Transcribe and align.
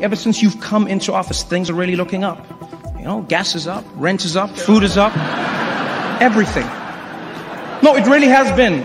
Ever 0.00 0.16
since 0.16 0.42
you've 0.42 0.60
come 0.60 0.86
into 0.86 1.12
office, 1.12 1.42
things 1.42 1.70
are 1.70 1.74
really 1.74 1.96
looking 1.96 2.22
up. 2.22 2.44
You 2.98 3.04
know, 3.04 3.22
gas 3.22 3.54
is 3.54 3.66
up, 3.66 3.84
rent 3.94 4.24
is 4.24 4.36
up, 4.36 4.50
food 4.50 4.82
is 4.82 4.96
up, 4.96 5.16
everything. 6.20 6.66
No, 7.82 7.96
it 7.96 8.06
really 8.06 8.28
has 8.28 8.54
been 8.56 8.80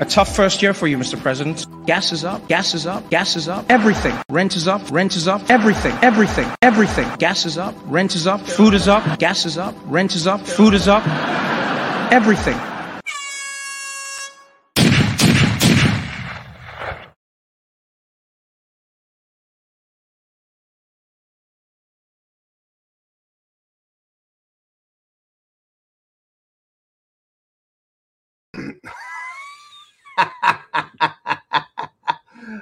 a 0.00 0.04
tough 0.04 0.34
first 0.34 0.62
year 0.62 0.72
for 0.74 0.86
you, 0.86 0.96
Mr. 0.96 1.20
President. 1.20 1.66
Gas 1.86 2.12
is 2.12 2.24
up, 2.24 2.46
gas 2.48 2.74
is 2.74 2.86
up, 2.86 3.08
gas 3.10 3.36
is 3.36 3.48
up, 3.48 3.64
everything. 3.68 4.14
Rent 4.30 4.56
is 4.56 4.68
up, 4.68 4.90
rent 4.90 5.16
is 5.16 5.28
up, 5.28 5.50
everything, 5.50 5.96
everything, 6.02 6.50
everything. 6.62 7.08
Gas 7.18 7.44
is 7.46 7.58
up, 7.58 7.74
rent 7.84 8.14
is 8.14 8.26
up, 8.26 8.40
food 8.40 8.74
is 8.74 8.88
up, 8.88 9.18
gas 9.18 9.44
is 9.44 9.58
up, 9.58 9.74
rent 9.84 10.14
is 10.14 10.26
up, 10.26 10.40
food 10.40 10.74
is 10.74 10.88
up, 10.88 11.06
everything. 12.12 12.58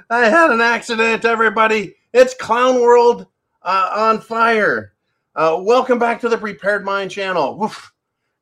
I 0.09 0.29
had 0.29 0.51
an 0.51 0.61
accident, 0.61 1.25
everybody. 1.25 1.95
It's 2.13 2.35
Clown 2.35 2.79
World 2.79 3.25
uh, 3.63 3.89
on 3.95 4.21
fire. 4.21 4.93
Uh, 5.35 5.57
welcome 5.59 5.97
back 5.97 6.21
to 6.21 6.29
the 6.29 6.37
Prepared 6.37 6.85
Mind 6.85 7.09
channel. 7.09 7.71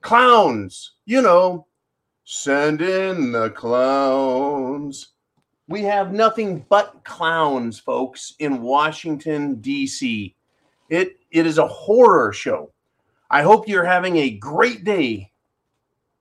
Clowns, 0.01 0.95
you 1.05 1.21
know, 1.21 1.65
send 2.25 2.81
in 2.81 3.31
the 3.31 3.49
clowns. 3.51 5.13
We 5.69 5.83
have 5.83 6.11
nothing 6.11 6.65
but 6.67 7.01
clowns, 7.05 7.79
folks, 7.79 8.33
in 8.39 8.61
Washington, 8.61 9.55
D.C. 9.61 10.35
It, 10.89 11.17
it 11.31 11.45
is 11.45 11.59
a 11.59 11.67
horror 11.67 12.33
show. 12.33 12.73
I 13.31 13.41
hope 13.41 13.69
you're 13.69 13.85
having 13.85 14.17
a 14.17 14.31
great 14.31 14.83
day. 14.83 15.31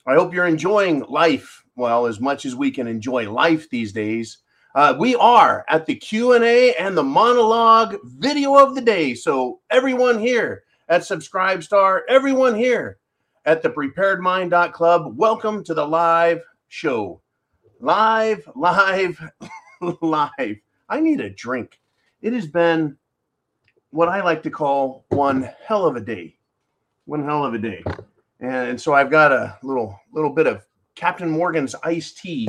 I 0.06 0.14
hope 0.14 0.32
you're 0.32 0.46
enjoying 0.46 1.00
life, 1.08 1.64
well, 1.74 2.06
as 2.06 2.20
much 2.20 2.46
as 2.46 2.54
we 2.54 2.70
can 2.70 2.86
enjoy 2.86 3.28
life 3.28 3.68
these 3.70 3.92
days. 3.92 4.38
Uh, 4.74 4.94
we 4.98 5.14
are 5.16 5.66
at 5.68 5.84
the 5.84 5.94
Q&A 5.94 6.74
and 6.76 6.96
the 6.96 7.02
monologue 7.02 7.98
video 8.04 8.56
of 8.56 8.74
the 8.74 8.80
day. 8.80 9.12
So 9.12 9.60
everyone 9.70 10.18
here 10.18 10.64
at 10.88 11.04
Subscribe 11.04 11.62
Star, 11.62 12.04
everyone 12.08 12.54
here 12.54 12.98
at 13.44 13.60
the 13.60 13.68
preparedmind.club, 13.68 15.18
welcome 15.18 15.62
to 15.64 15.74
the 15.74 15.86
live 15.86 16.40
show. 16.68 17.20
Live, 17.80 18.48
live, 18.54 19.20
live. 20.00 20.56
I 20.88 21.00
need 21.00 21.20
a 21.20 21.28
drink. 21.28 21.78
It 22.22 22.32
has 22.32 22.46
been 22.46 22.96
what 23.90 24.08
I 24.08 24.22
like 24.22 24.42
to 24.44 24.50
call 24.50 25.04
one 25.10 25.50
hell 25.66 25.86
of 25.86 25.96
a 25.96 26.00
day. 26.00 26.34
One 27.04 27.22
hell 27.22 27.44
of 27.44 27.52
a 27.52 27.58
day. 27.58 27.84
And 28.40 28.80
so 28.80 28.94
I've 28.94 29.10
got 29.10 29.32
a 29.32 29.58
little 29.62 30.00
little 30.12 30.30
bit 30.30 30.46
of 30.46 30.66
Captain 30.94 31.28
Morgan's 31.28 31.74
iced 31.82 32.18
tea 32.18 32.48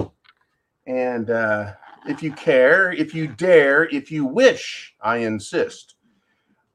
and 0.88 1.30
uh 1.30 1.74
if 2.06 2.22
you 2.22 2.32
care, 2.32 2.92
if 2.92 3.14
you 3.14 3.28
dare, 3.28 3.88
if 3.90 4.12
you 4.12 4.26
wish, 4.26 4.94
I 5.02 5.18
insist. 5.18 5.96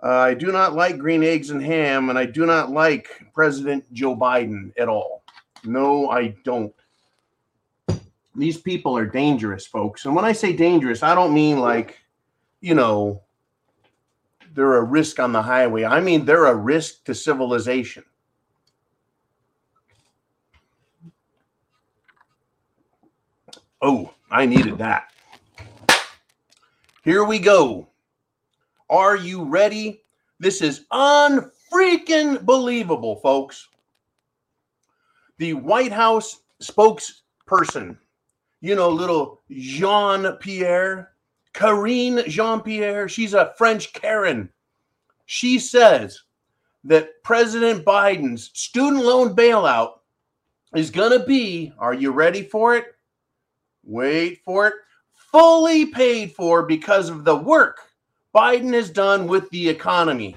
Uh, 0.02 0.08
I 0.08 0.34
do 0.34 0.52
not 0.52 0.74
like 0.74 0.98
green 0.98 1.22
eggs 1.24 1.50
and 1.50 1.62
ham, 1.62 2.08
and 2.08 2.18
I 2.18 2.24
do 2.24 2.46
not 2.46 2.70
like 2.70 3.08
President 3.34 3.84
Joe 3.92 4.16
Biden 4.16 4.72
at 4.78 4.88
all. 4.88 5.22
No, 5.64 6.10
I 6.10 6.36
don't. 6.44 6.72
These 8.36 8.58
people 8.58 8.96
are 8.96 9.06
dangerous, 9.06 9.66
folks. 9.66 10.04
And 10.04 10.14
when 10.14 10.24
I 10.24 10.32
say 10.32 10.52
dangerous, 10.52 11.02
I 11.02 11.14
don't 11.16 11.34
mean 11.34 11.58
like, 11.58 11.98
you 12.60 12.76
know, 12.76 13.22
they're 14.54 14.76
a 14.76 14.84
risk 14.84 15.18
on 15.18 15.32
the 15.32 15.42
highway. 15.42 15.84
I 15.84 16.00
mean, 16.00 16.24
they're 16.24 16.46
a 16.46 16.54
risk 16.54 17.04
to 17.04 17.14
civilization. 17.14 18.04
Oh, 23.82 24.12
I 24.30 24.46
needed 24.46 24.78
that. 24.78 25.10
Here 27.08 27.24
we 27.24 27.38
go. 27.38 27.88
Are 28.90 29.16
you 29.16 29.42
ready? 29.42 30.02
This 30.40 30.60
is 30.60 30.84
unfreaking 30.92 32.44
believable, 32.44 33.16
folks. 33.20 33.66
The 35.38 35.54
White 35.54 35.90
House 35.90 36.42
spokesperson, 36.62 37.96
you 38.60 38.74
know, 38.74 38.90
little 38.90 39.40
Jean 39.50 40.36
Pierre, 40.36 41.12
Karine 41.54 42.28
Jean 42.28 42.60
Pierre, 42.60 43.08
she's 43.08 43.32
a 43.32 43.54
French 43.56 43.94
Karen. 43.94 44.50
She 45.24 45.58
says 45.58 46.24
that 46.84 47.22
President 47.22 47.86
Biden's 47.86 48.50
student 48.52 49.02
loan 49.02 49.34
bailout 49.34 50.00
is 50.76 50.90
going 50.90 51.18
to 51.18 51.24
be, 51.24 51.72
are 51.78 51.94
you 51.94 52.10
ready 52.10 52.42
for 52.42 52.76
it? 52.76 52.84
Wait 53.82 54.42
for 54.44 54.66
it 54.66 54.74
fully 55.30 55.86
paid 55.86 56.32
for 56.32 56.64
because 56.64 57.08
of 57.08 57.24
the 57.24 57.36
work 57.36 57.80
Biden 58.34 58.72
has 58.74 58.90
done 58.90 59.26
with 59.26 59.48
the 59.50 59.68
economy. 59.68 60.36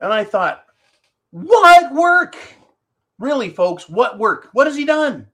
And 0.00 0.12
I 0.12 0.24
thought, 0.24 0.64
what 1.30 1.92
work? 1.92 2.36
Really, 3.18 3.50
folks, 3.50 3.88
what 3.88 4.18
work? 4.18 4.48
What 4.52 4.66
has 4.66 4.76
he 4.76 4.84
done? 4.84 5.28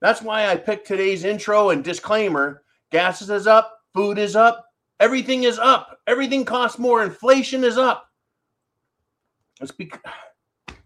That's 0.00 0.22
why 0.22 0.46
I 0.46 0.56
picked 0.56 0.86
today's 0.86 1.24
intro 1.24 1.70
and 1.70 1.82
disclaimer. 1.82 2.62
Gas 2.92 3.22
is 3.22 3.46
up, 3.46 3.80
food 3.94 4.18
is 4.18 4.36
up, 4.36 4.66
everything 5.00 5.44
is 5.44 5.58
up, 5.58 5.98
everything 6.06 6.44
costs 6.44 6.78
more, 6.78 7.02
inflation 7.02 7.64
is 7.64 7.78
up. 7.78 8.10
It's 9.60 9.72
because 9.72 10.00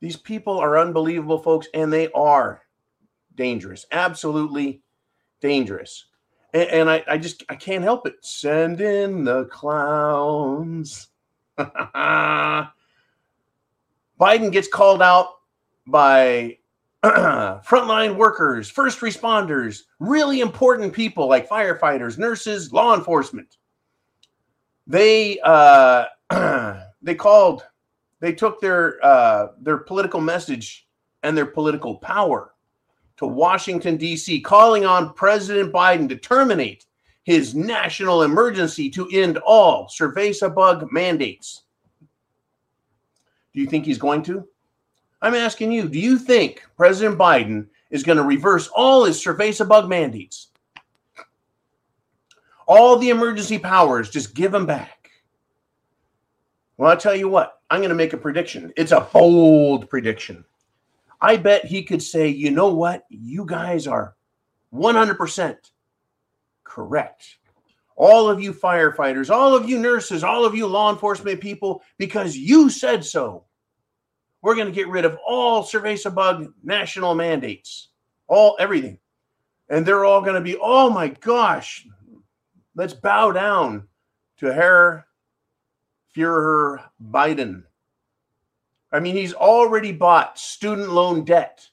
these 0.00 0.16
people 0.16 0.58
are 0.58 0.78
unbelievable, 0.78 1.38
folks, 1.38 1.66
and 1.72 1.90
they 1.90 2.12
are 2.12 2.62
dangerous. 3.34 3.86
Absolutely 3.90 4.82
dangerous. 5.40 6.06
And, 6.52 6.68
and 6.70 6.90
I, 6.90 7.04
I 7.08 7.18
just 7.18 7.44
I 7.48 7.54
can't 7.54 7.84
help 7.84 8.06
it. 8.06 8.16
Send 8.20 8.80
in 8.80 9.24
the 9.24 9.44
clowns. 9.46 11.08
Biden 11.58 12.70
gets 14.52 14.68
called 14.68 15.02
out 15.02 15.28
by 15.86 16.58
frontline 17.04 18.16
workers, 18.16 18.70
first 18.70 19.00
responders, 19.00 19.82
really 19.98 20.40
important 20.40 20.92
people 20.92 21.28
like 21.28 21.48
firefighters, 21.48 22.18
nurses, 22.18 22.72
law 22.72 22.94
enforcement. 22.94 23.56
They 24.86 25.38
uh, 25.40 26.06
they 27.02 27.14
called, 27.14 27.64
they 28.20 28.32
took 28.32 28.60
their 28.60 29.04
uh, 29.04 29.48
their 29.60 29.78
political 29.78 30.20
message 30.20 30.86
and 31.22 31.36
their 31.36 31.46
political 31.46 31.96
power 31.96 32.52
to 33.20 33.26
Washington, 33.26 33.98
D.C., 33.98 34.40
calling 34.40 34.86
on 34.86 35.12
President 35.12 35.70
Biden 35.70 36.08
to 36.08 36.16
terminate 36.16 36.86
his 37.22 37.54
national 37.54 38.22
emergency 38.22 38.88
to 38.88 39.06
end 39.12 39.36
all 39.44 39.88
cerveza 39.88 40.52
bug 40.52 40.90
mandates. 40.90 41.64
Do 43.52 43.60
you 43.60 43.66
think 43.66 43.84
he's 43.84 43.98
going 43.98 44.22
to? 44.22 44.48
I'm 45.20 45.34
asking 45.34 45.70
you, 45.70 45.86
do 45.86 46.00
you 46.00 46.18
think 46.18 46.64
President 46.78 47.18
Biden 47.18 47.66
is 47.90 48.04
going 48.04 48.16
to 48.16 48.24
reverse 48.24 48.68
all 48.68 49.04
his 49.04 49.22
cerveza 49.22 49.68
bug 49.68 49.86
mandates? 49.86 50.48
All 52.66 52.96
the 52.96 53.10
emergency 53.10 53.58
powers, 53.58 54.08
just 54.08 54.34
give 54.34 54.50
them 54.50 54.64
back. 54.64 55.10
Well, 56.78 56.90
I'll 56.90 56.96
tell 56.96 57.14
you 57.14 57.28
what, 57.28 57.60
I'm 57.68 57.80
going 57.80 57.90
to 57.90 57.94
make 57.94 58.14
a 58.14 58.16
prediction. 58.16 58.72
It's 58.78 58.92
a 58.92 59.06
bold 59.12 59.90
prediction. 59.90 60.42
I 61.20 61.36
bet 61.36 61.66
he 61.66 61.82
could 61.82 62.02
say, 62.02 62.28
you 62.28 62.50
know 62.50 62.72
what? 62.72 63.04
You 63.10 63.44
guys 63.44 63.86
are 63.86 64.16
100% 64.72 65.56
correct. 66.64 67.36
All 67.96 68.30
of 68.30 68.40
you 68.40 68.54
firefighters, 68.54 69.28
all 69.28 69.54
of 69.54 69.68
you 69.68 69.78
nurses, 69.78 70.24
all 70.24 70.46
of 70.46 70.54
you 70.54 70.66
law 70.66 70.90
enforcement 70.90 71.40
people, 71.40 71.82
because 71.98 72.36
you 72.36 72.70
said 72.70 73.04
so. 73.04 73.44
We're 74.40 74.54
going 74.54 74.68
to 74.68 74.72
get 74.72 74.88
rid 74.88 75.04
of 75.04 75.18
all 75.26 75.62
cerveza 75.62 76.14
bug 76.14 76.54
national 76.62 77.14
mandates, 77.14 77.88
all 78.26 78.56
everything. 78.58 78.98
And 79.68 79.84
they're 79.84 80.06
all 80.06 80.22
going 80.22 80.34
to 80.34 80.40
be, 80.40 80.56
oh 80.60 80.88
my 80.88 81.08
gosh, 81.08 81.86
let's 82.74 82.94
bow 82.94 83.32
down 83.32 83.86
to 84.38 84.52
Herr 84.52 85.06
Führer 86.16 86.82
Biden. 87.10 87.64
I 88.92 89.00
mean, 89.00 89.14
he's 89.14 89.34
already 89.34 89.92
bought 89.92 90.38
student 90.38 90.90
loan 90.90 91.24
debt. 91.24 91.68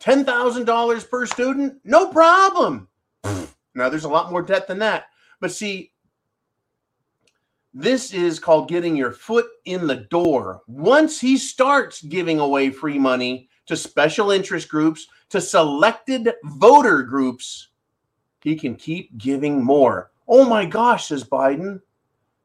$10,000 0.00 1.10
per 1.10 1.26
student? 1.26 1.78
No 1.84 2.08
problem. 2.08 2.88
now, 3.74 3.88
there's 3.88 4.04
a 4.04 4.08
lot 4.08 4.30
more 4.30 4.42
debt 4.42 4.66
than 4.66 4.78
that. 4.78 5.06
But 5.40 5.52
see, 5.52 5.92
this 7.74 8.12
is 8.12 8.38
called 8.38 8.68
getting 8.68 8.96
your 8.96 9.12
foot 9.12 9.46
in 9.64 9.86
the 9.86 9.96
door. 9.96 10.62
Once 10.66 11.20
he 11.20 11.36
starts 11.36 12.02
giving 12.02 12.40
away 12.40 12.70
free 12.70 12.98
money 12.98 13.48
to 13.66 13.76
special 13.76 14.30
interest 14.30 14.68
groups, 14.68 15.06
to 15.28 15.40
selected 15.40 16.32
voter 16.44 17.02
groups, 17.02 17.68
he 18.42 18.56
can 18.56 18.74
keep 18.74 19.16
giving 19.16 19.62
more. 19.62 20.10
Oh 20.26 20.44
my 20.44 20.64
gosh, 20.64 21.08
says 21.08 21.24
Biden. 21.24 21.80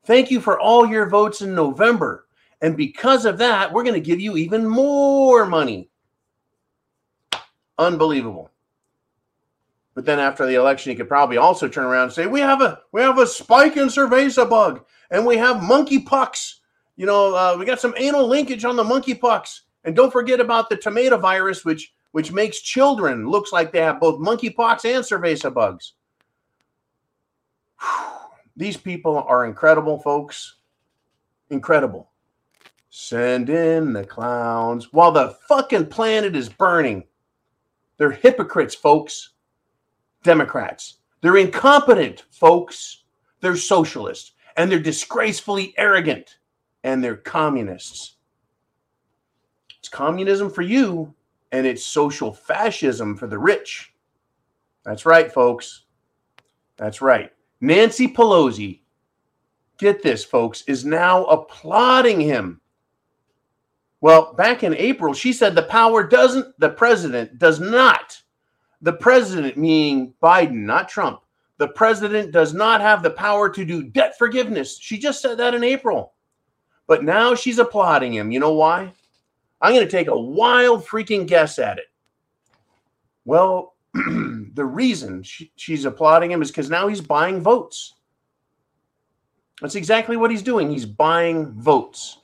Thank 0.05 0.29
you 0.29 0.39
for 0.39 0.59
all 0.59 0.85
your 0.85 1.09
votes 1.09 1.41
in 1.41 1.55
November. 1.55 2.24
And 2.61 2.77
because 2.77 3.25
of 3.25 3.37
that, 3.39 3.71
we're 3.71 3.83
going 3.83 3.95
to 3.95 3.99
give 3.99 4.19
you 4.19 4.37
even 4.37 4.67
more 4.67 5.45
money. 5.45 5.89
Unbelievable. 7.77 8.51
But 9.93 10.05
then 10.05 10.19
after 10.19 10.45
the 10.45 10.55
election, 10.55 10.91
he 10.91 10.95
could 10.95 11.07
probably 11.07 11.37
also 11.37 11.67
turn 11.67 11.85
around 11.85 12.03
and 12.03 12.13
say, 12.13 12.27
"We 12.27 12.41
have 12.41 12.61
a 12.61 12.81
we 12.91 13.01
have 13.01 13.17
a 13.17 13.27
spike 13.27 13.77
in 13.77 13.87
cerveza 13.87 14.49
bug, 14.49 14.85
and 15.09 15.25
we 15.25 15.37
have 15.37 15.57
monkeypox. 15.57 16.55
You 16.97 17.05
know, 17.05 17.33
uh, 17.33 17.55
we 17.57 17.65
got 17.65 17.79
some 17.79 17.93
anal 17.97 18.27
linkage 18.27 18.65
on 18.65 18.75
the 18.75 18.83
monkeypox, 18.83 19.61
and 19.85 19.95
don't 19.95 20.11
forget 20.11 20.39
about 20.39 20.69
the 20.69 20.75
tomato 20.75 21.17
virus, 21.17 21.63
which 21.63 21.93
which 22.11 22.31
makes 22.31 22.59
children 22.61 23.27
looks 23.27 23.53
like 23.53 23.71
they 23.71 23.81
have 23.81 23.99
both 23.99 24.19
monkey 24.19 24.49
monkeypox 24.49 24.85
and 24.85 25.03
cerveza 25.03 25.53
bugs." 25.53 25.93
These 28.57 28.77
people 28.77 29.17
are 29.17 29.45
incredible, 29.45 29.99
folks. 29.99 30.57
Incredible. 31.49 32.09
Send 32.97 33.49
in 33.49 33.91
the 33.91 34.05
clowns 34.05 34.93
while 34.93 35.11
the 35.11 35.35
fucking 35.49 35.87
planet 35.87 36.33
is 36.33 36.47
burning. 36.47 37.03
They're 37.97 38.11
hypocrites, 38.11 38.73
folks. 38.73 39.31
Democrats. 40.23 40.99
They're 41.19 41.35
incompetent, 41.35 42.23
folks. 42.31 43.03
They're 43.41 43.57
socialists 43.57 44.31
and 44.55 44.71
they're 44.71 44.79
disgracefully 44.79 45.73
arrogant 45.77 46.37
and 46.85 47.03
they're 47.03 47.17
communists. 47.17 48.15
It's 49.77 49.89
communism 49.89 50.49
for 50.49 50.61
you 50.61 51.13
and 51.51 51.67
it's 51.67 51.85
social 51.85 52.33
fascism 52.33 53.17
for 53.17 53.27
the 53.27 53.37
rich. 53.37 53.93
That's 54.85 55.05
right, 55.05 55.29
folks. 55.29 55.83
That's 56.77 57.01
right. 57.01 57.33
Nancy 57.59 58.07
Pelosi, 58.07 58.79
get 59.77 60.01
this, 60.01 60.23
folks, 60.23 60.61
is 60.61 60.85
now 60.85 61.25
applauding 61.25 62.21
him. 62.21 62.61
Well, 64.05 64.35
back 64.35 64.61
in 64.61 64.75
April, 64.75 65.15
she 65.15 65.33
said 65.33 65.55
the 65.55 65.63
power 65.63 66.03
doesn't, 66.03 66.59
the 66.59 66.69
president 66.69 67.39
does 67.39 67.59
not 67.59 68.21
the 68.83 68.93
president, 68.93 69.57
meaning 69.57 70.13
Biden, 70.21 70.57
not 70.57 70.87
Trump, 70.87 71.21
the 71.57 71.69
president 71.69 72.31
does 72.31 72.53
not 72.53 72.81
have 72.81 73.01
the 73.01 73.09
power 73.09 73.49
to 73.49 73.65
do 73.65 73.81
debt 73.81 74.15
forgiveness. 74.15 74.77
She 74.79 74.99
just 74.99 75.23
said 75.23 75.39
that 75.39 75.55
in 75.55 75.63
April. 75.63 76.13
But 76.85 77.03
now 77.03 77.33
she's 77.33 77.57
applauding 77.57 78.13
him. 78.13 78.29
You 78.29 78.39
know 78.39 78.53
why? 78.53 78.93
I'm 79.59 79.73
going 79.73 79.83
to 79.83 79.91
take 79.91 80.07
a 80.07 80.15
wild 80.15 80.85
freaking 80.85 81.25
guess 81.25 81.57
at 81.57 81.79
it. 81.79 81.85
Well, 83.25 83.73
the 83.95 84.65
reason 84.65 85.23
she, 85.23 85.51
she's 85.55 85.85
applauding 85.85 86.29
him 86.29 86.43
is 86.43 86.51
because 86.51 86.69
now 86.69 86.87
he's 86.87 87.01
buying 87.01 87.41
votes. 87.41 87.95
That's 89.61 89.73
exactly 89.73 90.15
what 90.15 90.29
he's 90.29 90.43
doing. 90.43 90.69
He's 90.69 90.85
buying 90.85 91.53
votes. 91.53 92.19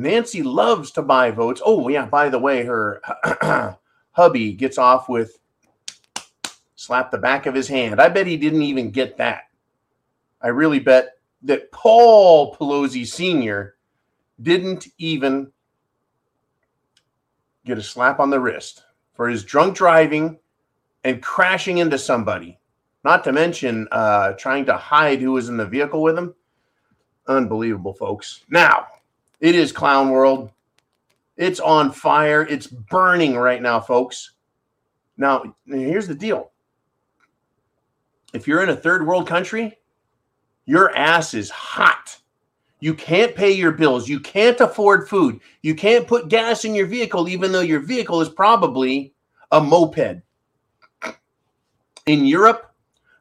Nancy 0.00 0.42
loves 0.42 0.90
to 0.92 1.02
buy 1.02 1.30
votes. 1.30 1.60
Oh, 1.64 1.88
yeah, 1.88 2.06
by 2.06 2.28
the 2.28 2.38
way, 2.38 2.64
her 2.64 3.02
hubby 4.12 4.52
gets 4.52 4.78
off 4.78 5.08
with 5.08 5.38
slap 6.74 7.10
the 7.10 7.18
back 7.18 7.46
of 7.46 7.54
his 7.54 7.68
hand. 7.68 8.00
I 8.00 8.08
bet 8.08 8.26
he 8.26 8.38
didn't 8.38 8.62
even 8.62 8.90
get 8.90 9.18
that. 9.18 9.42
I 10.40 10.48
really 10.48 10.78
bet 10.78 11.18
that 11.42 11.70
Paul 11.70 12.56
Pelosi 12.56 13.06
Sr. 13.06 13.76
didn't 14.40 14.88
even 14.96 15.52
get 17.66 17.76
a 17.76 17.82
slap 17.82 18.20
on 18.20 18.30
the 18.30 18.40
wrist 18.40 18.84
for 19.12 19.28
his 19.28 19.44
drunk 19.44 19.76
driving 19.76 20.38
and 21.04 21.22
crashing 21.22 21.78
into 21.78 21.98
somebody. 21.98 22.58
Not 23.04 23.22
to 23.24 23.32
mention 23.32 23.86
uh, 23.92 24.32
trying 24.32 24.64
to 24.66 24.76
hide 24.76 25.20
who 25.20 25.32
was 25.32 25.50
in 25.50 25.58
the 25.58 25.66
vehicle 25.66 26.02
with 26.02 26.16
him. 26.16 26.34
Unbelievable, 27.26 27.92
folks. 27.92 28.44
Now, 28.48 28.86
it 29.40 29.54
is 29.54 29.72
Clown 29.72 30.10
World. 30.10 30.50
It's 31.36 31.60
on 31.60 31.92
fire. 31.92 32.42
It's 32.42 32.66
burning 32.66 33.36
right 33.36 33.62
now, 33.62 33.80
folks. 33.80 34.32
Now, 35.16 35.54
here's 35.66 36.06
the 36.06 36.14
deal. 36.14 36.50
If 38.32 38.46
you're 38.46 38.62
in 38.62 38.68
a 38.68 38.76
third 38.76 39.06
world 39.06 39.26
country, 39.26 39.78
your 40.66 40.96
ass 40.96 41.34
is 41.34 41.50
hot. 41.50 42.18
You 42.80 42.94
can't 42.94 43.34
pay 43.34 43.50
your 43.50 43.72
bills. 43.72 44.08
You 44.08 44.20
can't 44.20 44.60
afford 44.60 45.08
food. 45.08 45.40
You 45.62 45.74
can't 45.74 46.06
put 46.06 46.28
gas 46.28 46.64
in 46.64 46.74
your 46.74 46.86
vehicle, 46.86 47.28
even 47.28 47.52
though 47.52 47.60
your 47.60 47.80
vehicle 47.80 48.20
is 48.20 48.28
probably 48.28 49.12
a 49.50 49.60
moped. 49.60 50.22
In 52.06 52.24
Europe, 52.24 52.72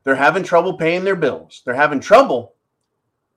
they're 0.04 0.15
having 0.15 0.44
trouble 0.44 0.77
paying 0.77 1.04
their 1.04 1.15
bills. 1.15 1.62
They're 1.65 1.74
having 1.75 2.00
trouble 2.00 2.56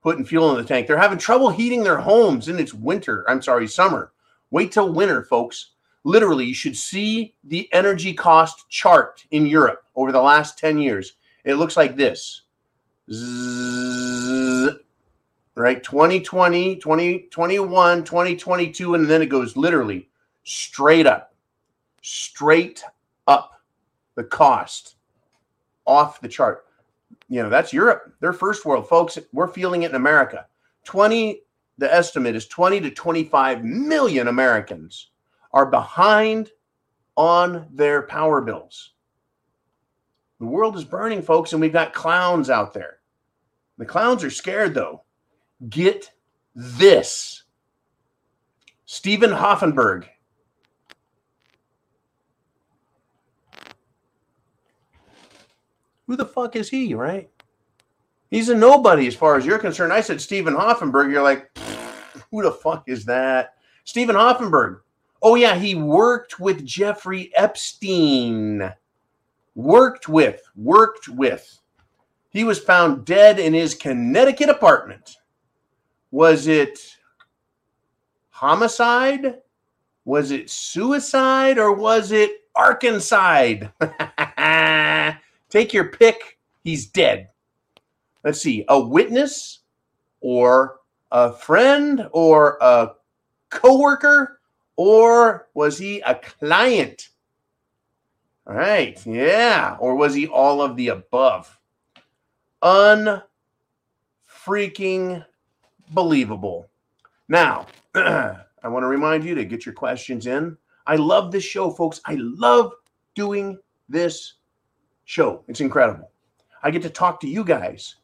putting 0.03 0.25
fuel 0.25 0.51
in 0.51 0.57
the 0.61 0.69
tank. 0.69 0.87
They're 0.87 0.99
having 0.99 1.19
trouble 1.19 1.51
heating 1.51 1.85
their 1.85 1.99
homes 1.99 2.49
and 2.49 2.59
its 2.59 2.75
winter. 2.75 3.25
I'm 3.29 3.41
sorry, 3.41 3.69
summer. 3.69 4.13
Wait 4.51 4.73
till 4.73 4.93
winter, 4.93 5.23
folks. 5.23 5.71
Literally, 6.05 6.45
you 6.47 6.55
should 6.55 6.77
see 6.77 7.35
the 7.45 7.73
energy 7.73 8.13
cost 8.13 8.69
chart 8.69 9.25
in 9.31 9.47
Europe 9.47 9.85
over 9.95 10.11
the 10.11 10.21
last 10.21 10.59
10 10.59 10.79
years. 10.79 11.15
It 11.45 11.55
looks 11.55 11.77
like 11.77 11.97
this. 11.97 12.43
Zzz, 13.11 14.71
right? 15.55 15.83
2020, 15.83 16.77
2021, 16.77 18.05
2022, 18.05 18.95
and 18.95 19.07
then 19.09 19.23
it 19.23 19.27
goes 19.27 19.57
literally 19.57 20.09
straight 20.45 21.07
up, 21.07 21.35
straight 22.03 22.83
up 23.29 23.61
the 24.17 24.25
cost 24.25 24.97
off 25.87 26.21
the 26.21 26.29
chart. 26.29 26.65
You 27.33 27.43
know, 27.43 27.49
that's 27.49 27.73
Europe. 27.73 28.13
They're 28.21 28.35
first 28.35 28.67
world, 28.67 28.87
folks. 28.87 29.19
We're 29.33 29.49
feeling 29.49 29.85
it 29.85 29.91
in 29.91 29.97
America. 29.97 30.47
20 30.85 31.41
the 31.79 31.93
estimate 31.93 32.37
is 32.37 32.47
20 32.47 32.81
to 32.83 32.91
25 32.91 33.65
million 33.65 34.29
Americans 34.29 35.09
are 35.53 35.65
behind 35.65 36.51
on 37.17 37.67
their 37.73 38.03
power 38.03 38.43
bills. 38.43 38.93
The 40.41 40.47
world 40.47 40.77
is 40.77 40.85
burning, 40.85 41.23
folks, 41.23 41.55
and 41.55 41.61
we've 41.63 41.73
got 41.73 41.95
clowns 41.95 42.51
out 42.51 42.75
there. 42.75 42.99
The 43.79 43.87
clowns 43.87 44.23
are 44.25 44.31
scared, 44.31 44.75
though. 44.75 45.03
Get 45.71 46.11
this 46.55 47.45
Steven 48.85 49.31
Hoffenberg. 49.31 50.05
Who 56.13 56.17
the 56.17 56.27
fuck 56.27 56.57
is 56.57 56.69
he, 56.69 56.93
right? 56.93 57.31
He's 58.31 58.51
a 58.51 58.55
nobody 58.55 59.07
as 59.07 59.17
far 59.17 59.39
as 59.39 59.47
you're 59.47 59.59
concerned. 59.59 59.95
I 59.95 60.03
said 60.03 60.21
Steven 60.21 60.53
Hoffenberg. 60.53 61.11
You're 61.11 61.23
like, 61.23 61.49
who 62.31 62.43
the 62.43 62.53
fuck 62.53 62.87
is 62.87 63.07
that? 63.07 63.55
Steven 63.85 64.15
Hoffenberg. 64.15 64.81
Oh, 65.23 65.37
yeah, 65.37 65.55
he 65.55 65.75
worked 65.75 66.39
with 66.39 66.67
Jeffrey 66.67 67.33
Epstein. 67.35 68.75
Worked 69.55 70.07
with, 70.07 70.43
worked 70.55 71.09
with. 71.09 71.59
He 72.29 72.45
was 72.45 72.59
found 72.59 73.07
dead 73.07 73.39
in 73.39 73.55
his 73.55 73.75
Connecticut 73.75 74.51
apartment. 74.51 75.17
Was 76.11 76.47
it 76.47 76.79
homicide? 78.29 79.39
Was 80.05 80.31
it 80.31 80.51
suicide 80.51 81.57
or 81.57 81.73
was 81.73 82.13
it 82.13 82.33
Arkansas? 82.55 83.55
Take 85.53 85.73
your 85.73 85.85
pick. 85.85 86.39
He's 86.65 86.87
dead 86.87 87.29
let's 88.25 88.41
see, 88.41 88.65
a 88.69 88.81
witness 88.81 89.61
or 90.21 90.81
a 91.11 91.33
friend 91.33 92.09
or 92.13 92.59
a 92.61 92.93
coworker 93.51 94.41
or 94.77 95.49
was 95.55 95.79
he 95.79 96.01
a 96.01 96.15
client? 96.15 97.09
All 98.47 98.55
right, 98.55 99.01
yeah, 99.07 99.77
or 99.79 99.95
was 99.95 100.15
he 100.15 100.27
all 100.27 100.61
of 100.63 100.77
the 100.77 100.89
above? 100.89 101.59
Unfreaking 102.63 103.23
believable. 105.91 106.69
Now, 107.29 107.69
I 107.95 108.37
want 108.65 108.83
to 108.83 108.89
remind 108.89 109.23
you 109.25 109.37
to 109.37 109.45
get 109.45 109.65
your 109.65 109.75
questions 109.75 110.27
in. 110.27 110.57
I 110.87 110.97
love 110.97 111.31
this 111.31 111.45
show, 111.45 111.71
folks. 111.71 112.01
I 112.05 112.17
love 112.19 112.73
doing 113.15 113.59
this 113.89 114.35
show. 115.05 115.45
It's 115.49 115.61
incredible. 115.61 116.11
I 116.63 116.71
get 116.71 116.83
to 116.83 116.91
talk 116.91 117.21
to 117.21 117.29
you 117.29 117.45
guys 117.45 117.97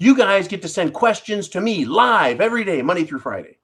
you 0.00 0.16
guys 0.16 0.48
get 0.48 0.62
to 0.62 0.68
send 0.68 0.94
questions 0.94 1.46
to 1.50 1.60
me 1.60 1.84
live 1.84 2.40
every 2.40 2.64
day, 2.64 2.80
Monday 2.80 3.04
through 3.04 3.18
Friday. 3.18 3.58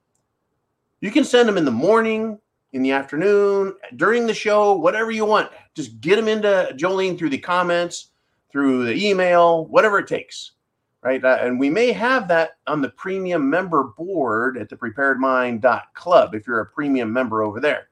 You 1.00 1.10
can 1.10 1.24
send 1.24 1.48
them 1.48 1.56
in 1.56 1.64
the 1.64 1.70
morning, 1.70 2.38
in 2.74 2.82
the 2.82 2.92
afternoon, 2.92 3.74
during 3.96 4.26
the 4.26 4.34
show, 4.34 4.74
whatever 4.74 5.10
you 5.10 5.24
want. 5.24 5.50
Just 5.74 5.98
get 6.02 6.16
them 6.16 6.28
into 6.28 6.74
Jolene 6.76 7.18
through 7.18 7.30
the 7.30 7.38
comments, 7.38 8.10
through 8.52 8.84
the 8.84 8.94
email, 8.94 9.64
whatever 9.68 9.98
it 9.98 10.06
takes. 10.06 10.52
Right. 11.00 11.24
Uh, 11.24 11.38
and 11.40 11.58
we 11.58 11.70
may 11.70 11.90
have 11.92 12.28
that 12.28 12.58
on 12.66 12.82
the 12.82 12.90
premium 12.90 13.48
member 13.48 13.84
board 13.96 14.58
at 14.58 14.68
the 14.68 14.76
preparedmind.club 14.76 16.34
if 16.34 16.46
you're 16.46 16.60
a 16.60 16.66
premium 16.66 17.10
member 17.10 17.44
over 17.44 17.60
there. 17.60 17.88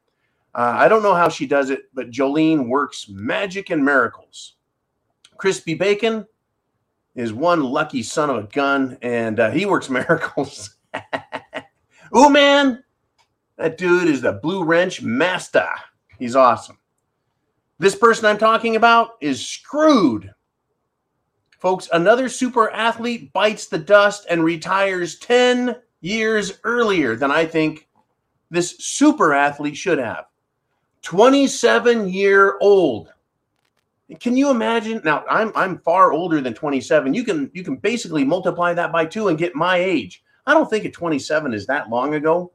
Uh, 0.54 0.74
I 0.76 0.88
don't 0.88 1.02
know 1.02 1.14
how 1.14 1.30
she 1.30 1.46
does 1.46 1.70
it, 1.70 1.84
but 1.94 2.10
Jolene 2.10 2.68
works 2.68 3.08
magic 3.08 3.70
and 3.70 3.82
miracles. 3.82 4.56
Crispy 5.36 5.74
bacon, 5.74 6.26
is 7.14 7.32
one 7.32 7.62
lucky 7.62 8.02
son 8.02 8.30
of 8.30 8.36
a 8.36 8.48
gun, 8.48 8.98
and 9.02 9.38
uh, 9.38 9.50
he 9.50 9.66
works 9.66 9.88
miracles. 9.90 10.76
Ooh, 12.16 12.30
man, 12.30 12.82
that 13.56 13.78
dude 13.78 14.08
is 14.08 14.20
the 14.20 14.32
blue 14.32 14.64
wrench 14.64 15.02
master. 15.02 15.68
He's 16.18 16.36
awesome. 16.36 16.78
This 17.78 17.96
person 17.96 18.26
I'm 18.26 18.38
talking 18.38 18.76
about 18.76 19.12
is 19.20 19.44
screwed. 19.44 20.32
Folks, 21.58 21.88
another 21.92 22.28
super 22.28 22.70
athlete 22.70 23.32
bites 23.32 23.66
the 23.66 23.78
dust 23.78 24.26
and 24.28 24.44
retires 24.44 25.18
10 25.18 25.76
years 26.00 26.60
earlier 26.62 27.16
than 27.16 27.30
I 27.30 27.46
think 27.46 27.88
this 28.50 28.76
super 28.78 29.32
athlete 29.32 29.76
should 29.76 29.98
have. 29.98 30.26
27 31.02 32.08
year 32.08 32.58
old. 32.60 33.13
Can 34.20 34.36
you 34.36 34.50
imagine? 34.50 35.00
Now, 35.04 35.24
I'm 35.30 35.50
I'm 35.54 35.78
far 35.78 36.12
older 36.12 36.40
than 36.40 36.54
27. 36.54 37.14
You 37.14 37.24
can 37.24 37.50
you 37.54 37.64
can 37.64 37.76
basically 37.76 38.24
multiply 38.24 38.74
that 38.74 38.92
by 38.92 39.06
2 39.06 39.28
and 39.28 39.38
get 39.38 39.54
my 39.54 39.78
age. 39.78 40.22
I 40.46 40.52
don't 40.52 40.68
think 40.68 40.84
at 40.84 40.92
27 40.92 41.54
is 41.54 41.66
that 41.66 41.88
long 41.88 42.14
ago. 42.14 42.52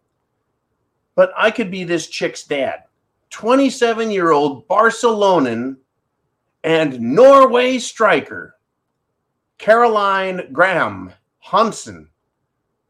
But 1.15 1.32
I 1.36 1.51
could 1.51 1.72
be 1.72 1.84
this 1.84 2.08
chick's 2.08 2.44
dad. 2.44 2.84
27 3.32 4.12
year 4.12 4.32
old 4.32 4.68
Barcelonan 4.68 5.77
and 6.63 7.00
Norway 7.00 7.79
striker 7.79 8.56
Caroline 9.58 10.51
Graham 10.51 11.12
Hansen. 11.39 12.10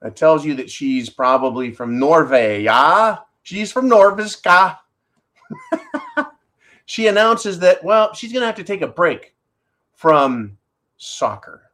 That 0.01 0.15
tells 0.15 0.45
you 0.45 0.55
that 0.55 0.69
she's 0.69 1.09
probably 1.09 1.71
from 1.71 1.99
Norway. 1.99 2.63
Yeah, 2.63 3.17
she's 3.43 3.71
from 3.71 3.89
Norviska. 3.89 4.77
she 6.89 7.05
announces 7.05 7.59
that, 7.59 7.83
well, 7.83 8.15
she's 8.15 8.33
going 8.33 8.41
to 8.41 8.47
have 8.47 8.55
to 8.55 8.63
take 8.63 8.81
a 8.81 8.87
break 8.87 9.35
from 9.93 10.57
soccer, 10.97 11.69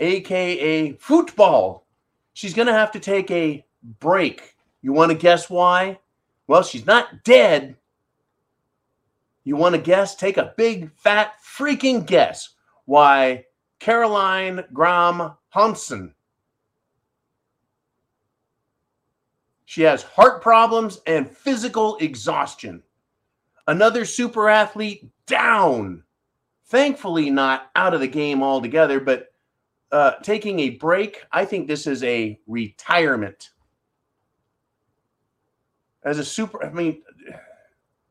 aka 0.00 0.94
football. 0.94 1.86
She's 2.32 2.52
going 2.52 2.66
to 2.66 2.72
have 2.72 2.90
to 2.90 2.98
take 2.98 3.30
a 3.30 3.64
break. 4.00 4.56
You 4.82 4.92
want 4.92 5.12
to 5.12 5.16
guess 5.16 5.48
why? 5.48 6.00
Well, 6.48 6.64
she's 6.64 6.86
not 6.86 7.22
dead. 7.22 7.76
You 9.44 9.54
want 9.54 9.76
to 9.76 9.80
guess? 9.80 10.16
Take 10.16 10.38
a 10.38 10.54
big, 10.56 10.90
fat, 10.96 11.34
freaking 11.40 12.04
guess 12.04 12.48
why 12.86 13.44
Caroline 13.78 14.64
Graham 14.72 15.34
Hansen. 15.50 16.16
She 19.66 19.82
has 19.82 20.02
heart 20.02 20.42
problems 20.42 21.00
and 21.06 21.30
physical 21.30 21.96
exhaustion. 21.98 22.82
Another 23.70 24.04
super 24.04 24.48
athlete 24.48 25.08
down. 25.26 26.02
Thankfully, 26.66 27.30
not 27.30 27.70
out 27.76 27.94
of 27.94 28.00
the 28.00 28.08
game 28.08 28.42
altogether, 28.42 28.98
but 28.98 29.32
uh, 29.92 30.14
taking 30.24 30.58
a 30.58 30.70
break. 30.70 31.22
I 31.30 31.44
think 31.44 31.68
this 31.68 31.86
is 31.86 32.02
a 32.02 32.40
retirement 32.48 33.50
as 36.02 36.18
a 36.18 36.24
super, 36.24 36.64
I 36.64 36.70
mean, 36.70 37.00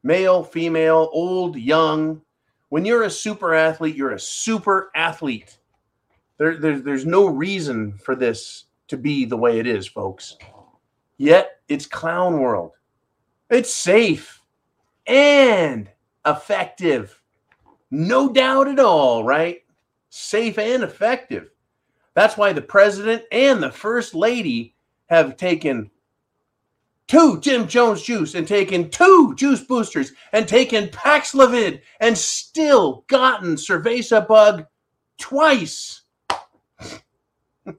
male, 0.01 0.45
female, 0.45 1.09
old, 1.11 1.57
young. 1.57 2.21
When 2.69 2.85
you're 2.85 3.03
a 3.03 3.09
super 3.09 3.53
athlete, 3.53 3.97
you're 3.97 4.13
a 4.13 4.19
super 4.19 4.91
athlete. 4.95 5.57
There, 6.37 6.55
there, 6.55 6.79
there's 6.79 7.05
no 7.05 7.25
reason 7.25 7.97
for 7.97 8.15
this 8.15 8.67
to 8.87 8.95
be 8.95 9.25
the 9.25 9.35
way 9.35 9.59
it 9.59 9.67
is, 9.67 9.85
folks. 9.85 10.37
Yet 11.17 11.59
it's 11.67 11.85
clown 11.85 12.39
world. 12.39 12.71
It's 13.49 13.73
safe 13.73 14.38
and 15.09 15.89
effective. 16.25 17.19
No 17.91 18.31
doubt 18.31 18.67
at 18.67 18.79
all, 18.79 19.23
right? 19.23 19.63
Safe 20.09 20.57
and 20.57 20.83
effective. 20.83 21.49
That's 22.13 22.37
why 22.37 22.53
the 22.53 22.61
president 22.61 23.23
and 23.31 23.61
the 23.61 23.71
first 23.71 24.13
lady 24.13 24.75
have 25.07 25.35
taken 25.35 25.89
two 27.07 27.39
Jim 27.41 27.67
Jones 27.67 28.03
juice 28.03 28.35
and 28.35 28.47
taken 28.47 28.89
two 28.89 29.33
juice 29.35 29.63
boosters 29.63 30.13
and 30.31 30.47
taken 30.47 30.89
Paxlovid 30.89 31.81
and 31.99 32.15
still 32.15 33.03
gotten 33.07 33.55
cerveza 33.55 34.27
bug 34.27 34.65
twice. 35.17 36.01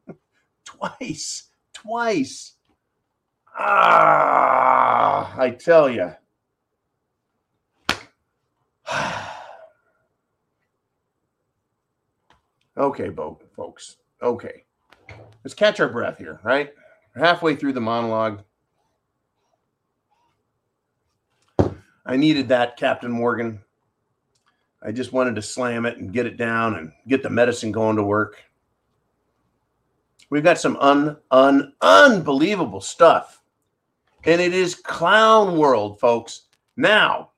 twice. 0.64 1.44
Twice. 1.72 2.54
Ah, 3.56 5.34
I 5.38 5.50
tell 5.50 5.88
you. 5.88 6.12
okay, 12.76 13.09
Bo, 13.09 13.40
folks. 13.54 13.97
Okay. 14.23 14.64
Let's 15.44 15.54
catch 15.54 15.80
our 15.80 15.88
breath 15.88 16.18
here, 16.18 16.40
right? 16.42 16.73
We're 17.14 17.25
halfway 17.25 17.56
through 17.56 17.73
the 17.73 17.80
monologue. 17.80 18.42
I 22.04 22.16
needed 22.16 22.49
that, 22.49 22.76
Captain 22.76 23.11
Morgan. 23.11 23.61
I 24.82 24.92
just 24.92 25.12
wanted 25.12 25.35
to 25.37 25.42
slam 25.42 25.87
it 25.87 25.99
and 25.99 26.12
get 26.12 26.26
it 26.26 26.37
down 26.37 26.76
and 26.76 26.92
get 27.06 27.23
the 27.23 27.30
medicine 27.30 27.70
going 27.70 27.97
to 27.97 28.02
work. 28.02 28.42
We've 30.30 30.44
got 30.44 30.59
some 30.59 30.76
un, 30.78 31.16
un, 31.30 31.73
unbelievable 31.80 32.80
stuff. 32.80 33.42
And 34.25 34.40
it 34.40 34.54
is 34.54 34.75
clown 34.75 35.56
world, 35.59 35.99
folks. 35.99 36.42
Now, 36.76 37.30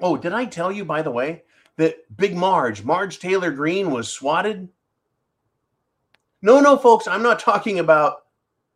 oh, 0.00 0.16
did 0.16 0.32
I 0.32 0.44
tell 0.44 0.70
you, 0.70 0.84
by 0.84 1.02
the 1.02 1.10
way, 1.10 1.42
that 1.76 2.16
Big 2.16 2.36
Marge, 2.36 2.84
Marge 2.84 3.18
Taylor 3.18 3.50
Greene, 3.50 3.90
was 3.90 4.08
swatted? 4.08 4.68
No, 6.42 6.60
no, 6.60 6.76
folks, 6.76 7.06
I'm 7.06 7.22
not 7.22 7.40
talking 7.40 7.78
about, 7.80 8.26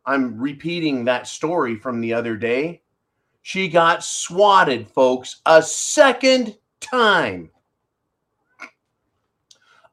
I'm 0.05 0.37
repeating 0.37 1.05
that 1.05 1.27
story 1.27 1.75
from 1.75 2.01
the 2.01 2.13
other 2.13 2.35
day. 2.35 2.81
She 3.41 3.67
got 3.67 4.03
swatted, 4.03 4.87
folks, 4.87 5.41
a 5.45 5.61
second 5.61 6.57
time. 6.79 7.49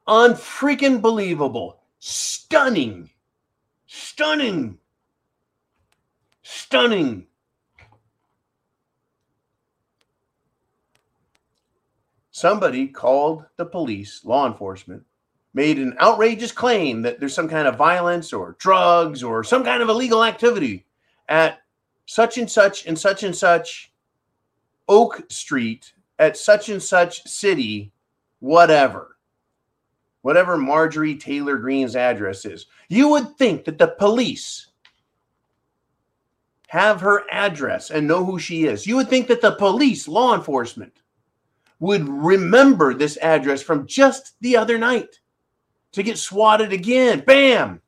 Unfreaking 0.07 1.01
believable. 1.01 1.83
Stunning. 2.01 3.11
Stunning. 3.87 4.79
Stunning. 6.43 7.27
Somebody 12.41 12.89
called 12.89 13.45
the 13.59 13.67
police, 13.67 14.25
law 14.25 14.47
enforcement, 14.47 15.05
made 15.53 15.77
an 15.77 15.95
outrageous 16.01 16.53
claim 16.53 17.03
that 17.03 17.21
there's 17.21 17.35
some 17.35 17.51
kind 17.51 17.69
of 17.69 17.77
violence 17.77 18.33
or 18.33 18.57
drugs 18.59 19.23
or 19.23 19.45
some 19.45 19.63
kind 19.63 19.83
of 19.83 19.91
illegal 19.91 20.25
activity 20.25 20.87
at 21.29 21.59
such 22.07 22.39
and 22.39 22.51
such 22.51 22.87
and 22.87 22.99
such 22.99 23.25
and 23.25 23.37
such 23.37 23.93
Oak 24.89 25.23
Street 25.29 25.93
at 26.19 26.35
such 26.35 26.71
and 26.71 26.83
such 26.83 27.23
city, 27.29 27.93
whatever. 28.39 29.19
Whatever 30.23 30.57
Marjorie 30.57 31.17
Taylor 31.17 31.59
Greene's 31.59 31.95
address 31.95 32.47
is. 32.47 32.69
You 32.89 33.11
would 33.11 33.37
think 33.37 33.67
that 33.67 33.77
the 33.77 33.89
police 33.89 34.69
have 36.69 37.03
her 37.03 37.25
address 37.31 37.91
and 37.91 38.09
know 38.09 38.25
who 38.25 38.39
she 38.39 38.65
is. 38.65 38.87
You 38.87 38.97
would 38.97 39.11
think 39.11 39.27
that 39.29 39.43
the 39.43 39.57
police, 39.57 40.09
law 40.09 40.35
enforcement, 40.35 41.00
would 41.81 42.09
remember 42.09 42.95
this 42.95 43.17
address 43.19 43.63
from 43.63 43.87
just 43.87 44.35
the 44.41 44.57
other 44.57 44.79
night 44.79 45.21
to 45.93 46.03
get 46.03 46.19
swatted 46.19 46.73
again. 46.73 47.21
Bam! 47.27 47.81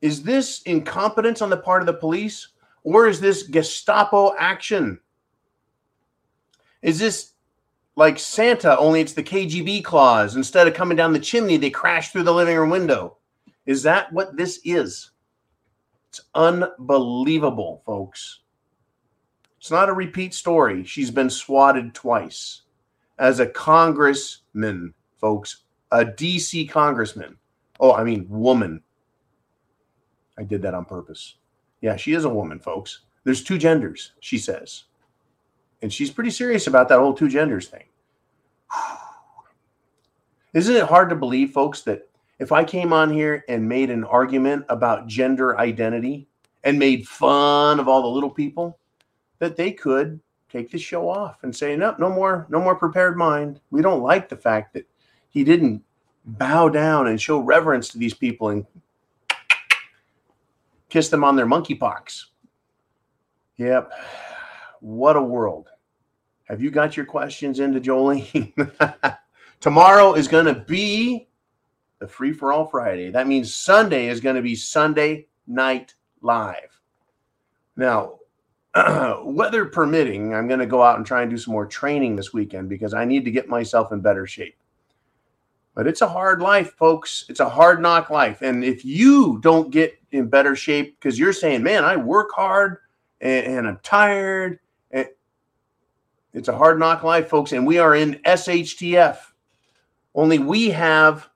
Is 0.00 0.22
this 0.22 0.60
incompetence 0.62 1.40
on 1.40 1.48
the 1.48 1.56
part 1.56 1.82
of 1.82 1.86
the 1.86 1.94
police 1.94 2.48
or 2.82 3.08
is 3.08 3.20
this 3.20 3.44
Gestapo 3.44 4.34
action? 4.38 5.00
Is 6.82 6.98
this 6.98 7.32
like 7.96 8.18
Santa, 8.18 8.76
only 8.78 9.00
it's 9.00 9.14
the 9.14 9.22
KGB 9.22 9.82
claws? 9.82 10.36
Instead 10.36 10.68
of 10.68 10.74
coming 10.74 10.96
down 10.96 11.14
the 11.14 11.18
chimney, 11.18 11.56
they 11.56 11.70
crash 11.70 12.10
through 12.12 12.24
the 12.24 12.34
living 12.34 12.56
room 12.56 12.68
window. 12.68 13.16
Is 13.64 13.82
that 13.84 14.12
what 14.12 14.36
this 14.36 14.60
is? 14.64 15.10
It's 16.10 16.20
unbelievable, 16.34 17.82
folks. 17.86 18.40
It's 19.64 19.70
not 19.70 19.88
a 19.88 19.94
repeat 19.94 20.34
story. 20.34 20.84
She's 20.84 21.10
been 21.10 21.30
swatted 21.30 21.94
twice 21.94 22.64
as 23.18 23.40
a 23.40 23.46
congressman, 23.46 24.92
folks, 25.18 25.62
a 25.90 26.04
DC 26.04 26.68
congressman. 26.68 27.38
Oh, 27.80 27.94
I 27.94 28.04
mean, 28.04 28.26
woman. 28.28 28.82
I 30.38 30.42
did 30.42 30.60
that 30.60 30.74
on 30.74 30.84
purpose. 30.84 31.36
Yeah, 31.80 31.96
she 31.96 32.12
is 32.12 32.26
a 32.26 32.28
woman, 32.28 32.60
folks. 32.60 33.04
There's 33.24 33.42
two 33.42 33.56
genders, 33.56 34.12
she 34.20 34.36
says. 34.36 34.84
And 35.80 35.90
she's 35.90 36.10
pretty 36.10 36.28
serious 36.28 36.66
about 36.66 36.90
that 36.90 36.98
whole 36.98 37.14
two 37.14 37.30
genders 37.30 37.68
thing. 37.68 37.84
Isn't 40.52 40.76
it 40.76 40.84
hard 40.84 41.08
to 41.08 41.16
believe, 41.16 41.52
folks, 41.52 41.80
that 41.84 42.06
if 42.38 42.52
I 42.52 42.64
came 42.64 42.92
on 42.92 43.10
here 43.10 43.46
and 43.48 43.66
made 43.66 43.88
an 43.88 44.04
argument 44.04 44.66
about 44.68 45.06
gender 45.06 45.58
identity 45.58 46.28
and 46.64 46.78
made 46.78 47.08
fun 47.08 47.80
of 47.80 47.88
all 47.88 48.02
the 48.02 48.08
little 48.08 48.28
people, 48.28 48.78
that 49.44 49.56
they 49.56 49.70
could 49.70 50.18
take 50.48 50.70
the 50.70 50.78
show 50.78 51.06
off 51.06 51.42
and 51.42 51.54
say, 51.54 51.76
no, 51.76 51.94
no 51.98 52.08
more, 52.08 52.46
no 52.48 52.60
more 52.60 52.74
prepared 52.74 53.14
mind. 53.14 53.60
We 53.70 53.82
don't 53.82 54.02
like 54.02 54.30
the 54.30 54.36
fact 54.36 54.72
that 54.72 54.88
he 55.28 55.44
didn't 55.44 55.84
bow 56.24 56.70
down 56.70 57.08
and 57.08 57.20
show 57.20 57.40
reverence 57.40 57.90
to 57.90 57.98
these 57.98 58.14
people 58.14 58.48
and 58.48 58.66
kiss 60.88 61.10
them 61.10 61.24
on 61.24 61.36
their 61.36 61.44
monkeypox. 61.44 62.24
Yep. 63.58 63.92
What 64.80 65.16
a 65.16 65.22
world. 65.22 65.68
Have 66.44 66.62
you 66.62 66.70
got 66.70 66.96
your 66.96 67.04
questions 67.04 67.60
into 67.60 67.80
Jolene? 67.80 68.54
Tomorrow 69.60 70.14
is 70.14 70.26
going 70.26 70.46
to 70.46 70.54
be 70.54 71.28
the 71.98 72.08
Free 72.08 72.32
for 72.32 72.50
All 72.50 72.64
Friday. 72.64 73.10
That 73.10 73.26
means 73.26 73.54
Sunday 73.54 74.08
is 74.08 74.20
going 74.20 74.36
to 74.36 74.42
be 74.42 74.54
Sunday 74.54 75.26
Night 75.46 75.94
Live. 76.22 76.80
Now, 77.76 78.20
weather 79.24 79.66
permitting, 79.66 80.34
I'm 80.34 80.48
going 80.48 80.60
to 80.60 80.66
go 80.66 80.82
out 80.82 80.96
and 80.96 81.06
try 81.06 81.22
and 81.22 81.30
do 81.30 81.38
some 81.38 81.52
more 81.52 81.66
training 81.66 82.16
this 82.16 82.32
weekend 82.32 82.68
because 82.68 82.92
I 82.92 83.04
need 83.04 83.24
to 83.24 83.30
get 83.30 83.48
myself 83.48 83.92
in 83.92 84.00
better 84.00 84.26
shape. 84.26 84.56
But 85.74 85.86
it's 85.86 86.02
a 86.02 86.08
hard 86.08 86.40
life, 86.40 86.74
folks. 86.74 87.24
It's 87.28 87.40
a 87.40 87.48
hard 87.48 87.80
knock 87.80 88.10
life. 88.10 88.42
And 88.42 88.64
if 88.64 88.84
you 88.84 89.38
don't 89.42 89.70
get 89.70 89.98
in 90.12 90.28
better 90.28 90.54
shape 90.54 90.98
because 90.98 91.18
you're 91.18 91.32
saying, 91.32 91.62
man, 91.62 91.84
I 91.84 91.96
work 91.96 92.30
hard 92.32 92.78
and, 93.20 93.46
and 93.46 93.68
I'm 93.68 93.78
tired, 93.82 94.60
and 94.90 95.08
it's 96.32 96.48
a 96.48 96.56
hard 96.56 96.78
knock 96.78 97.02
life, 97.02 97.28
folks. 97.28 97.52
And 97.52 97.66
we 97.66 97.78
are 97.78 97.94
in 97.94 98.14
SHTF. 98.26 99.18
Only 100.14 100.38
we 100.38 100.70
have 100.70 101.28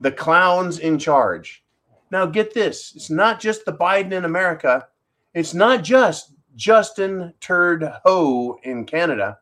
the 0.00 0.12
clowns 0.12 0.80
in 0.80 0.98
charge. 0.98 1.64
Now, 2.10 2.26
get 2.26 2.52
this 2.52 2.92
it's 2.94 3.10
not 3.10 3.40
just 3.40 3.64
the 3.64 3.72
Biden 3.72 4.12
in 4.12 4.24
America, 4.24 4.86
it's 5.34 5.54
not 5.54 5.82
just 5.82 6.34
Justin 6.56 7.32
Ho 7.46 8.58
in 8.62 8.84
Canada. 8.84 9.38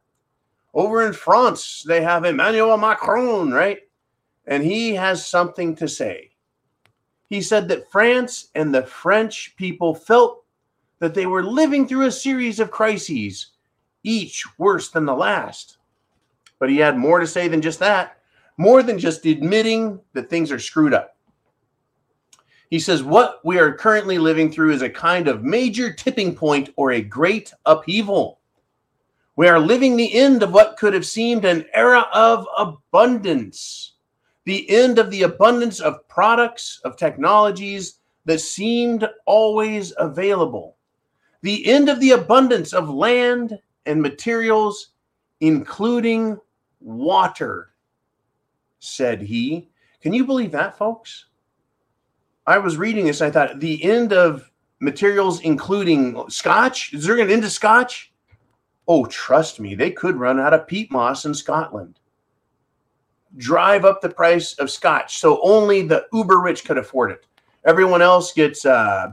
Over 0.72 1.06
in 1.06 1.12
France, 1.12 1.84
they 1.86 2.02
have 2.02 2.24
Emmanuel 2.24 2.76
Macron, 2.76 3.50
right? 3.50 3.78
And 4.46 4.62
he 4.62 4.94
has 4.94 5.26
something 5.26 5.74
to 5.76 5.88
say. 5.88 6.30
He 7.28 7.40
said 7.40 7.68
that 7.68 7.90
France 7.90 8.48
and 8.54 8.74
the 8.74 8.82
French 8.82 9.54
people 9.56 9.94
felt 9.94 10.44
that 10.98 11.14
they 11.14 11.26
were 11.26 11.42
living 11.42 11.86
through 11.86 12.06
a 12.06 12.12
series 12.12 12.60
of 12.60 12.70
crises, 12.70 13.48
each 14.02 14.44
worse 14.58 14.90
than 14.90 15.06
the 15.06 15.14
last. 15.14 15.78
But 16.58 16.70
he 16.70 16.76
had 16.78 16.96
more 16.96 17.20
to 17.20 17.26
say 17.26 17.48
than 17.48 17.62
just 17.62 17.78
that 17.78 18.20
more 18.60 18.82
than 18.82 18.98
just 18.98 19.24
admitting 19.24 19.98
that 20.12 20.28
things 20.28 20.52
are 20.52 20.58
screwed 20.58 20.92
up. 20.92 21.16
He 22.70 22.78
says, 22.78 23.02
What 23.02 23.44
we 23.44 23.58
are 23.58 23.72
currently 23.72 24.18
living 24.18 24.50
through 24.50 24.72
is 24.72 24.82
a 24.82 24.88
kind 24.88 25.26
of 25.26 25.42
major 25.42 25.92
tipping 25.92 26.34
point 26.34 26.70
or 26.76 26.92
a 26.92 27.02
great 27.02 27.52
upheaval. 27.66 28.38
We 29.34 29.48
are 29.48 29.58
living 29.58 29.96
the 29.96 30.14
end 30.14 30.42
of 30.42 30.52
what 30.52 30.76
could 30.76 30.94
have 30.94 31.06
seemed 31.06 31.44
an 31.44 31.66
era 31.74 32.06
of 32.14 32.46
abundance, 32.56 33.94
the 34.44 34.68
end 34.70 34.98
of 34.98 35.10
the 35.10 35.22
abundance 35.22 35.80
of 35.80 36.06
products, 36.08 36.80
of 36.84 36.96
technologies 36.96 37.98
that 38.26 38.40
seemed 38.40 39.08
always 39.26 39.92
available, 39.98 40.76
the 41.42 41.66
end 41.66 41.88
of 41.88 41.98
the 42.00 42.10
abundance 42.10 42.72
of 42.72 42.88
land 42.88 43.58
and 43.86 44.00
materials, 44.00 44.90
including 45.40 46.38
water 46.80 47.70
said 48.78 49.20
he. 49.20 49.68
Can 50.02 50.12
you 50.12 50.24
believe 50.24 50.52
that, 50.52 50.78
folks? 50.78 51.26
I 52.46 52.58
was 52.58 52.76
reading 52.76 53.06
this. 53.06 53.20
I 53.20 53.30
thought 53.30 53.60
the 53.60 53.82
end 53.84 54.12
of 54.12 54.50
materials, 54.80 55.40
including 55.42 56.28
scotch. 56.28 56.92
Is 56.94 57.04
there 57.04 57.18
an 57.18 57.30
end 57.30 57.42
to 57.42 57.50
scotch? 57.50 58.12
Oh, 58.88 59.04
trust 59.06 59.60
me, 59.60 59.74
they 59.74 59.90
could 59.90 60.16
run 60.16 60.40
out 60.40 60.54
of 60.54 60.66
peat 60.66 60.90
moss 60.90 61.24
in 61.24 61.34
Scotland. 61.34 61.98
Drive 63.36 63.84
up 63.84 64.00
the 64.00 64.08
price 64.08 64.54
of 64.54 64.70
scotch, 64.70 65.18
so 65.18 65.40
only 65.42 65.82
the 65.82 66.06
uber 66.12 66.40
rich 66.40 66.64
could 66.64 66.78
afford 66.78 67.12
it. 67.12 67.26
Everyone 67.64 68.02
else 68.02 68.32
gets 68.32 68.64
uh, 68.64 69.12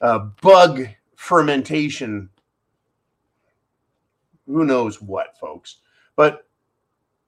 uh, 0.00 0.18
bug 0.40 0.86
fermentation. 1.16 2.30
Who 4.46 4.64
knows 4.64 5.02
what, 5.02 5.36
folks? 5.38 5.78
But 6.16 6.46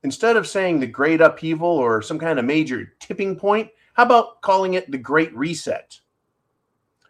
instead 0.04 0.36
of 0.36 0.46
saying 0.46 0.80
the 0.80 0.86
great 0.86 1.20
upheaval 1.20 1.68
or 1.68 2.00
some 2.00 2.18
kind 2.18 2.38
of 2.38 2.46
major 2.46 2.94
tipping 3.00 3.36
point, 3.36 3.68
how 4.00 4.06
about 4.06 4.40
calling 4.40 4.72
it 4.72 4.90
the 4.90 4.96
Great 4.96 5.30
Reset? 5.36 6.00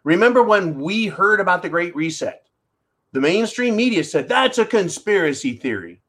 Remember 0.03 0.43
when 0.43 0.77
we 0.77 1.05
heard 1.07 1.39
about 1.39 1.61
the 1.61 1.69
Great 1.69 1.95
Reset? 1.95 2.45
The 3.13 3.21
mainstream 3.21 3.77
media 3.77 4.03
said 4.03 4.27
that's 4.27 4.57
a 4.57 4.65
conspiracy 4.65 5.53
theory. 5.53 6.01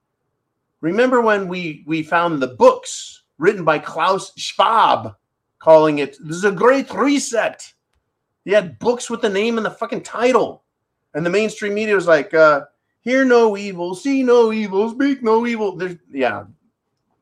Remember 0.81 1.21
when 1.21 1.47
we, 1.47 1.85
we 1.87 2.03
found 2.03 2.43
the 2.43 2.49
books 2.49 3.23
written 3.39 3.65
by 3.65 3.79
Klaus 3.79 4.33
Schwab 4.37 5.15
calling 5.61 6.01
it 6.01 6.19
this 6.21 6.39
is 6.39 6.45
a 6.45 6.51
great 6.51 6.93
reset? 6.93 7.73
He 8.45 8.51
had 8.51 8.81
books 8.81 9.09
with 9.09 9.21
the 9.21 9.29
name 9.29 9.59
and 9.59 9.65
the 9.65 9.71
fucking 9.71 10.03
title. 10.03 10.65
And 11.15 11.25
the 11.25 11.31
mainstream 11.31 11.75
media 11.75 11.95
was 11.95 12.09
like, 12.09 12.35
uh, 12.35 12.63
hear 13.03 13.25
no 13.25 13.57
evil, 13.57 13.95
see 13.95 14.25
no 14.25 14.53
evil, 14.53 14.91
speak 14.91 15.23
no 15.23 15.47
evil. 15.47 15.77
There's 15.77 15.95
yeah, 16.11 16.47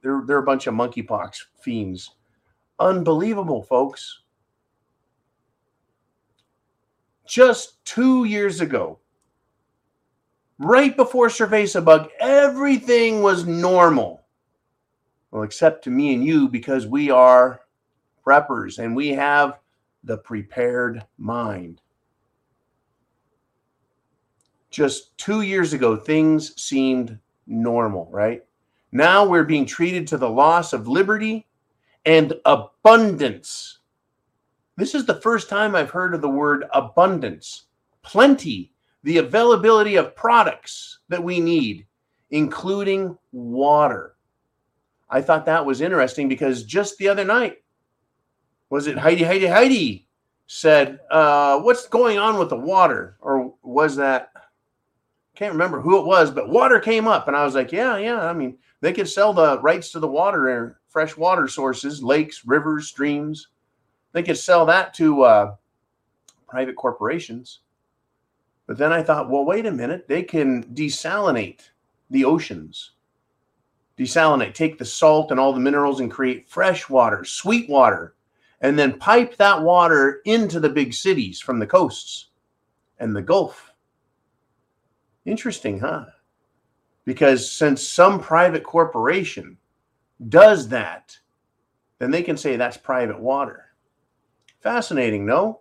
they're 0.00 0.22
they're 0.26 0.38
a 0.38 0.42
bunch 0.42 0.66
of 0.66 0.72
monkeypox 0.72 1.42
fiends. 1.60 2.12
Unbelievable, 2.80 3.62
folks. 3.62 4.22
Just 7.26 7.84
two 7.84 8.24
years 8.24 8.62
ago, 8.62 8.98
right 10.58 10.96
before 10.96 11.28
Cerveza 11.28 11.84
bug, 11.84 12.08
everything 12.18 13.22
was 13.22 13.46
normal. 13.46 14.24
Well, 15.30 15.42
except 15.42 15.84
to 15.84 15.90
me 15.90 16.14
and 16.14 16.24
you, 16.24 16.48
because 16.48 16.86
we 16.86 17.10
are 17.10 17.60
preppers 18.26 18.78
and 18.78 18.96
we 18.96 19.10
have 19.10 19.60
the 20.02 20.16
prepared 20.16 21.04
mind. 21.18 21.82
Just 24.70 25.16
two 25.18 25.42
years 25.42 25.74
ago, 25.74 25.96
things 25.96 26.60
seemed 26.60 27.18
normal, 27.46 28.08
right? 28.10 28.42
Now 28.90 29.26
we're 29.26 29.44
being 29.44 29.66
treated 29.66 30.06
to 30.08 30.16
the 30.16 30.30
loss 30.30 30.72
of 30.72 30.88
liberty 30.88 31.46
and 32.04 32.32
abundance. 32.44 33.78
This 34.76 34.94
is 34.94 35.04
the 35.04 35.20
first 35.20 35.48
time 35.48 35.74
I've 35.74 35.90
heard 35.90 36.14
of 36.14 36.22
the 36.22 36.28
word 36.28 36.64
abundance. 36.72 37.66
Plenty, 38.02 38.72
the 39.02 39.18
availability 39.18 39.96
of 39.96 40.16
products 40.16 41.00
that 41.08 41.22
we 41.22 41.40
need, 41.40 41.86
including 42.30 43.16
water. 43.32 44.16
I 45.10 45.20
thought 45.20 45.46
that 45.46 45.66
was 45.66 45.80
interesting 45.80 46.28
because 46.28 46.64
just 46.64 46.96
the 46.98 47.08
other 47.08 47.24
night, 47.24 47.58
was 48.70 48.86
it 48.86 48.96
Heidi, 48.96 49.24
Heidi, 49.24 49.46
Heidi 49.46 50.08
said, 50.46 51.00
uh, 51.10 51.58
What's 51.60 51.88
going 51.88 52.18
on 52.18 52.38
with 52.38 52.48
the 52.48 52.56
water? 52.56 53.16
Or 53.20 53.54
was 53.62 53.96
that, 53.96 54.30
can't 55.34 55.52
remember 55.52 55.80
who 55.80 55.98
it 55.98 56.06
was, 56.06 56.30
but 56.30 56.48
water 56.48 56.78
came 56.78 57.08
up. 57.08 57.26
And 57.26 57.36
I 57.36 57.44
was 57.44 57.54
like, 57.54 57.72
Yeah, 57.72 57.96
yeah. 57.98 58.24
I 58.24 58.32
mean, 58.32 58.56
they 58.80 58.92
could 58.92 59.08
sell 59.08 59.32
the 59.32 59.60
rights 59.60 59.90
to 59.90 59.98
the 59.98 60.08
water 60.08 60.78
fresh 60.90 61.16
water 61.16 61.48
sources, 61.48 62.02
lakes, 62.02 62.44
rivers, 62.44 62.88
streams. 62.88 63.48
They 64.12 64.22
could 64.22 64.36
sell 64.36 64.66
that 64.66 64.92
to 64.94 65.22
uh, 65.22 65.54
private 66.48 66.76
corporations. 66.76 67.60
But 68.66 68.76
then 68.76 68.92
I 68.92 69.02
thought, 69.02 69.30
well, 69.30 69.44
wait 69.44 69.66
a 69.66 69.70
minute. 69.70 70.06
They 70.08 70.22
can 70.22 70.64
desalinate 70.74 71.70
the 72.10 72.24
oceans. 72.24 72.92
Desalinate, 73.96 74.54
take 74.54 74.78
the 74.78 74.84
salt 74.84 75.30
and 75.30 75.38
all 75.38 75.52
the 75.52 75.60
minerals 75.60 76.00
and 76.00 76.10
create 76.10 76.48
fresh 76.48 76.88
water, 76.88 77.24
sweet 77.24 77.68
water, 77.68 78.14
and 78.60 78.78
then 78.78 78.98
pipe 78.98 79.36
that 79.36 79.62
water 79.62 80.20
into 80.24 80.58
the 80.58 80.68
big 80.68 80.92
cities 80.92 81.40
from 81.40 81.58
the 81.58 81.66
coasts 81.66 82.28
and 82.98 83.14
the 83.14 83.22
Gulf. 83.22 83.72
Interesting, 85.24 85.78
huh? 85.78 86.06
Because 87.04 87.50
since 87.50 87.86
some 87.86 88.20
private 88.20 88.62
corporation 88.62 89.56
does 90.28 90.68
that, 90.68 91.18
then 91.98 92.10
they 92.10 92.22
can 92.22 92.36
say 92.36 92.56
that's 92.56 92.76
private 92.76 93.20
water. 93.20 93.66
Fascinating, 94.60 95.24
no? 95.24 95.60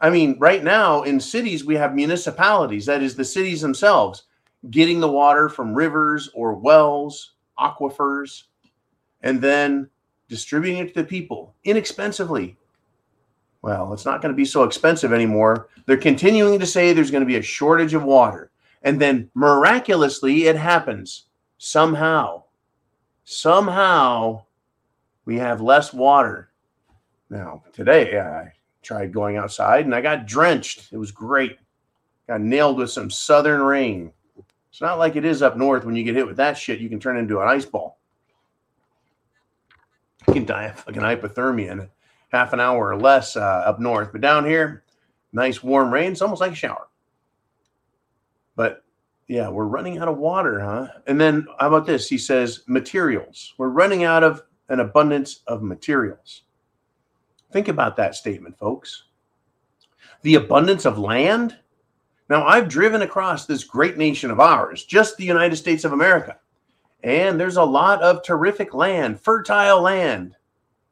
I 0.00 0.10
mean, 0.10 0.36
right 0.38 0.62
now 0.62 1.02
in 1.02 1.18
cities, 1.20 1.64
we 1.64 1.76
have 1.76 1.94
municipalities, 1.94 2.86
that 2.86 3.02
is, 3.02 3.16
the 3.16 3.24
cities 3.24 3.62
themselves, 3.62 4.24
getting 4.70 5.00
the 5.00 5.10
water 5.10 5.48
from 5.48 5.74
rivers 5.74 6.28
or 6.34 6.54
wells, 6.54 7.34
aquifers, 7.58 8.44
and 9.22 9.40
then 9.40 9.88
distributing 10.28 10.78
it 10.78 10.94
to 10.94 11.02
the 11.02 11.08
people 11.08 11.54
inexpensively. 11.64 12.56
Well, 13.62 13.94
it's 13.94 14.04
not 14.04 14.20
going 14.20 14.32
to 14.32 14.36
be 14.36 14.44
so 14.44 14.64
expensive 14.64 15.12
anymore. 15.12 15.68
They're 15.86 15.96
continuing 15.96 16.58
to 16.58 16.66
say 16.66 16.92
there's 16.92 17.10
going 17.10 17.22
to 17.22 17.26
be 17.26 17.38
a 17.38 17.42
shortage 17.42 17.94
of 17.94 18.04
water. 18.04 18.50
And 18.82 19.00
then 19.00 19.30
miraculously, 19.34 20.44
it 20.46 20.56
happens 20.56 21.26
somehow. 21.56 22.43
Somehow, 23.24 24.44
we 25.24 25.38
have 25.38 25.60
less 25.60 25.92
water. 25.92 26.50
Now, 27.30 27.62
today, 27.72 28.18
I 28.20 28.52
tried 28.82 29.12
going 29.12 29.36
outside 29.36 29.86
and 29.86 29.94
I 29.94 30.00
got 30.00 30.26
drenched. 30.26 30.92
It 30.92 30.98
was 30.98 31.10
great. 31.10 31.58
Got 32.28 32.42
nailed 32.42 32.78
with 32.78 32.90
some 32.90 33.10
southern 33.10 33.62
rain. 33.62 34.12
It's 34.70 34.80
not 34.80 34.98
like 34.98 35.16
it 35.16 35.24
is 35.24 35.42
up 35.42 35.56
north 35.56 35.84
when 35.84 35.96
you 35.96 36.04
get 36.04 36.16
hit 36.16 36.26
with 36.26 36.36
that 36.36 36.58
shit, 36.58 36.80
you 36.80 36.88
can 36.88 37.00
turn 37.00 37.16
into 37.16 37.40
an 37.40 37.48
ice 37.48 37.64
ball. 37.64 37.98
You 40.26 40.34
can 40.34 40.44
die 40.44 40.64
of 40.64 40.80
fucking 40.80 41.00
hypothermia 41.00 41.70
in 41.70 41.88
half 42.30 42.52
an 42.52 42.60
hour 42.60 42.88
or 42.88 42.96
less 42.96 43.36
uh, 43.36 43.40
up 43.40 43.78
north. 43.78 44.10
But 44.10 44.20
down 44.20 44.44
here, 44.44 44.82
nice 45.32 45.62
warm 45.62 45.92
rain. 45.92 46.12
It's 46.12 46.22
almost 46.22 46.40
like 46.40 46.52
a 46.52 46.56
shower. 46.56 46.88
Yeah, 49.26 49.48
we're 49.48 49.64
running 49.64 49.98
out 49.98 50.08
of 50.08 50.18
water, 50.18 50.60
huh? 50.60 50.88
And 51.06 51.18
then 51.20 51.46
how 51.58 51.68
about 51.68 51.86
this? 51.86 52.08
He 52.08 52.18
says 52.18 52.62
materials. 52.66 53.54
We're 53.56 53.68
running 53.68 54.04
out 54.04 54.22
of 54.22 54.42
an 54.68 54.80
abundance 54.80 55.40
of 55.46 55.62
materials. 55.62 56.42
Think 57.52 57.68
about 57.68 57.96
that 57.96 58.14
statement, 58.14 58.58
folks. 58.58 59.04
The 60.22 60.34
abundance 60.34 60.84
of 60.84 60.98
land. 60.98 61.56
Now, 62.28 62.46
I've 62.46 62.68
driven 62.68 63.02
across 63.02 63.46
this 63.46 63.64
great 63.64 63.96
nation 63.96 64.30
of 64.30 64.40
ours, 64.40 64.84
just 64.84 65.16
the 65.16 65.24
United 65.24 65.56
States 65.56 65.84
of 65.84 65.92
America, 65.92 66.38
and 67.02 67.38
there's 67.38 67.58
a 67.58 67.64
lot 67.64 68.02
of 68.02 68.22
terrific 68.22 68.72
land, 68.72 69.20
fertile 69.20 69.82
land 69.82 70.34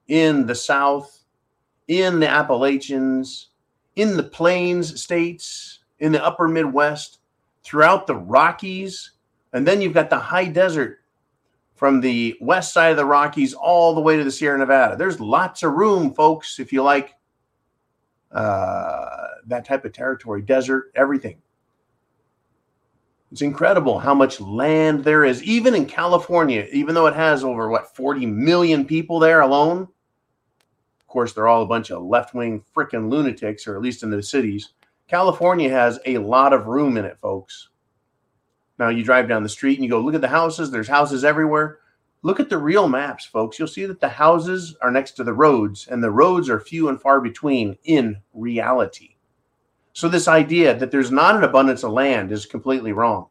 in 0.09 0.47
the 0.47 0.55
South, 0.55 1.25
in 1.89 2.21
the 2.21 2.29
Appalachians, 2.29 3.49
in 3.97 4.17
the 4.17 4.23
Plains 4.23 5.03
states, 5.03 5.81
in 6.01 6.13
the 6.13 6.23
upper 6.23 6.49
Midwest 6.49 7.19
throughout 7.65 8.07
the 8.07 8.17
Rockies. 8.17 9.13
And 9.53 9.67
then 9.67 9.81
you've 9.81 9.95
got 9.95 10.11
the 10.11 10.19
high 10.19 10.47
desert 10.47 10.99
from 11.75 12.01
the 12.01 12.37
west 12.41 12.73
side 12.73 12.91
of 12.91 12.97
the 12.97 13.05
Rockies 13.05 13.55
all 13.55 13.95
the 13.95 14.01
way 14.01 14.17
to 14.17 14.25
the 14.25 14.31
Sierra 14.31 14.59
Nevada. 14.59 14.97
There's 14.97 15.21
lots 15.21 15.63
of 15.63 15.73
room, 15.73 16.15
folks, 16.15 16.59
if 16.59 16.73
you 16.73 16.83
like 16.83 17.15
uh, 18.31 19.27
that 19.47 19.65
type 19.65 19.85
of 19.85 19.93
territory, 19.93 20.43
desert, 20.43 20.93
everything. 20.95 21.39
It's 23.33 23.43
incredible 23.43 23.99
how 23.99 24.15
much 24.15 24.41
land 24.41 25.05
there 25.05 25.25
is, 25.25 25.43
even 25.43 25.75
in 25.75 25.87
California, 25.87 26.67
even 26.71 26.95
though 26.95 27.07
it 27.07 27.15
has 27.15 27.43
over 27.43 27.69
what 27.71 27.97
40 27.97 28.27
million 28.27 28.85
people 28.85 29.19
there 29.19 29.41
alone. 29.41 29.89
Of 31.01 31.07
course, 31.07 31.33
they're 31.33 31.49
all 31.49 31.63
a 31.63 31.67
bunch 31.67 31.91
of 31.91 32.03
left 32.03 32.35
wing 32.35 32.63
freaking 32.77 33.11
lunatics, 33.11 33.67
or 33.67 33.75
at 33.75 33.83
least 33.83 34.03
in 34.03 34.11
the 34.11 34.23
cities. 34.23 34.75
California 35.13 35.69
has 35.69 36.01
a 36.07 36.17
lot 36.17 36.55
of 36.55 36.69
room 36.69 36.97
in 36.97 37.05
it, 37.05 37.19
folks. 37.19 37.69
Now 38.79 38.89
you 38.89 39.05
drive 39.05 39.29
down 39.29 39.43
the 39.43 39.49
street 39.51 39.75
and 39.75 39.85
you 39.85 39.91
go, 39.91 40.01
look 40.01 40.15
at 40.15 40.23
the 40.23 40.29
houses. 40.29 40.71
There's 40.71 40.89
houses 40.89 41.23
everywhere. 41.23 41.81
Look 42.23 42.41
at 42.41 42.49
the 42.49 42.57
real 42.57 42.89
maps, 42.89 43.27
folks. 43.27 43.59
You'll 43.59 43.69
see 43.69 43.85
that 43.85 44.01
the 44.01 44.09
houses 44.09 44.75
are 44.81 44.91
next 44.91 45.13
to 45.13 45.25
the 45.25 45.35
roads, 45.35 45.87
and 45.87 46.03
the 46.03 46.11
roads 46.11 46.49
are 46.49 46.59
few 46.59 46.89
and 46.89 46.99
far 46.99 47.21
between 47.21 47.77
in 47.85 48.23
reality. 48.33 49.17
So, 49.93 50.09
this 50.09 50.29
idea 50.29 50.75
that 50.79 50.91
there's 50.91 51.11
not 51.11 51.37
an 51.37 51.45
abundance 51.45 51.83
of 51.83 51.91
land 51.91 52.33
is 52.33 52.47
completely 52.47 52.93
wrong. 52.93 53.27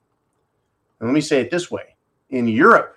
And 0.99 1.09
let 1.09 1.15
me 1.15 1.21
say 1.21 1.41
it 1.41 1.49
this 1.49 1.71
way 1.71 1.95
in 2.29 2.47
Europe, 2.47 2.95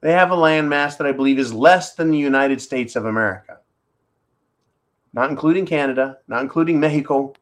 they 0.00 0.12
have 0.12 0.30
a 0.30 0.34
land 0.34 0.70
mass 0.70 0.96
that 0.96 1.06
I 1.06 1.12
believe 1.12 1.38
is 1.38 1.52
less 1.52 1.94
than 1.94 2.10
the 2.10 2.16
United 2.16 2.62
States 2.62 2.96
of 2.96 3.04
America 3.04 3.58
not 5.14 5.30
including 5.30 5.64
Canada, 5.64 6.18
not 6.26 6.42
including 6.42 6.80
Mexico, 6.80 7.32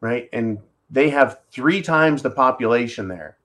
right? 0.00 0.28
And 0.32 0.58
they 0.90 1.10
have 1.10 1.40
three 1.50 1.82
times 1.82 2.22
the 2.22 2.30
population 2.30 3.08
there, 3.08 3.36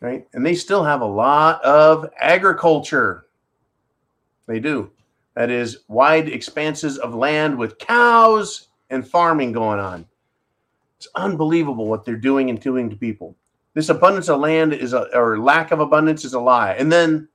right? 0.00 0.26
And 0.32 0.46
they 0.46 0.54
still 0.54 0.84
have 0.84 1.00
a 1.00 1.06
lot 1.06 1.62
of 1.64 2.08
agriculture. 2.18 3.26
They 4.46 4.60
do. 4.60 4.90
That 5.34 5.50
is 5.50 5.78
wide 5.88 6.28
expanses 6.28 6.98
of 6.98 7.14
land 7.14 7.58
with 7.58 7.78
cows 7.78 8.68
and 8.90 9.06
farming 9.06 9.52
going 9.52 9.80
on. 9.80 10.06
It's 10.98 11.08
unbelievable 11.16 11.88
what 11.88 12.04
they're 12.04 12.16
doing 12.16 12.48
and 12.48 12.60
doing 12.60 12.88
to 12.90 12.96
people. 12.96 13.34
This 13.74 13.88
abundance 13.88 14.28
of 14.28 14.38
land 14.38 14.72
is 14.72 14.92
a, 14.92 15.08
or 15.16 15.38
lack 15.40 15.72
of 15.72 15.80
abundance 15.80 16.24
is 16.24 16.34
a 16.34 16.40
lie. 16.40 16.74
And 16.74 16.92
then 16.92 17.28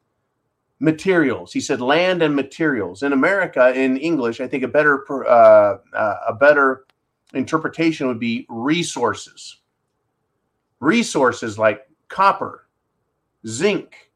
materials. 0.79 1.51
He 1.53 1.59
said 1.59 1.81
land 1.81 2.21
and 2.21 2.35
materials. 2.35 3.03
In 3.03 3.13
America, 3.13 3.73
in 3.73 3.97
English, 3.97 4.39
I 4.39 4.47
think 4.47 4.63
a 4.63 4.67
better 4.67 5.03
uh, 5.27 5.77
uh, 5.93 6.15
a 6.27 6.33
better 6.33 6.85
interpretation 7.33 8.07
would 8.07 8.19
be 8.19 8.45
resources. 8.49 9.57
Resources 10.79 11.57
like 11.57 11.87
copper, 12.07 12.67
zinc, 13.47 14.11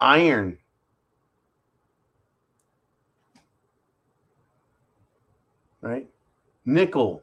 iron. 0.00 0.56
Right? 5.80 6.08
Nickel. 6.64 7.22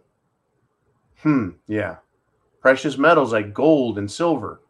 Hmm, 1.20 1.50
yeah. 1.68 1.98
Precious 2.60 2.98
metals 2.98 3.32
like 3.32 3.54
gold 3.54 3.98
and 3.98 4.12
silver 4.12 4.62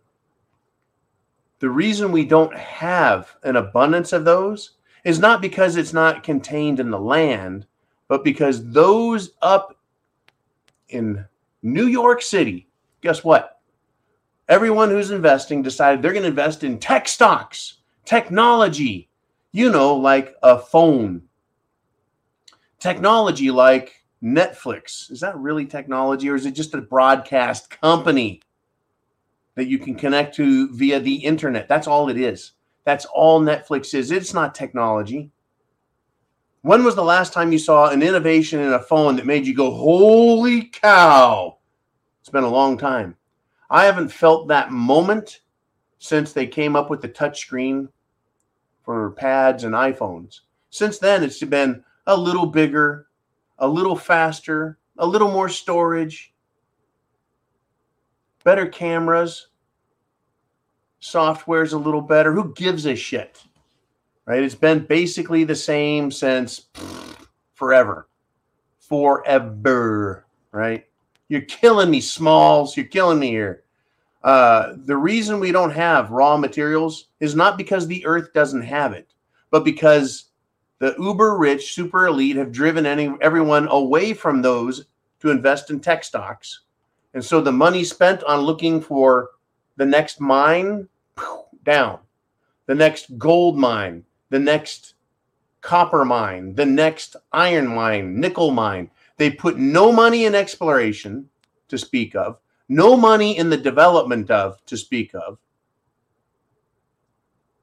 the 1.60 1.70
reason 1.70 2.12
we 2.12 2.26
don't 2.26 2.56
have 2.56 3.36
an 3.44 3.56
abundance 3.56 4.14
of 4.14 4.26
those 4.26 4.72
is 5.04 5.20
not 5.20 5.42
because 5.42 5.76
it's 5.76 5.94
not 5.94 6.24
contained 6.24 6.80
in 6.80 6.92
the 6.92 7.00
land, 7.00 7.66
but 8.08 8.24
because 8.24 8.70
those 8.72 9.32
up 9.42 9.78
in 10.90 11.26
New 11.64 11.88
York 11.88 12.22
City, 12.22 12.68
guess 13.02 13.24
what? 13.24 13.60
Everyone 14.50 14.90
who's 14.90 15.12
investing 15.12 15.62
decided 15.62 16.02
they're 16.02 16.14
going 16.14 16.24
to 16.24 16.30
invest 16.30 16.64
in 16.64 16.80
tech 16.80 17.08
stocks, 17.08 17.78
technology, 18.06 19.10
you 19.52 19.72
know, 19.72 19.96
like 19.96 20.36
a 20.44 20.60
phone, 20.60 21.24
technology 22.80 23.52
like 23.52 24.04
Netflix. 24.24 25.12
Is 25.12 25.20
that 25.20 25.38
really 25.38 25.66
technology 25.66 26.30
or 26.30 26.36
is 26.36 26.46
it 26.46 26.52
just 26.52 26.74
a 26.74 26.82
broadcast 26.82 27.70
company? 27.70 28.42
That 29.58 29.68
you 29.68 29.80
can 29.80 29.96
connect 29.96 30.36
to 30.36 30.72
via 30.76 31.00
the 31.00 31.16
internet. 31.16 31.68
That's 31.68 31.88
all 31.88 32.10
it 32.10 32.18
is. 32.18 32.52
That's 32.86 33.06
all 33.06 33.42
Netflix 33.42 33.96
is. 33.96 34.12
It's 34.12 34.34
not 34.34 34.54
technology. 34.54 35.32
When 36.62 36.84
was 36.84 36.94
the 36.94 37.04
last 37.04 37.34
time 37.34 37.52
you 37.52 37.58
saw 37.58 37.90
an 37.90 38.04
innovation 38.04 38.60
in 38.60 38.74
a 38.74 38.80
phone 38.80 39.16
that 39.16 39.26
made 39.26 39.48
you 39.48 39.56
go, 39.56 39.72
holy 39.72 40.66
cow? 40.66 41.58
It's 42.22 42.30
been 42.30 42.44
a 42.44 42.50
long 42.50 42.78
time. 42.78 43.16
I 43.72 43.86
haven't 43.86 44.10
felt 44.10 44.48
that 44.50 44.72
moment 44.72 45.42
since 45.98 46.34
they 46.34 46.46
came 46.46 46.76
up 46.76 46.92
with 46.92 47.02
the 47.02 47.10
touchscreen 47.10 47.90
for 48.86 49.12
pads 49.12 49.64
and 49.64 49.74
iPhones. 49.74 50.42
Since 50.70 51.00
then, 51.00 51.24
it's 51.24 51.44
been 51.44 51.84
a 52.06 52.16
little 52.16 52.46
bigger, 52.46 53.08
a 53.58 53.68
little 53.68 53.96
faster, 53.96 54.78
a 55.00 55.08
little 55.08 55.32
more 55.32 55.50
storage, 55.50 56.32
better 58.48 58.66
cameras, 58.66 59.50
software's 61.02 61.74
a 61.74 61.78
little 61.78 62.00
better. 62.00 62.32
Who 62.32 62.54
gives 62.54 62.86
a 62.86 62.96
shit? 62.96 63.44
Right? 64.26 64.42
It's 64.42 64.56
been 64.56 64.86
basically 64.86 65.44
the 65.44 65.54
same 65.54 66.10
since 66.10 66.68
forever. 67.56 68.08
Forever. 68.80 70.28
Right? 70.54 70.86
You're 71.28 71.42
killing 71.42 71.92
me, 71.92 72.00
Smalls. 72.00 72.78
You're 72.78 72.86
killing 72.86 73.20
me 73.20 73.28
here. 73.32 73.64
Uh, 74.24 74.76
the 74.78 74.96
reason 74.96 75.42
we 75.42 75.52
don't 75.52 75.72
have 75.72 76.12
raw 76.12 76.38
materials 76.38 77.10
is 77.20 77.36
not 77.36 77.58
because 77.58 77.86
the 77.86 78.06
earth 78.06 78.32
doesn't 78.32 78.62
have 78.62 78.94
it, 78.94 79.14
but 79.52 79.66
because 79.66 80.30
the 80.80 80.96
uber 80.98 81.38
rich, 81.38 81.74
super 81.74 82.08
elite 82.08 82.38
have 82.38 82.54
driven 82.54 82.86
any, 82.86 83.14
everyone 83.20 83.68
away 83.68 84.14
from 84.14 84.42
those 84.42 84.86
to 85.20 85.32
invest 85.32 85.70
in 85.70 85.82
tech 85.82 86.06
stocks 86.06 86.62
and 87.18 87.26
so 87.26 87.42
the 87.42 87.52
money 87.52 87.84
spent 87.84 88.24
on 88.26 88.42
looking 88.42 88.80
for 88.80 89.32
the 89.76 89.86
next 89.88 90.22
mine 90.22 90.88
down, 91.64 91.98
the 92.68 92.76
next 92.76 93.18
gold 93.18 93.58
mine, 93.58 94.06
the 94.30 94.38
next 94.38 94.94
copper 95.62 96.06
mine, 96.06 96.54
the 96.54 96.68
next 96.68 97.16
iron 97.34 97.70
mine, 97.70 98.20
nickel 98.20 98.52
mine. 98.52 98.92
They 99.18 99.32
put 99.32 99.58
no 99.58 99.92
money 99.92 100.26
in 100.26 100.36
exploration 100.36 101.28
to 101.70 101.80
speak 101.80 102.16
of, 102.16 102.40
no 102.70 102.96
money 102.96 103.36
in 103.36 103.50
the 103.50 103.58
development 103.58 104.30
of 104.30 104.64
to 104.68 104.78
speak 104.78 105.16
of. 105.16 105.40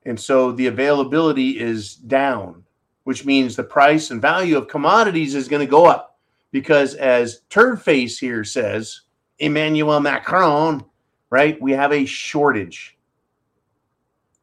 And 0.04 0.18
so 0.18 0.50
the 0.50 0.66
availability 0.66 1.60
is 1.60 1.94
down, 1.94 2.64
which 3.04 3.24
means 3.24 3.54
the 3.54 3.62
price 3.62 4.10
and 4.10 4.20
value 4.20 4.58
of 4.58 4.66
commodities 4.66 5.36
is 5.36 5.46
going 5.46 5.64
to 5.64 5.70
go 5.70 5.86
up 5.86 6.18
because, 6.50 6.96
as 6.96 7.42
Turd 7.50 7.80
Face 7.80 8.18
here 8.18 8.42
says, 8.42 9.02
Emmanuel 9.38 10.00
Macron, 10.00 10.84
right? 11.30 11.60
We 11.60 11.72
have 11.72 11.92
a 11.92 12.04
shortage. 12.04 12.96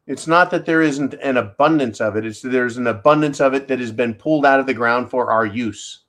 It's 0.08 0.28
not 0.28 0.52
that 0.52 0.66
there 0.66 0.82
isn't 0.82 1.14
an 1.16 1.38
abundance 1.38 2.02
of 2.02 2.16
it, 2.16 2.26
it's 2.26 2.42
that 2.42 2.50
there's 2.50 2.78
an 2.78 2.88
abundance 2.88 3.40
of 3.40 3.54
it 3.54 3.68
that 3.68 3.80
has 3.80 3.92
been 3.92 4.14
pulled 4.14 4.46
out 4.46 4.60
of 4.60 4.66
the 4.66 4.74
ground 4.74 5.10
for 5.10 5.32
our 5.32 5.46
use. 5.46 6.00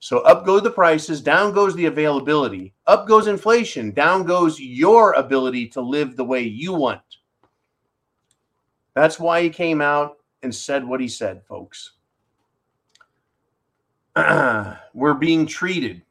So 0.00 0.18
up 0.20 0.44
go 0.44 0.60
the 0.60 0.70
prices, 0.70 1.20
down 1.20 1.52
goes 1.52 1.74
the 1.74 1.86
availability, 1.86 2.74
up 2.86 3.06
goes 3.06 3.26
inflation, 3.26 3.90
down 3.92 4.24
goes 4.24 4.60
your 4.60 5.12
ability 5.14 5.68
to 5.68 5.80
live 5.80 6.16
the 6.16 6.24
way 6.24 6.42
you 6.42 6.74
want. 6.74 7.00
That's 8.94 9.18
why 9.18 9.42
he 9.42 9.50
came 9.50 9.80
out 9.80 10.18
and 10.42 10.54
said 10.54 10.86
what 10.86 11.00
he 11.00 11.08
said, 11.08 11.42
folks. 11.48 11.92
We're 14.94 15.14
being 15.14 15.46
treated 15.46 16.02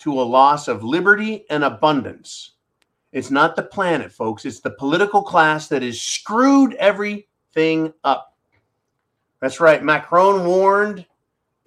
to 0.00 0.20
a 0.20 0.22
loss 0.22 0.68
of 0.68 0.84
liberty 0.84 1.44
and 1.50 1.64
abundance. 1.64 2.52
It's 3.12 3.30
not 3.30 3.56
the 3.56 3.62
planet, 3.62 4.12
folks. 4.12 4.44
It's 4.44 4.60
the 4.60 4.70
political 4.70 5.22
class 5.22 5.68
that 5.68 5.82
has 5.82 6.00
screwed 6.00 6.74
everything 6.74 7.92
up. 8.04 8.36
That's 9.40 9.60
right. 9.60 9.82
Macron 9.82 10.44
warned 10.46 11.06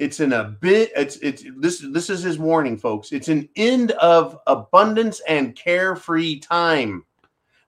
it's 0.02 0.20
in 0.20 0.34
a 0.34 0.44
bit 0.44 0.92
it's 0.96 1.18
it's 1.18 1.46
this 1.58 1.86
this 1.92 2.10
is 2.10 2.24
his 2.24 2.40
warning 2.40 2.76
folks 2.76 3.12
it's 3.12 3.28
an 3.28 3.48
end 3.56 3.92
of 3.92 4.36
abundance 4.48 5.22
and 5.28 5.56
carefree 5.56 6.40
time 6.40 7.06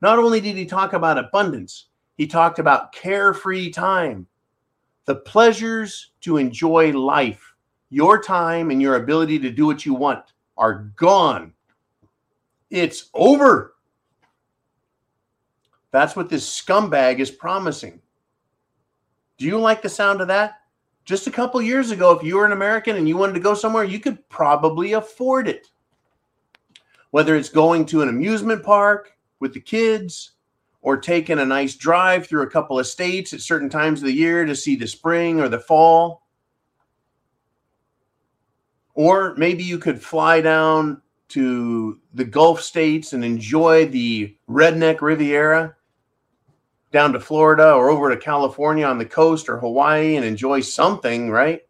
not 0.01 0.17
only 0.17 0.41
did 0.41 0.55
he 0.55 0.65
talk 0.65 0.93
about 0.93 1.19
abundance 1.19 1.89
he 2.17 2.25
talked 2.25 2.57
about 2.57 2.91
carefree 2.91 3.69
time 3.69 4.25
the 5.05 5.13
pleasures 5.13 6.13
to 6.21 6.37
enjoy 6.37 6.91
life 6.91 7.53
your 7.91 8.19
time 8.19 8.71
and 8.71 8.81
your 8.81 8.95
ability 8.95 9.37
to 9.37 9.51
do 9.51 9.67
what 9.67 9.85
you 9.85 9.93
want 9.93 10.33
are 10.57 10.91
gone 10.95 11.53
it's 12.69 13.09
over 13.13 13.75
that's 15.91 16.15
what 16.15 16.29
this 16.29 16.61
scumbag 16.61 17.19
is 17.19 17.31
promising 17.31 17.99
do 19.37 19.45
you 19.45 19.59
like 19.59 19.81
the 19.81 19.89
sound 19.89 20.21
of 20.21 20.27
that 20.27 20.59
just 21.05 21.27
a 21.27 21.31
couple 21.31 21.61
years 21.61 21.91
ago, 21.91 22.11
if 22.11 22.23
you 22.23 22.37
were 22.37 22.45
an 22.45 22.53
American 22.53 22.95
and 22.95 23.07
you 23.07 23.17
wanted 23.17 23.33
to 23.33 23.39
go 23.39 23.53
somewhere, 23.53 23.83
you 23.83 23.99
could 23.99 24.27
probably 24.29 24.93
afford 24.93 25.47
it. 25.47 25.67
Whether 27.11 27.35
it's 27.35 27.49
going 27.49 27.85
to 27.87 28.01
an 28.01 28.09
amusement 28.09 28.63
park 28.63 29.11
with 29.39 29.53
the 29.53 29.59
kids 29.59 30.31
or 30.81 30.97
taking 30.97 31.39
a 31.39 31.45
nice 31.45 31.75
drive 31.75 32.25
through 32.25 32.43
a 32.43 32.49
couple 32.49 32.79
of 32.79 32.87
states 32.87 33.33
at 33.33 33.41
certain 33.41 33.69
times 33.69 33.99
of 33.99 34.05
the 34.05 34.13
year 34.13 34.45
to 34.45 34.55
see 34.55 34.75
the 34.75 34.87
spring 34.87 35.39
or 35.39 35.49
the 35.49 35.59
fall. 35.59 36.22
Or 38.95 39.33
maybe 39.35 39.63
you 39.63 39.79
could 39.79 40.01
fly 40.01 40.41
down 40.41 41.01
to 41.29 41.99
the 42.13 42.25
Gulf 42.25 42.61
states 42.61 43.13
and 43.13 43.25
enjoy 43.25 43.87
the 43.87 44.35
redneck 44.47 45.01
Riviera 45.01 45.75
down 46.91 47.11
to 47.13 47.19
Florida 47.19 47.73
or 47.73 47.89
over 47.89 48.11
to 48.11 48.17
California 48.17 48.85
on 48.85 48.99
the 48.99 49.05
coast 49.05 49.49
or 49.49 49.57
Hawaii 49.57 50.15
and 50.15 50.23
enjoy 50.23 50.61
something, 50.61 51.31
right? 51.31 51.61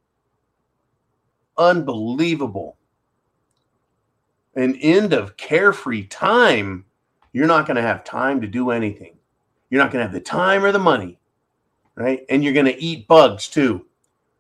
Unbelievable. 1.58 2.78
An 4.56 4.76
end 4.76 5.14
of 5.14 5.38
carefree 5.38 6.08
time. 6.08 6.86
You're 7.32 7.48
not 7.48 7.66
going 7.66 7.78
to 7.78 7.82
have 7.82 8.04
time 8.04 8.42
to 8.42 8.48
do 8.48 8.70
anything. 8.70 9.18
You're 9.70 9.82
not 9.82 9.92
going 9.92 10.02
to 10.02 10.06
have 10.06 10.14
the 10.14 10.20
time 10.20 10.64
or 10.64 10.72
the 10.72 10.78
money, 10.78 11.20
right? 11.96 12.26
And 12.30 12.44
you're 12.44 12.54
going 12.54 12.66
to 12.66 12.84
eat 12.84 13.08
bugs 13.08 13.48
too. 13.48 13.88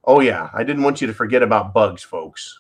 Oh 0.04 0.20
yeah, 0.20 0.50
I 0.54 0.64
didn't 0.64 0.84
want 0.84 1.00
you 1.00 1.08
to 1.08 1.14
forget 1.14 1.42
about 1.42 1.74
bugs, 1.74 2.04
folks. 2.04 2.60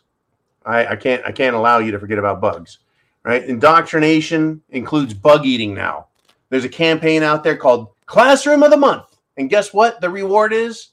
I, 0.65 0.87
I 0.87 0.95
can't 0.95 1.23
I 1.25 1.31
can't 1.31 1.55
allow 1.55 1.79
you 1.79 1.91
to 1.91 1.99
forget 1.99 2.17
about 2.17 2.41
bugs, 2.41 2.79
right? 3.23 3.43
Indoctrination 3.43 4.61
includes 4.69 5.13
bug 5.13 5.45
eating 5.45 5.73
now. 5.73 6.07
There's 6.49 6.65
a 6.65 6.69
campaign 6.69 7.23
out 7.23 7.43
there 7.43 7.57
called 7.57 7.89
Classroom 8.05 8.63
of 8.63 8.71
the 8.71 8.77
month. 8.77 9.17
And 9.37 9.49
guess 9.49 9.73
what? 9.73 9.99
The 10.01 10.09
reward 10.09 10.53
is 10.53 10.89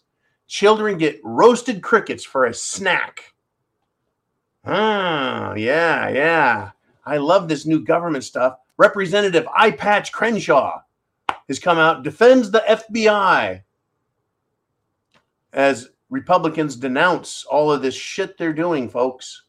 children 0.46 0.98
get 0.98 1.20
roasted 1.22 1.82
crickets 1.82 2.24
for 2.24 2.46
a 2.46 2.54
snack. 2.54 3.34
Ah, 4.64 5.54
yeah, 5.54 6.08
yeah. 6.08 6.70
I 7.04 7.18
love 7.18 7.48
this 7.48 7.66
new 7.66 7.84
government 7.84 8.24
stuff. 8.24 8.56
Representative 8.76 9.46
Eye 9.54 9.70
Patch 9.70 10.12
Crenshaw 10.12 10.80
has 11.48 11.58
come 11.58 11.78
out, 11.78 12.02
defends 12.02 12.50
the 12.50 12.62
FBI 12.68 13.62
as 15.52 15.90
Republicans 16.08 16.76
denounce 16.76 17.44
all 17.44 17.72
of 17.72 17.82
this 17.82 17.94
shit 17.94 18.36
they're 18.36 18.52
doing, 18.52 18.88
folks. 18.88 19.42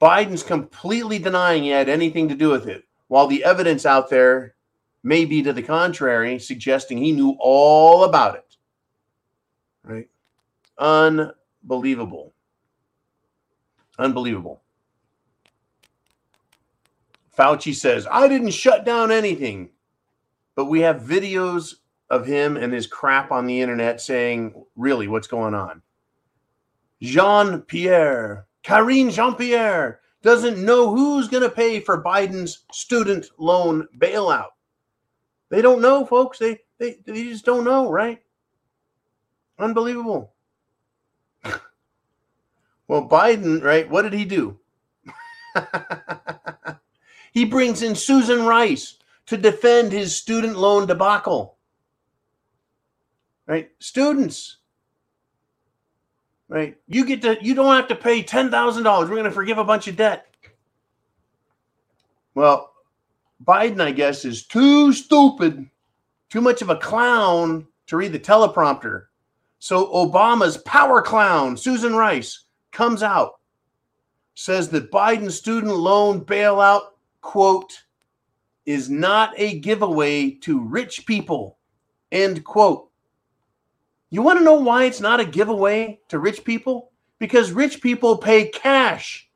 Biden's 0.00 0.42
completely 0.42 1.18
denying 1.18 1.64
he 1.64 1.70
had 1.70 1.88
anything 1.88 2.28
to 2.28 2.34
do 2.34 2.50
with 2.50 2.68
it, 2.68 2.84
while 3.08 3.26
the 3.26 3.44
evidence 3.44 3.84
out 3.84 4.10
there 4.10 4.54
may 5.02 5.24
be 5.24 5.42
to 5.42 5.52
the 5.52 5.62
contrary, 5.62 6.38
suggesting 6.38 6.98
he 6.98 7.12
knew 7.12 7.36
all 7.40 8.04
about 8.04 8.36
it. 8.36 8.56
Right? 9.82 10.08
Unbelievable. 10.78 12.32
Unbelievable. 13.98 14.62
Fauci 17.36 17.74
says, 17.74 18.06
I 18.10 18.26
didn't 18.28 18.50
shut 18.50 18.84
down 18.84 19.12
anything. 19.12 19.70
But 20.56 20.64
we 20.64 20.80
have 20.80 21.02
videos 21.02 21.76
of 22.10 22.26
him 22.26 22.56
and 22.56 22.72
his 22.72 22.88
crap 22.88 23.30
on 23.30 23.46
the 23.46 23.60
internet 23.60 24.00
saying, 24.00 24.54
really, 24.74 25.06
what's 25.06 25.28
going 25.28 25.54
on? 25.54 25.82
Jean 27.00 27.60
Pierre, 27.62 28.47
Karine 28.68 29.08
Jean 29.08 29.34
Pierre 29.34 30.00
doesn't 30.20 30.62
know 30.62 30.94
who's 30.94 31.28
going 31.28 31.42
to 31.42 31.48
pay 31.48 31.80
for 31.80 32.04
Biden's 32.04 32.66
student 32.70 33.24
loan 33.38 33.88
bailout. 33.96 34.50
They 35.48 35.62
don't 35.62 35.80
know, 35.80 36.04
folks. 36.04 36.38
They 36.38 36.58
they, 36.76 36.98
they 37.06 37.24
just 37.24 37.46
don't 37.46 37.64
know, 37.64 37.90
right? 37.90 38.20
Unbelievable. 39.58 40.34
well, 42.86 43.08
Biden, 43.08 43.62
right? 43.62 43.88
What 43.88 44.02
did 44.02 44.12
he 44.12 44.26
do? 44.26 44.58
he 47.32 47.46
brings 47.46 47.82
in 47.82 47.94
Susan 47.94 48.44
Rice 48.44 48.98
to 49.28 49.38
defend 49.38 49.92
his 49.92 50.14
student 50.14 50.58
loan 50.58 50.86
debacle. 50.86 51.56
Right? 53.46 53.70
Students. 53.78 54.57
Right? 56.48 56.76
You 56.86 57.04
get 57.04 57.22
to 57.22 57.36
you 57.42 57.54
don't 57.54 57.74
have 57.74 57.88
to 57.88 57.94
pay 57.94 58.22
$10,000. 58.22 58.84
We're 58.84 59.08
going 59.08 59.24
to 59.24 59.30
forgive 59.30 59.58
a 59.58 59.64
bunch 59.64 59.86
of 59.86 59.96
debt. 59.96 60.26
Well, 62.34 62.72
Biden, 63.44 63.80
I 63.80 63.90
guess, 63.92 64.24
is 64.24 64.46
too 64.46 64.92
stupid, 64.92 65.68
too 66.30 66.40
much 66.40 66.62
of 66.62 66.70
a 66.70 66.76
clown 66.76 67.66
to 67.86 67.96
read 67.96 68.12
the 68.12 68.18
teleprompter. 68.18 69.06
So 69.58 69.86
Obama's 69.92 70.58
power 70.58 71.02
clown, 71.02 71.56
Susan 71.56 71.94
Rice, 71.94 72.44
comes 72.70 73.02
out, 73.02 73.40
says 74.34 74.68
that 74.70 74.90
Biden's 74.90 75.36
student 75.36 75.74
loan 75.74 76.24
bailout, 76.24 76.82
quote, 77.20 77.82
is 78.66 78.88
not 78.88 79.32
a 79.36 79.58
giveaway 79.58 80.30
to 80.30 80.60
rich 80.60 81.06
people, 81.06 81.58
end 82.12 82.44
quote. 82.44 82.87
You 84.10 84.22
want 84.22 84.38
to 84.38 84.44
know 84.44 84.54
why 84.54 84.84
it's 84.84 85.00
not 85.00 85.20
a 85.20 85.24
giveaway 85.24 86.00
to 86.08 86.18
rich 86.18 86.44
people? 86.44 86.92
Because 87.18 87.52
rich 87.52 87.82
people 87.82 88.16
pay 88.16 88.48
cash 88.48 89.28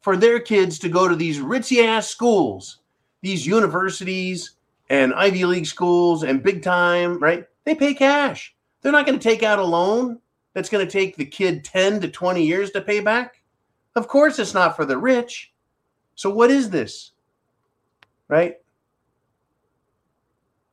for 0.00 0.16
their 0.16 0.40
kids 0.40 0.78
to 0.80 0.88
go 0.88 1.06
to 1.06 1.16
these 1.16 1.38
ritzy 1.38 1.84
ass 1.84 2.08
schools 2.08 2.78
these 3.26 3.46
universities 3.46 4.52
and 4.88 5.12
Ivy 5.14 5.44
League 5.44 5.66
schools 5.66 6.22
and 6.22 6.42
big 6.42 6.62
time, 6.62 7.18
right? 7.18 7.44
They 7.64 7.74
pay 7.74 7.92
cash. 7.92 8.54
They're 8.80 8.92
not 8.92 9.04
going 9.04 9.18
to 9.18 9.22
take 9.22 9.42
out 9.42 9.58
a 9.58 9.64
loan 9.64 10.20
that's 10.54 10.68
going 10.68 10.86
to 10.86 10.90
take 10.90 11.16
the 11.16 11.24
kid 11.24 11.64
10 11.64 12.00
to 12.02 12.08
20 12.08 12.44
years 12.44 12.70
to 12.70 12.80
pay 12.80 13.00
back. 13.00 13.42
Of 13.96 14.06
course, 14.06 14.38
it's 14.38 14.54
not 14.54 14.76
for 14.76 14.84
the 14.84 14.96
rich. 14.96 15.52
So, 16.14 16.30
what 16.30 16.50
is 16.50 16.70
this? 16.70 17.12
Right? 18.28 18.56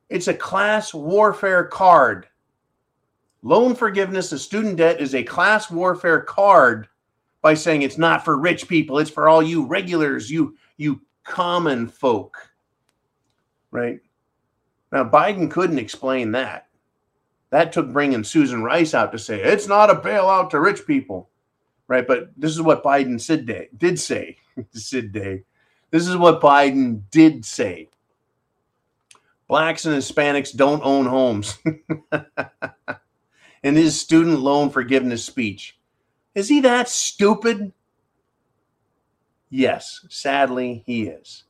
It's 0.08 0.28
a 0.28 0.34
class 0.34 0.94
warfare 0.94 1.64
card. 1.64 2.28
Loan 3.44 3.74
forgiveness 3.74 4.32
of 4.32 4.40
student 4.40 4.76
debt 4.78 5.02
is 5.02 5.14
a 5.14 5.22
class 5.22 5.70
warfare 5.70 6.22
card 6.22 6.88
by 7.42 7.52
saying 7.52 7.82
it's 7.82 7.98
not 7.98 8.24
for 8.24 8.38
rich 8.38 8.66
people, 8.66 8.98
it's 8.98 9.10
for 9.10 9.28
all 9.28 9.42
you 9.42 9.66
regulars, 9.66 10.30
you 10.30 10.56
you 10.78 11.02
common 11.24 11.86
folk. 11.86 12.38
Right? 13.70 14.00
Now, 14.90 15.04
Biden 15.04 15.50
couldn't 15.50 15.78
explain 15.78 16.32
that. 16.32 16.68
That 17.50 17.70
took 17.70 17.92
bringing 17.92 18.24
Susan 18.24 18.62
Rice 18.62 18.94
out 18.94 19.12
to 19.12 19.18
say 19.18 19.42
it's 19.42 19.68
not 19.68 19.90
a 19.90 19.96
bailout 19.96 20.48
to 20.50 20.60
rich 20.60 20.86
people. 20.86 21.28
Right? 21.86 22.06
But 22.06 22.30
this 22.38 22.52
is 22.52 22.62
what 22.62 22.82
Biden 22.82 23.20
said 23.20 23.44
day, 23.44 23.68
did 23.76 24.00
say. 24.00 24.38
Sid 24.72 25.12
Day. 25.12 25.42
This 25.90 26.08
is 26.08 26.16
what 26.16 26.40
Biden 26.40 27.02
did 27.10 27.44
say. 27.44 27.90
Blacks 29.48 29.84
and 29.84 29.94
Hispanics 29.94 30.56
don't 30.56 30.82
own 30.82 31.04
homes. 31.04 31.58
in 33.64 33.74
his 33.74 33.98
student 33.98 34.40
loan 34.40 34.68
forgiveness 34.70 35.24
speech. 35.24 35.78
Is 36.34 36.48
he 36.48 36.60
that 36.60 36.88
stupid? 36.88 37.72
Yes, 39.48 40.04
sadly, 40.10 40.84
he 40.86 41.04
is. 41.04 41.44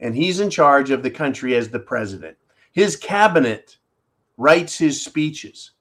And 0.00 0.16
he's 0.16 0.40
in 0.40 0.48
charge 0.48 0.90
of 0.90 1.02
the 1.02 1.10
country 1.10 1.54
as 1.54 1.68
the 1.68 1.78
president. 1.78 2.36
His 2.72 2.96
cabinet 2.96 3.76
writes 4.38 4.78
his 4.78 5.02
speeches. 5.02 5.72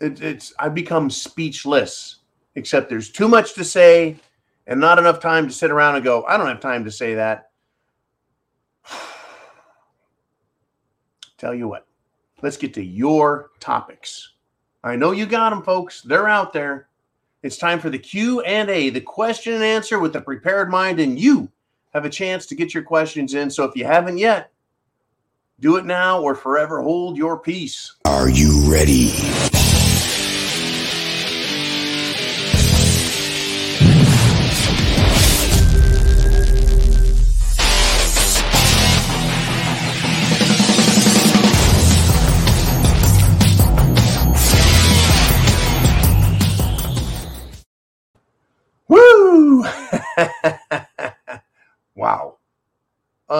It, 0.00 0.20
it's 0.20 0.52
I 0.58 0.68
become 0.68 1.10
speechless, 1.10 2.16
except 2.54 2.88
there's 2.88 3.10
too 3.10 3.26
much 3.26 3.54
to 3.54 3.64
say 3.64 4.16
and 4.66 4.78
not 4.78 4.98
enough 4.98 5.18
time 5.18 5.48
to 5.48 5.52
sit 5.52 5.70
around 5.70 5.96
and 5.96 6.04
go, 6.04 6.24
I 6.24 6.36
don't 6.36 6.46
have 6.46 6.60
time 6.60 6.84
to 6.84 6.90
say 6.90 7.14
that. 7.14 7.50
Tell 11.38 11.54
you 11.54 11.68
what, 11.68 11.86
let's 12.42 12.56
get 12.56 12.74
to 12.74 12.84
your 12.84 13.50
topics. 13.60 14.32
I 14.82 14.96
know 14.96 15.12
you 15.12 15.26
got 15.26 15.50
them, 15.50 15.62
folks. 15.62 16.02
They're 16.02 16.28
out 16.28 16.52
there. 16.52 16.88
It's 17.42 17.56
time 17.58 17.80
for 17.80 17.90
the 17.90 17.98
Q 17.98 18.40
and 18.42 18.70
A, 18.70 18.90
the 18.90 19.00
question 19.00 19.52
and 19.54 19.64
answer 19.64 19.98
with 19.98 20.12
the 20.12 20.20
prepared 20.20 20.70
mind, 20.70 21.00
and 21.00 21.18
you 21.18 21.50
have 21.92 22.04
a 22.04 22.10
chance 22.10 22.46
to 22.46 22.54
get 22.54 22.74
your 22.74 22.82
questions 22.82 23.34
in. 23.34 23.50
So 23.50 23.64
if 23.64 23.76
you 23.76 23.84
haven't 23.84 24.18
yet, 24.18 24.50
do 25.60 25.76
it 25.76 25.84
now 25.84 26.20
or 26.20 26.34
forever 26.34 26.82
hold 26.82 27.16
your 27.16 27.38
peace. 27.38 27.94
Are 28.04 28.28
you 28.28 28.70
ready? 28.70 29.12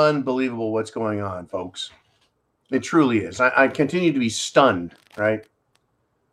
Unbelievable 0.05 0.73
what's 0.73 0.91
going 0.91 1.23
on, 1.23 1.47
folks. 1.47 1.91
It 2.71 2.83
truly 2.83 3.21
is. 3.21 3.41
I, 3.41 3.53
I, 3.57 3.69
continue 3.69 4.13
to 4.13 4.19
be 4.19 4.29
stunned, 4.29 4.95
right? 5.17 5.45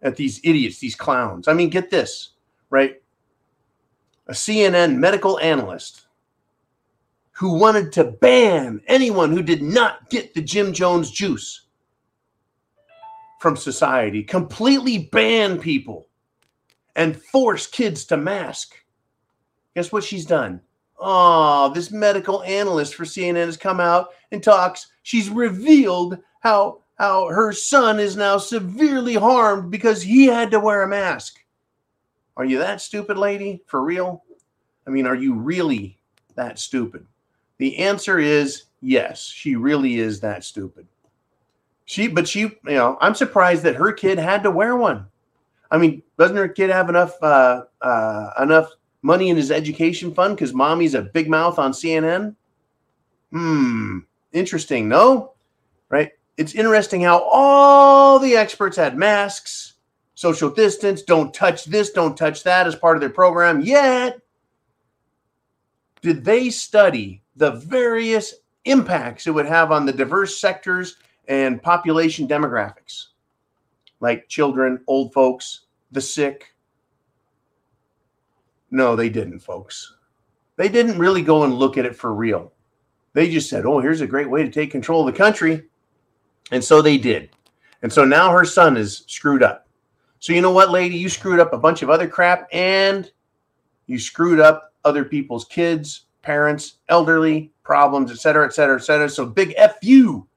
At 0.01 0.15
these 0.15 0.41
idiots, 0.43 0.79
these 0.79 0.95
clowns. 0.95 1.47
I 1.47 1.53
mean, 1.53 1.69
get 1.69 1.89
this, 1.89 2.31
right? 2.69 3.01
A 4.27 4.33
CNN 4.33 4.97
medical 4.97 5.39
analyst 5.39 6.07
who 7.31 7.57
wanted 7.57 7.91
to 7.93 8.03
ban 8.03 8.81
anyone 8.87 9.31
who 9.31 9.41
did 9.41 9.61
not 9.61 10.09
get 10.09 10.33
the 10.33 10.41
Jim 10.41 10.73
Jones 10.73 11.09
juice 11.09 11.67
from 13.39 13.55
society, 13.55 14.21
completely 14.21 15.09
ban 15.11 15.59
people 15.59 16.07
and 16.95 17.21
force 17.21 17.67
kids 17.67 18.05
to 18.05 18.17
mask. 18.17 18.75
Guess 19.75 19.91
what 19.91 20.03
she's 20.03 20.25
done? 20.25 20.61
Oh, 21.03 21.71
this 21.73 21.91
medical 21.91 22.43
analyst 22.43 22.93
for 22.93 23.05
CNN 23.05 23.45
has 23.47 23.57
come 23.57 23.79
out 23.79 24.09
and 24.31 24.41
talks. 24.41 24.87
She's 25.01 25.29
revealed 25.29 26.19
how 26.41 26.81
how 26.95 27.27
her 27.29 27.51
son 27.51 27.99
is 27.99 28.15
now 28.15 28.37
severely 28.37 29.15
harmed 29.15 29.71
because 29.71 30.03
he 30.03 30.27
had 30.27 30.51
to 30.51 30.59
wear 30.59 30.83
a 30.83 30.87
mask. 30.87 31.39
Are 32.37 32.45
you 32.45 32.59
that 32.59 32.79
stupid, 32.79 33.17
lady? 33.17 33.63
For 33.65 33.83
real? 33.83 34.23
I 34.85 34.91
mean, 34.91 35.07
are 35.07 35.15
you 35.15 35.33
really 35.33 35.97
that 36.35 36.59
stupid? 36.59 37.07
The 37.57 37.77
answer 37.79 38.19
is 38.19 38.65
yes, 38.81 39.25
she 39.25 39.55
really 39.55 39.97
is 39.97 40.19
that 40.19 40.43
stupid. 40.43 40.87
She, 41.85 42.07
but 42.07 42.27
she, 42.27 42.39
you 42.39 42.59
know, 42.65 42.97
I'm 43.01 43.15
surprised 43.15 43.63
that 43.63 43.75
her 43.75 43.91
kid 43.91 44.19
had 44.19 44.43
to 44.43 44.51
wear 44.51 44.75
one. 44.75 45.07
I 45.71 45.77
mean, 45.77 46.03
doesn't 46.19 46.37
her 46.37 46.47
kid 46.47 46.69
have 46.69 46.89
enough 46.89 47.15
uh, 47.23 47.63
uh, 47.81 48.29
enough 48.39 48.69
money 49.01 49.29
in 49.29 49.37
his 49.37 49.51
education 49.51 50.13
fund 50.13 50.35
because 50.35 50.53
mommy's 50.53 50.93
a 50.93 51.01
big 51.01 51.29
mouth 51.29 51.59
on 51.59 51.71
CNN? 51.71 52.35
Hmm, 53.31 53.99
interesting, 54.31 54.87
no? 54.87 55.33
Right? 55.89 56.11
It's 56.37 56.55
interesting 56.55 57.01
how 57.01 57.19
all 57.31 58.19
the 58.19 58.35
experts 58.35 58.77
had 58.77 58.97
masks, 58.97 59.73
social 60.15 60.49
distance, 60.49 61.01
don't 61.01 61.33
touch 61.33 61.65
this, 61.65 61.91
don't 61.91 62.17
touch 62.17 62.43
that 62.43 62.67
as 62.67 62.75
part 62.75 62.97
of 62.97 63.01
their 63.01 63.09
program. 63.09 63.61
Yet, 63.61 64.19
did 66.01 66.23
they 66.23 66.49
study 66.49 67.21
the 67.35 67.51
various 67.51 68.35
impacts 68.65 69.27
it 69.27 69.31
would 69.31 69.45
have 69.45 69.71
on 69.71 69.85
the 69.85 69.93
diverse 69.93 70.39
sectors 70.39 70.97
and 71.27 71.61
population 71.61 72.27
demographics, 72.27 73.07
like 73.99 74.27
children, 74.27 74.79
old 74.87 75.13
folks, 75.13 75.61
the 75.91 76.01
sick, 76.01 76.50
no, 78.71 78.95
they 78.95 79.09
didn't, 79.09 79.39
folks. 79.39 79.95
They 80.55 80.69
didn't 80.69 80.97
really 80.97 81.21
go 81.21 81.43
and 81.43 81.53
look 81.53 81.77
at 81.77 81.85
it 81.85 81.95
for 81.95 82.13
real. 82.13 82.53
They 83.13 83.29
just 83.29 83.49
said, 83.49 83.65
oh, 83.65 83.79
here's 83.79 84.01
a 84.01 84.07
great 84.07 84.29
way 84.29 84.43
to 84.43 84.49
take 84.49 84.71
control 84.71 85.07
of 85.07 85.13
the 85.13 85.17
country. 85.17 85.63
And 86.51 86.63
so 86.63 86.81
they 86.81 86.97
did. 86.97 87.29
And 87.81 87.91
so 87.91 88.05
now 88.05 88.31
her 88.31 88.45
son 88.45 88.77
is 88.77 89.03
screwed 89.07 89.43
up. 89.43 89.67
So 90.19 90.33
you 90.33 90.41
know 90.41 90.51
what, 90.51 90.69
lady? 90.69 90.95
You 90.95 91.09
screwed 91.09 91.39
up 91.39 91.51
a 91.51 91.57
bunch 91.57 91.81
of 91.81 91.89
other 91.89 92.07
crap 92.07 92.47
and 92.51 93.11
you 93.87 93.99
screwed 93.99 94.39
up 94.39 94.73
other 94.85 95.03
people's 95.03 95.45
kids, 95.45 96.05
parents, 96.21 96.75
elderly 96.89 97.51
problems, 97.63 98.11
et 98.11 98.19
cetera, 98.19 98.45
et 98.45 98.53
cetera, 98.53 98.75
et 98.75 98.83
cetera. 98.83 99.09
So 99.09 99.25
big 99.25 99.53
F 99.57 99.77
you. 99.81 100.27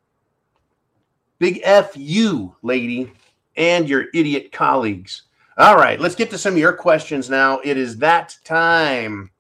Big 1.38 1.60
F 1.64 1.92
you, 1.96 2.56
lady, 2.62 3.12
and 3.56 3.88
your 3.88 4.06
idiot 4.14 4.52
colleagues. 4.52 5.22
All 5.56 5.76
right, 5.76 6.00
let's 6.00 6.16
get 6.16 6.30
to 6.30 6.38
some 6.38 6.54
of 6.54 6.58
your 6.58 6.72
questions 6.72 7.30
now. 7.30 7.60
It 7.62 7.76
is 7.76 7.98
that 7.98 8.36
time. 8.44 9.30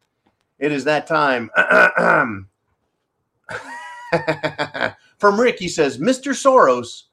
It 0.60 0.70
is 0.70 0.84
that 0.84 1.08
time. 1.08 1.50
From 5.18 5.40
Rick, 5.40 5.58
he 5.58 5.66
says, 5.66 5.98
Mr. 5.98 6.30
Soros, 6.30 7.04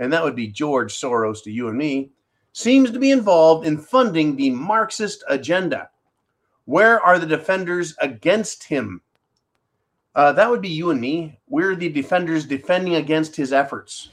and 0.00 0.12
that 0.12 0.24
would 0.24 0.34
be 0.34 0.48
George 0.48 0.92
Soros 0.92 1.40
to 1.44 1.52
you 1.52 1.68
and 1.68 1.78
me, 1.78 2.10
seems 2.52 2.90
to 2.90 2.98
be 2.98 3.12
involved 3.12 3.64
in 3.64 3.78
funding 3.78 4.34
the 4.34 4.50
Marxist 4.50 5.22
agenda. 5.28 5.90
Where 6.64 7.00
are 7.00 7.20
the 7.20 7.26
defenders 7.26 7.94
against 8.00 8.64
him? 8.64 9.02
Uh, 10.16 10.32
that 10.32 10.50
would 10.50 10.62
be 10.62 10.68
you 10.68 10.90
and 10.90 11.00
me. 11.00 11.38
We're 11.46 11.76
the 11.76 11.90
defenders 11.90 12.44
defending 12.44 12.96
against 12.96 13.36
his 13.36 13.52
efforts 13.52 14.08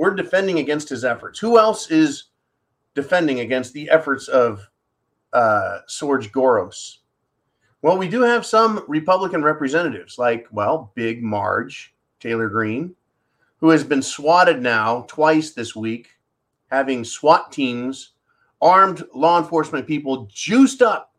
we're 0.00 0.14
defending 0.14 0.60
against 0.60 0.88
his 0.88 1.04
efforts. 1.04 1.38
Who 1.38 1.58
else 1.58 1.90
is 1.90 2.30
defending 2.94 3.40
against 3.40 3.74
the 3.74 3.90
efforts 3.90 4.28
of 4.28 4.66
uh, 5.34 5.80
Sorge 5.90 6.30
Goros? 6.30 7.00
Well, 7.82 7.98
we 7.98 8.08
do 8.08 8.22
have 8.22 8.46
some 8.46 8.82
Republican 8.88 9.42
representatives, 9.42 10.16
like, 10.18 10.46
well, 10.52 10.90
Big 10.94 11.22
Marge, 11.22 11.94
Taylor 12.18 12.48
Greene, 12.48 12.94
who 13.58 13.68
has 13.68 13.84
been 13.84 14.00
swatted 14.00 14.62
now 14.62 15.04
twice 15.06 15.50
this 15.50 15.76
week, 15.76 16.08
having 16.70 17.04
SWAT 17.04 17.52
teams, 17.52 18.12
armed 18.62 19.04
law 19.14 19.38
enforcement 19.38 19.86
people 19.86 20.30
juiced 20.32 20.80
up 20.80 21.12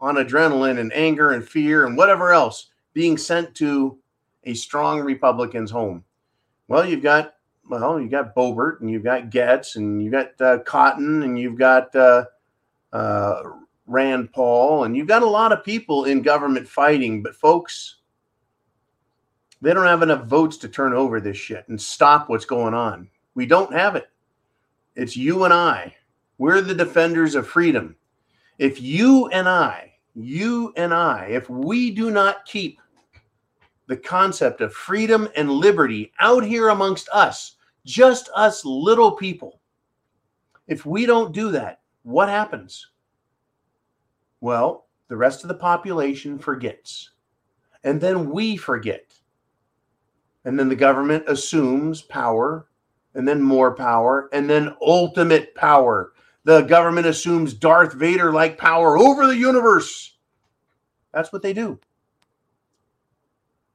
on 0.00 0.14
adrenaline 0.14 0.78
and 0.78 0.92
anger 0.92 1.32
and 1.32 1.44
fear 1.44 1.86
and 1.86 1.96
whatever 1.96 2.32
else 2.32 2.68
being 2.92 3.16
sent 3.16 3.52
to 3.56 3.98
a 4.44 4.54
strong 4.54 5.00
Republican's 5.00 5.72
home. 5.72 6.04
Well, 6.68 6.88
you've 6.88 7.02
got 7.02 7.34
well, 7.68 8.00
you 8.00 8.08
got 8.08 8.34
Boebert 8.34 8.80
and 8.80 8.90
you've 8.90 9.04
got 9.04 9.30
Gaetz 9.30 9.76
and 9.76 10.02
you've 10.02 10.12
got 10.12 10.40
uh, 10.40 10.58
Cotton 10.60 11.22
and 11.22 11.38
you've 11.38 11.58
got 11.58 11.94
uh, 11.94 12.24
uh, 12.92 13.42
Rand 13.86 14.32
Paul 14.32 14.84
and 14.84 14.96
you've 14.96 15.08
got 15.08 15.22
a 15.22 15.28
lot 15.28 15.52
of 15.52 15.64
people 15.64 16.04
in 16.04 16.22
government 16.22 16.68
fighting. 16.68 17.22
But 17.22 17.34
folks, 17.34 17.96
they 19.60 19.74
don't 19.74 19.86
have 19.86 20.02
enough 20.02 20.24
votes 20.26 20.56
to 20.58 20.68
turn 20.68 20.92
over 20.92 21.20
this 21.20 21.36
shit 21.36 21.66
and 21.68 21.80
stop 21.80 22.28
what's 22.28 22.44
going 22.44 22.74
on. 22.74 23.08
We 23.34 23.46
don't 23.46 23.72
have 23.72 23.96
it. 23.96 24.08
It's 24.94 25.16
you 25.16 25.44
and 25.44 25.54
I. 25.54 25.94
We're 26.38 26.60
the 26.60 26.74
defenders 26.74 27.34
of 27.34 27.46
freedom. 27.46 27.96
If 28.58 28.80
you 28.80 29.28
and 29.28 29.48
I, 29.48 29.94
you 30.14 30.72
and 30.76 30.92
I, 30.92 31.26
if 31.26 31.48
we 31.48 31.90
do 31.90 32.10
not 32.10 32.44
keep 32.44 32.80
the 33.86 33.96
concept 33.96 34.60
of 34.60 34.72
freedom 34.72 35.28
and 35.34 35.50
liberty 35.50 36.12
out 36.20 36.44
here 36.44 36.68
amongst 36.68 37.08
us, 37.10 37.56
just 37.88 38.28
us 38.34 38.66
little 38.66 39.12
people. 39.12 39.60
If 40.66 40.84
we 40.84 41.06
don't 41.06 41.32
do 41.32 41.50
that, 41.52 41.80
what 42.02 42.28
happens? 42.28 42.86
Well, 44.42 44.86
the 45.08 45.16
rest 45.16 45.42
of 45.42 45.48
the 45.48 45.54
population 45.54 46.38
forgets. 46.38 47.12
And 47.84 47.98
then 47.98 48.30
we 48.30 48.58
forget. 48.58 49.14
And 50.44 50.58
then 50.58 50.68
the 50.68 50.76
government 50.76 51.24
assumes 51.28 52.02
power, 52.02 52.68
and 53.14 53.26
then 53.26 53.40
more 53.40 53.74
power, 53.74 54.28
and 54.34 54.48
then 54.48 54.76
ultimate 54.82 55.54
power. 55.54 56.12
The 56.44 56.62
government 56.62 57.06
assumes 57.06 57.54
Darth 57.54 57.94
Vader 57.94 58.32
like 58.32 58.58
power 58.58 58.98
over 58.98 59.26
the 59.26 59.36
universe. 59.36 60.18
That's 61.14 61.32
what 61.32 61.40
they 61.40 61.54
do. 61.54 61.80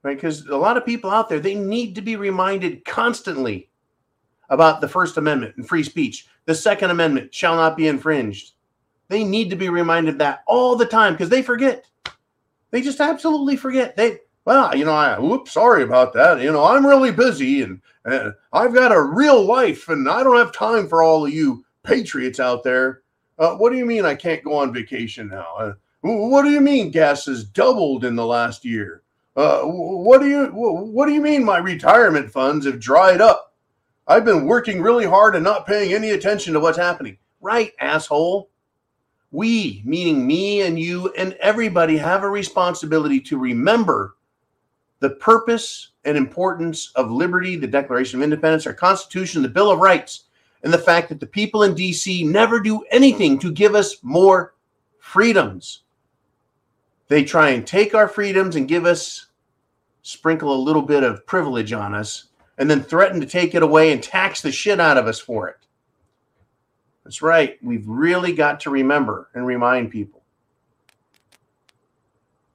Right? 0.04 0.16
Because 0.16 0.46
a 0.46 0.56
lot 0.56 0.78
of 0.78 0.86
people 0.86 1.10
out 1.10 1.30
there, 1.30 1.40
they 1.40 1.56
need 1.56 1.96
to 1.96 2.02
be 2.02 2.16
reminded 2.16 2.86
constantly 2.86 3.70
about 4.54 4.82
the 4.82 4.88
First 4.88 5.18
Amendment 5.18 5.56
and 5.58 5.68
free 5.68 5.84
speech. 5.84 6.28
The 6.46 6.56
Second 6.56 6.92
Amendment 6.92 7.34
shall 7.34 7.56
not 7.56 7.76
be 7.76 7.88
infringed. 7.88 8.54
They 9.10 9.24
need 9.24 9.50
to 9.50 9.56
be 9.56 9.70
reminded 9.70 10.20
that 10.20 10.44
all 10.48 10.76
the 10.76 10.86
time 10.86 11.14
because 11.14 11.30
they 11.30 11.42
forget. 11.42 11.86
They 12.72 12.82
just 12.82 13.02
absolutely 13.02 13.56
forget. 13.56 13.98
They 13.98 14.20
well, 14.46 14.76
you 14.76 14.86
know, 14.86 14.94
I 14.94 15.18
whoops, 15.20 15.54
sorry 15.54 15.84
about 15.84 16.14
that. 16.14 16.42
You 16.42 16.52
know, 16.52 16.66
I'm 16.66 16.86
really 16.86 17.12
busy 17.12 17.62
and, 17.62 17.82
and 18.06 18.34
I've 18.52 18.74
got 18.74 18.92
a 18.92 19.02
real 19.02 19.44
life 19.44 19.90
and 19.90 20.10
I 20.10 20.24
don't 20.24 20.38
have 20.38 20.54
time 20.54 20.88
for 20.88 21.02
all 21.02 21.26
of 21.26 21.34
you 21.34 21.66
patriots 21.84 22.40
out 22.40 22.64
there. 22.64 23.02
Uh, 23.40 23.56
what 23.56 23.72
do 23.72 23.78
you 23.78 23.86
mean 23.86 24.06
I 24.06 24.16
can't 24.16 24.44
go 24.44 24.56
on 24.56 24.74
vacation 24.74 25.30
now? 25.30 25.48
Uh, 25.58 25.74
what 26.02 26.44
do 26.44 26.52
you 26.52 26.62
mean 26.62 26.92
gas 26.92 27.26
has 27.26 27.46
doubled 27.46 28.04
in 28.04 28.16
the 28.16 28.26
last 28.26 28.66
year? 28.66 29.04
Uh, 29.36 29.62
what 29.62 30.20
do 30.20 30.28
you 30.28 30.48
what 30.48 31.08
do 31.08 31.14
you 31.14 31.22
mean 31.22 31.44
my 31.44 31.58
retirement 31.58 32.30
funds 32.30 32.66
have 32.66 32.80
dried 32.80 33.22
up? 33.22 33.53
I've 34.08 34.26
been 34.26 34.46
working 34.46 34.82
really 34.82 35.06
hard 35.06 35.36
and 35.36 35.44
not 35.44 35.66
paying 35.66 35.94
any 35.94 36.12
attention 36.12 36.54
to 36.54 36.60
what's 36.60 36.78
happening. 36.78 37.18
Right, 37.42 37.74
asshole. 37.80 38.50
We, 39.32 39.82
meaning 39.86 40.28
me 40.28 40.62
and 40.62 40.80
you 40.80 41.12
and 41.14 41.34
everybody, 41.34 41.98
have 41.98 42.24
a 42.24 42.30
responsibility 42.30 43.20
to 43.22 43.38
remember 43.38 44.16
the 45.00 45.12
purpose 45.12 45.90
and 46.06 46.16
importance 46.16 46.92
of 46.96 47.12
liberty, 47.12 47.56
the 47.56 47.68
Declaration 47.68 48.20
of 48.20 48.24
Independence, 48.24 48.68
our 48.68 48.74
Constitution, 48.74 49.42
the 49.42 49.50
Bill 49.50 49.72
of 49.72 49.80
Rights, 49.80 50.26
and 50.64 50.74
the 50.74 50.78
fact 50.78 51.10
that 51.10 51.20
the 51.20 51.26
people 51.26 51.64
in 51.64 51.76
DC 51.76 52.26
never 52.26 52.60
do 52.60 52.84
anything 52.92 53.40
to 53.40 53.52
give 53.52 53.76
us 53.76 53.98
more 54.02 54.54
freedoms. 55.00 55.82
They 57.08 57.24
try 57.24 57.50
and 57.50 57.68
take 57.68 57.94
our 57.94 58.08
freedoms 58.08 58.56
and 58.56 58.68
give 58.68 58.86
us, 58.86 59.28
sprinkle 60.04 60.56
a 60.56 60.64
little 60.64 60.82
bit 60.82 61.04
of 61.04 61.26
privilege 61.26 61.74
on 61.74 61.94
us, 61.94 62.30
and 62.58 62.70
then 62.70 62.84
threaten 62.84 63.20
to 63.22 63.28
take 63.28 63.56
it 63.56 63.64
away 63.64 63.92
and 63.92 64.02
tax 64.02 64.42
the 64.42 64.52
shit 64.52 64.80
out 64.80 64.98
of 64.98 65.08
us 65.08 65.20
for 65.20 65.48
it. 65.48 65.58
That's 67.04 67.22
right. 67.22 67.58
We've 67.62 67.88
really 67.88 68.34
got 68.34 68.62
to 68.62 68.70
remember 68.70 69.30
and 69.34 69.46
remind 69.46 69.92
people. 69.92 70.24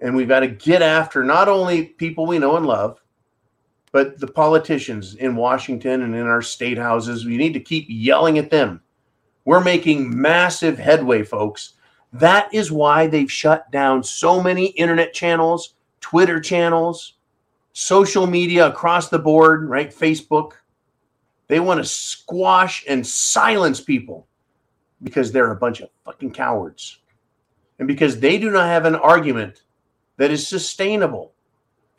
And 0.00 0.14
we've 0.14 0.28
got 0.28 0.40
to 0.40 0.48
get 0.48 0.80
after 0.80 1.24
not 1.24 1.48
only 1.48 1.84
people 1.84 2.26
we 2.26 2.38
know 2.38 2.56
and 2.56 2.66
love, 2.66 3.00
but 3.92 4.18
the 4.20 4.26
politicians 4.26 5.14
in 5.16 5.34
Washington 5.34 6.02
and 6.02 6.14
in 6.14 6.26
our 6.26 6.42
state 6.42 6.78
houses. 6.78 7.24
We 7.24 7.36
need 7.36 7.54
to 7.54 7.60
keep 7.60 7.86
yelling 7.88 8.38
at 8.38 8.50
them. 8.50 8.82
We're 9.44 9.64
making 9.64 10.20
massive 10.20 10.78
headway, 10.78 11.22
folks. 11.22 11.74
That 12.12 12.52
is 12.54 12.70
why 12.70 13.06
they've 13.06 13.30
shut 13.30 13.70
down 13.70 14.02
so 14.02 14.42
many 14.42 14.66
internet 14.66 15.12
channels, 15.12 15.74
Twitter 16.00 16.40
channels, 16.40 17.14
social 17.78 18.26
media 18.26 18.66
across 18.66 19.08
the 19.08 19.20
board, 19.20 19.68
right? 19.68 19.94
Facebook. 19.94 20.54
They 21.46 21.60
want 21.60 21.78
to 21.78 21.84
squash 21.84 22.84
and 22.88 23.06
silence 23.06 23.80
people 23.80 24.26
because 25.00 25.30
they're 25.30 25.52
a 25.52 25.56
bunch 25.56 25.80
of 25.80 25.88
fucking 26.04 26.32
cowards. 26.32 26.98
And 27.78 27.86
because 27.86 28.18
they 28.18 28.36
do 28.36 28.50
not 28.50 28.66
have 28.66 28.84
an 28.84 28.96
argument 28.96 29.62
that 30.16 30.32
is 30.32 30.48
sustainable, 30.48 31.34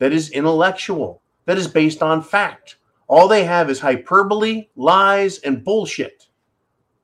that 0.00 0.12
is 0.12 0.28
intellectual, 0.28 1.22
that 1.46 1.56
is 1.56 1.66
based 1.66 2.02
on 2.02 2.22
fact. 2.22 2.76
All 3.08 3.26
they 3.26 3.44
have 3.44 3.70
is 3.70 3.80
hyperbole, 3.80 4.68
lies, 4.76 5.38
and 5.38 5.64
bullshit. 5.64 6.26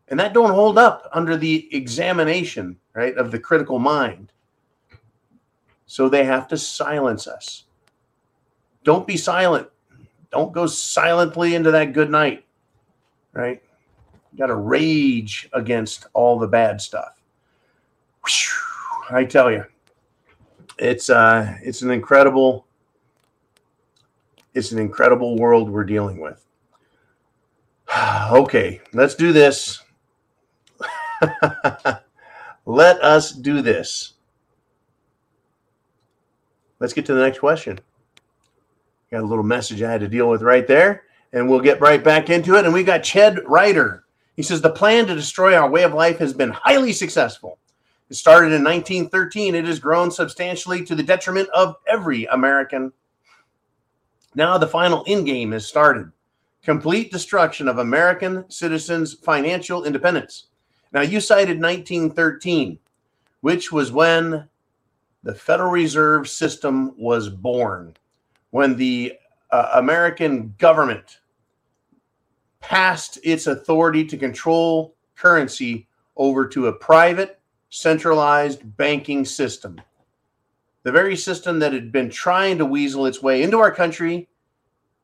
And 0.08 0.20
that 0.20 0.34
don't 0.34 0.54
hold 0.54 0.76
up 0.76 1.08
under 1.14 1.38
the 1.38 1.74
examination, 1.74 2.76
right, 2.92 3.16
of 3.16 3.30
the 3.30 3.38
critical 3.38 3.78
mind. 3.78 4.32
So 5.86 6.10
they 6.10 6.24
have 6.24 6.46
to 6.48 6.58
silence 6.58 7.26
us. 7.26 7.65
Don't 8.86 9.04
be 9.04 9.16
silent. 9.16 9.68
Don't 10.30 10.52
go 10.52 10.68
silently 10.68 11.56
into 11.56 11.72
that 11.72 11.92
good 11.92 12.08
night, 12.08 12.44
right? 13.32 13.60
You 14.32 14.38
got 14.38 14.46
to 14.46 14.54
rage 14.54 15.48
against 15.52 16.06
all 16.14 16.38
the 16.38 16.46
bad 16.46 16.80
stuff. 16.80 17.20
I 19.10 19.24
tell 19.24 19.50
you, 19.50 19.64
it's 20.78 21.10
uh, 21.10 21.56
it's 21.62 21.82
an 21.82 21.90
incredible, 21.90 22.64
it's 24.54 24.70
an 24.70 24.78
incredible 24.78 25.36
world 25.36 25.68
we're 25.68 25.82
dealing 25.82 26.20
with. 26.20 26.46
okay, 28.30 28.80
let's 28.92 29.16
do 29.16 29.32
this. 29.32 29.82
Let 32.66 33.02
us 33.02 33.32
do 33.32 33.62
this. 33.62 34.12
Let's 36.78 36.92
get 36.92 37.04
to 37.06 37.14
the 37.14 37.22
next 37.22 37.40
question. 37.40 37.80
Got 39.10 39.22
a 39.22 39.26
little 39.26 39.44
message 39.44 39.82
I 39.82 39.90
had 39.90 40.00
to 40.00 40.08
deal 40.08 40.28
with 40.28 40.42
right 40.42 40.66
there, 40.66 41.04
and 41.32 41.48
we'll 41.48 41.60
get 41.60 41.80
right 41.80 42.02
back 42.02 42.30
into 42.30 42.56
it. 42.56 42.64
And 42.64 42.74
we 42.74 42.82
got 42.82 43.02
Ched 43.02 43.42
Ryder 43.44 44.04
he 44.36 44.42
says 44.42 44.60
the 44.60 44.70
plan 44.70 45.06
to 45.06 45.14
destroy 45.14 45.56
our 45.56 45.68
way 45.68 45.82
of 45.82 45.94
life 45.94 46.18
has 46.18 46.34
been 46.34 46.50
highly 46.50 46.92
successful. 46.92 47.58
It 48.10 48.16
started 48.16 48.52
in 48.52 48.62
1913. 48.62 49.54
It 49.54 49.64
has 49.64 49.80
grown 49.80 50.10
substantially 50.10 50.84
to 50.84 50.94
the 50.94 51.02
detriment 51.02 51.48
of 51.54 51.76
every 51.88 52.26
American. 52.26 52.92
Now 54.34 54.58
the 54.58 54.66
final 54.66 55.04
end 55.06 55.26
game 55.26 55.52
has 55.52 55.66
started 55.66 56.12
complete 56.62 57.12
destruction 57.12 57.68
of 57.68 57.78
American 57.78 58.44
citizens' 58.50 59.14
financial 59.14 59.84
independence. 59.84 60.46
Now, 60.92 61.02
you 61.02 61.20
cited 61.20 61.60
1913, 61.60 62.78
which 63.40 63.70
was 63.70 63.92
when 63.92 64.48
the 65.22 65.34
Federal 65.34 65.70
Reserve 65.70 66.28
System 66.28 66.92
was 66.98 67.28
born, 67.28 67.96
when 68.50 68.76
the 68.76 69.14
uh, 69.50 69.70
American 69.74 70.54
government 70.58 71.18
passed 72.60 73.18
its 73.22 73.46
authority 73.46 74.04
to 74.04 74.16
control 74.16 74.94
currency 75.14 75.86
over 76.16 76.46
to 76.48 76.66
a 76.66 76.72
private, 76.72 77.40
centralized 77.70 78.76
banking 78.76 79.24
system. 79.24 79.80
The 80.82 80.92
very 80.92 81.16
system 81.16 81.58
that 81.58 81.72
had 81.72 81.90
been 81.92 82.10
trying 82.10 82.58
to 82.58 82.66
weasel 82.66 83.06
its 83.06 83.22
way 83.22 83.42
into 83.42 83.58
our 83.58 83.72
country 83.72 84.28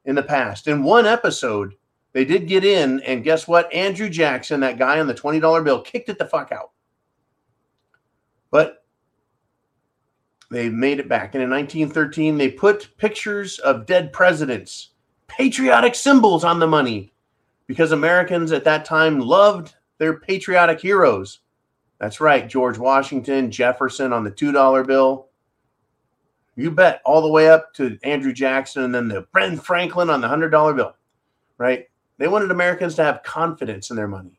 in 0.05 0.15
the 0.15 0.23
past. 0.23 0.69
In 0.69 0.83
one 0.83 1.07
episode, 1.07 1.75
they 2.13 2.25
did 2.25 2.47
get 2.47 2.65
in, 2.65 3.01
and 3.03 3.25
guess 3.25 3.49
what? 3.49 3.73
Andrew 3.73 4.09
Jackson, 4.09 4.61
that 4.61 4.79
guy 4.79 5.01
on 5.01 5.07
the 5.07 5.15
$20 5.15 5.65
bill, 5.65 5.81
kicked 5.81 6.09
it 6.09 6.19
the 6.19 6.27
fuck 6.27 6.53
out. 6.53 6.71
But 8.51 8.82
they 10.53 10.69
made 10.69 11.01
it 11.01 11.09
back. 11.09 11.35
And 11.35 11.43
in 11.43 11.51
1913, 11.51 12.37
they 12.37 12.51
put 12.51 12.97
pictures 12.99 13.59
of 13.61 13.87
dead 13.87 14.13
presidents, 14.13 14.91
patriotic 15.27 15.95
symbols 15.95 16.45
on 16.45 16.59
the 16.59 16.67
money 16.67 17.13
because 17.67 17.93
Americans 17.93 18.53
at 18.53 18.65
that 18.65 18.85
time 18.85 19.19
loved 19.19 19.75
their 19.99 20.19
patriotic 20.21 20.81
heroes. 20.81 21.41
That's 21.99 22.21
right, 22.21 22.49
George 22.49 22.77
Washington, 22.77 23.51
Jefferson 23.51 24.13
on 24.13 24.25
the 24.25 24.31
$2 24.31 24.87
bill. 24.87 25.29
You 26.55 26.71
bet, 26.71 27.01
all 27.07 27.23
the 27.23 27.31
way 27.31 27.49
up 27.49 27.73
to 27.75 27.99
Andrew 28.03 28.35
Jackson 28.35 28.85
and 28.85 28.95
then 28.95 29.09
the 29.09 29.27
Ben 29.33 29.57
Franklin 29.57 30.11
on 30.11 30.21
the 30.21 30.29
$100 30.29 30.77
bill, 30.77 30.95
right? 31.57 31.89
They 32.19 32.29
wanted 32.29 32.51
Americans 32.51 32.95
to 32.97 33.05
have 33.05 33.23
confidence 33.23 33.91
in 33.91 33.97
their 33.97 34.09
money. 34.09 34.39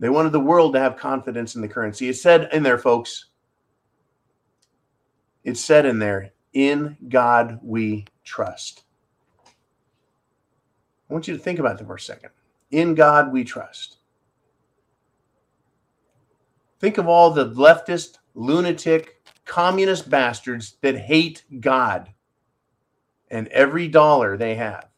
They 0.00 0.08
wanted 0.08 0.32
the 0.32 0.40
world 0.40 0.74
to 0.74 0.80
have 0.80 0.96
confidence 0.96 1.54
in 1.54 1.62
the 1.62 1.68
currency. 1.68 2.08
It 2.08 2.16
said 2.16 2.48
in 2.52 2.64
there, 2.64 2.78
folks, 2.78 3.26
it 5.44 5.56
said 5.56 5.86
in 5.86 5.98
there, 5.98 6.30
in 6.52 6.96
God 7.08 7.58
we 7.62 8.06
trust. 8.24 8.84
I 11.08 11.12
want 11.12 11.26
you 11.26 11.36
to 11.36 11.42
think 11.42 11.58
about 11.58 11.78
that 11.78 11.86
for 11.86 11.96
a 11.96 12.00
second. 12.00 12.30
In 12.70 12.94
God 12.94 13.32
we 13.32 13.44
trust. 13.44 13.98
Think 16.78 16.98
of 16.98 17.08
all 17.08 17.30
the 17.30 17.50
leftist, 17.50 18.18
lunatic, 18.34 19.22
communist 19.44 20.08
bastards 20.08 20.76
that 20.80 20.96
hate 20.96 21.44
God 21.60 22.12
and 23.30 23.48
every 23.48 23.88
dollar 23.88 24.36
they 24.36 24.54
have 24.54 24.88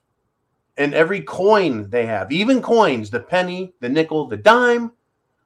and 0.76 0.94
every 0.94 1.22
coin 1.22 1.88
they 1.90 2.06
have, 2.06 2.32
even 2.32 2.62
coins, 2.62 3.10
the 3.10 3.20
penny, 3.20 3.74
the 3.80 3.88
nickel, 3.88 4.26
the 4.26 4.36
dime, 4.36 4.92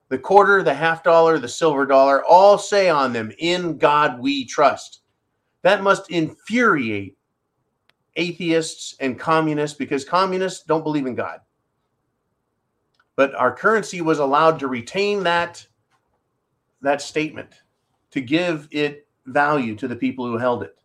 the 0.08 0.18
quarter, 0.18 0.62
the 0.62 0.74
half 0.74 1.02
dollar, 1.02 1.38
the 1.38 1.48
silver 1.48 1.86
dollar, 1.86 2.24
all 2.24 2.58
say 2.58 2.88
on 2.88 3.12
them, 3.12 3.32
In 3.38 3.78
God 3.78 4.20
we 4.20 4.44
trust. 4.44 5.00
That 5.62 5.82
must 5.82 6.10
infuriate 6.10 7.16
atheists 8.14 8.94
and 9.00 9.18
communists 9.18 9.76
because 9.76 10.04
communists 10.04 10.64
don't 10.64 10.84
believe 10.84 11.06
in 11.06 11.14
God. 11.14 11.40
But 13.16 13.34
our 13.34 13.54
currency 13.54 14.00
was 14.00 14.18
allowed 14.18 14.58
to 14.60 14.68
retain 14.68 15.22
that, 15.24 15.66
that 16.82 17.02
statement, 17.02 17.54
to 18.12 18.20
give 18.20 18.68
it 18.70 19.06
value 19.26 19.74
to 19.76 19.88
the 19.88 19.96
people 19.96 20.26
who 20.26 20.38
held 20.38 20.62
it. 20.62 20.78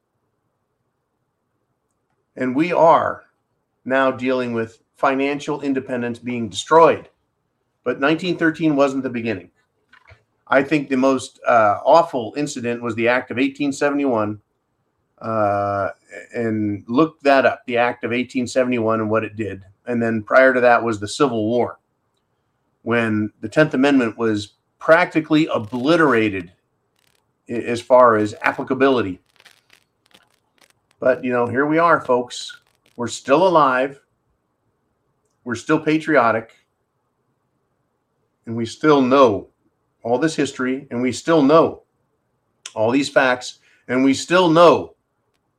And 2.37 2.55
we 2.55 2.73
are 2.73 3.25
now 3.85 4.11
dealing 4.11 4.53
with 4.53 4.81
financial 4.95 5.61
independence 5.61 6.19
being 6.19 6.49
destroyed. 6.49 7.09
But 7.83 7.99
1913 7.99 8.75
wasn't 8.75 9.03
the 9.03 9.09
beginning. 9.09 9.51
I 10.47 10.63
think 10.63 10.89
the 10.89 10.97
most 10.97 11.39
uh, 11.47 11.79
awful 11.85 12.33
incident 12.37 12.81
was 12.81 12.93
the 12.95 13.07
Act 13.07 13.31
of 13.31 13.35
1871 13.37 14.39
uh, 15.19 15.89
and 16.33 16.83
look 16.87 17.19
that 17.21 17.45
up, 17.45 17.61
the 17.65 17.77
Act 17.77 18.03
of 18.03 18.09
1871 18.09 18.99
and 18.99 19.09
what 19.09 19.23
it 19.23 19.35
did. 19.35 19.63
And 19.87 20.01
then 20.01 20.23
prior 20.23 20.53
to 20.53 20.61
that 20.61 20.83
was 20.83 20.99
the 20.99 21.07
Civil 21.07 21.45
War, 21.45 21.79
when 22.81 23.31
the 23.39 23.49
10th 23.49 23.73
Amendment 23.73 24.17
was 24.17 24.53
practically 24.77 25.47
obliterated 25.47 26.51
as 27.47 27.81
far 27.81 28.17
as 28.17 28.35
applicability. 28.41 29.21
But, 30.99 31.23
you 31.23 31.31
know, 31.31 31.47
here 31.47 31.65
we 31.65 31.77
are, 31.77 32.01
folks. 32.01 32.61
We're 32.95 33.07
still 33.07 33.47
alive. 33.47 33.99
We're 35.43 35.55
still 35.55 35.79
patriotic. 35.79 36.55
And 38.45 38.55
we 38.55 38.65
still 38.65 39.01
know 39.01 39.49
all 40.03 40.17
this 40.17 40.35
history. 40.35 40.87
And 40.91 41.01
we 41.01 41.11
still 41.11 41.41
know 41.41 41.83
all 42.73 42.91
these 42.91 43.09
facts. 43.09 43.59
And 43.87 44.03
we 44.03 44.13
still 44.13 44.49
know 44.49 44.95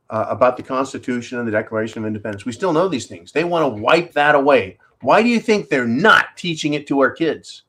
uh, 0.09 0.25
about 0.29 0.57
the 0.57 0.63
Constitution 0.63 1.39
and 1.39 1.47
the 1.47 1.51
Declaration 1.51 1.99
of 1.99 2.07
Independence. 2.07 2.45
We 2.45 2.51
still 2.51 2.73
know 2.73 2.87
these 2.87 3.07
things. 3.07 3.31
They 3.31 3.43
want 3.43 3.63
to 3.63 3.81
wipe 3.81 4.13
that 4.13 4.35
away. 4.35 4.77
Why 5.01 5.21
do 5.23 5.29
you 5.29 5.39
think 5.39 5.67
they're 5.67 5.87
not 5.87 6.37
teaching 6.37 6.73
it 6.75 6.87
to 6.87 6.99
our 6.99 7.11
kids? 7.11 7.63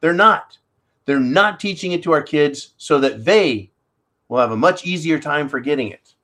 They're 0.00 0.12
not. 0.12 0.58
They're 1.04 1.20
not 1.20 1.60
teaching 1.60 1.92
it 1.92 2.02
to 2.02 2.12
our 2.12 2.22
kids 2.22 2.74
so 2.76 2.98
that 3.00 3.24
they 3.24 3.70
will 4.28 4.38
have 4.38 4.52
a 4.52 4.56
much 4.56 4.84
easier 4.84 5.18
time 5.18 5.48
forgetting 5.48 5.88
it. 5.88 6.14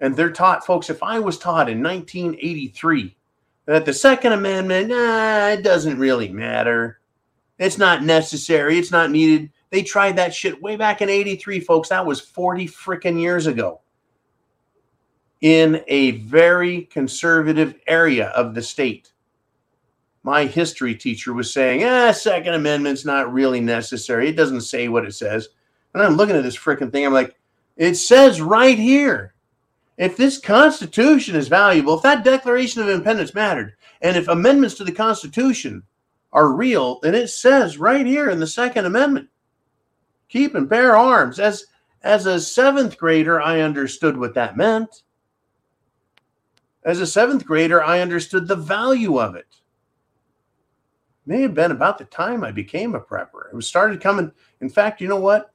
And 0.00 0.16
they're 0.16 0.32
taught, 0.32 0.66
folks, 0.66 0.90
if 0.90 1.02
I 1.02 1.18
was 1.20 1.38
taught 1.38 1.68
in 1.68 1.82
1983 1.82 3.16
that 3.70 3.84
the 3.84 3.92
Second 3.92 4.32
Amendment, 4.32 4.88
nah, 4.88 5.46
it 5.46 5.62
doesn't 5.62 5.96
really 5.96 6.28
matter. 6.28 6.98
It's 7.56 7.78
not 7.78 8.02
necessary. 8.02 8.76
It's 8.76 8.90
not 8.90 9.12
needed. 9.12 9.48
They 9.70 9.84
tried 9.84 10.16
that 10.16 10.34
shit 10.34 10.60
way 10.60 10.74
back 10.74 11.02
in 11.02 11.08
83, 11.08 11.60
folks. 11.60 11.90
That 11.90 12.04
was 12.04 12.20
40 12.20 12.66
freaking 12.66 13.20
years 13.20 13.46
ago 13.46 13.80
in 15.40 15.84
a 15.86 16.10
very 16.12 16.82
conservative 16.86 17.76
area 17.86 18.30
of 18.30 18.56
the 18.56 18.62
state. 18.62 19.12
My 20.24 20.46
history 20.46 20.96
teacher 20.96 21.32
was 21.32 21.52
saying, 21.52 21.84
ah, 21.84 22.10
Second 22.10 22.54
Amendment's 22.54 23.04
not 23.04 23.32
really 23.32 23.60
necessary. 23.60 24.28
It 24.28 24.36
doesn't 24.36 24.62
say 24.62 24.88
what 24.88 25.04
it 25.04 25.14
says. 25.14 25.48
And 25.94 26.02
I'm 26.02 26.16
looking 26.16 26.34
at 26.34 26.42
this 26.42 26.58
freaking 26.58 26.90
thing. 26.90 27.06
I'm 27.06 27.12
like, 27.12 27.36
it 27.76 27.94
says 27.94 28.40
right 28.40 28.76
here. 28.76 29.32
If 30.00 30.16
this 30.16 30.38
Constitution 30.38 31.36
is 31.36 31.48
valuable, 31.48 31.94
if 31.94 32.02
that 32.04 32.24
Declaration 32.24 32.80
of 32.80 32.88
Independence 32.88 33.34
mattered, 33.34 33.74
and 34.00 34.16
if 34.16 34.28
amendments 34.28 34.76
to 34.76 34.84
the 34.84 34.92
Constitution 34.92 35.82
are 36.32 36.54
real, 36.54 37.00
then 37.00 37.14
it 37.14 37.28
says 37.28 37.76
right 37.76 38.06
here 38.06 38.30
in 38.30 38.40
the 38.40 38.46
Second 38.46 38.86
Amendment, 38.86 39.28
keep 40.30 40.54
and 40.54 40.70
bear 40.70 40.96
arms. 40.96 41.38
As 41.38 41.66
as 42.02 42.24
a 42.24 42.40
seventh 42.40 42.96
grader, 42.96 43.42
I 43.42 43.60
understood 43.60 44.16
what 44.16 44.32
that 44.36 44.56
meant. 44.56 45.02
As 46.82 47.02
a 47.02 47.06
seventh 47.06 47.44
grader, 47.44 47.84
I 47.84 48.00
understood 48.00 48.48
the 48.48 48.56
value 48.56 49.20
of 49.20 49.34
it. 49.34 49.48
it 49.50 51.26
May 51.26 51.42
have 51.42 51.52
been 51.52 51.72
about 51.72 51.98
the 51.98 52.06
time 52.06 52.42
I 52.42 52.52
became 52.52 52.94
a 52.94 53.00
prepper. 53.00 53.52
It 53.52 53.54
was 53.54 53.66
started 53.66 54.00
coming. 54.00 54.32
In 54.62 54.70
fact, 54.70 55.02
you 55.02 55.08
know 55.08 55.20
what? 55.20 55.52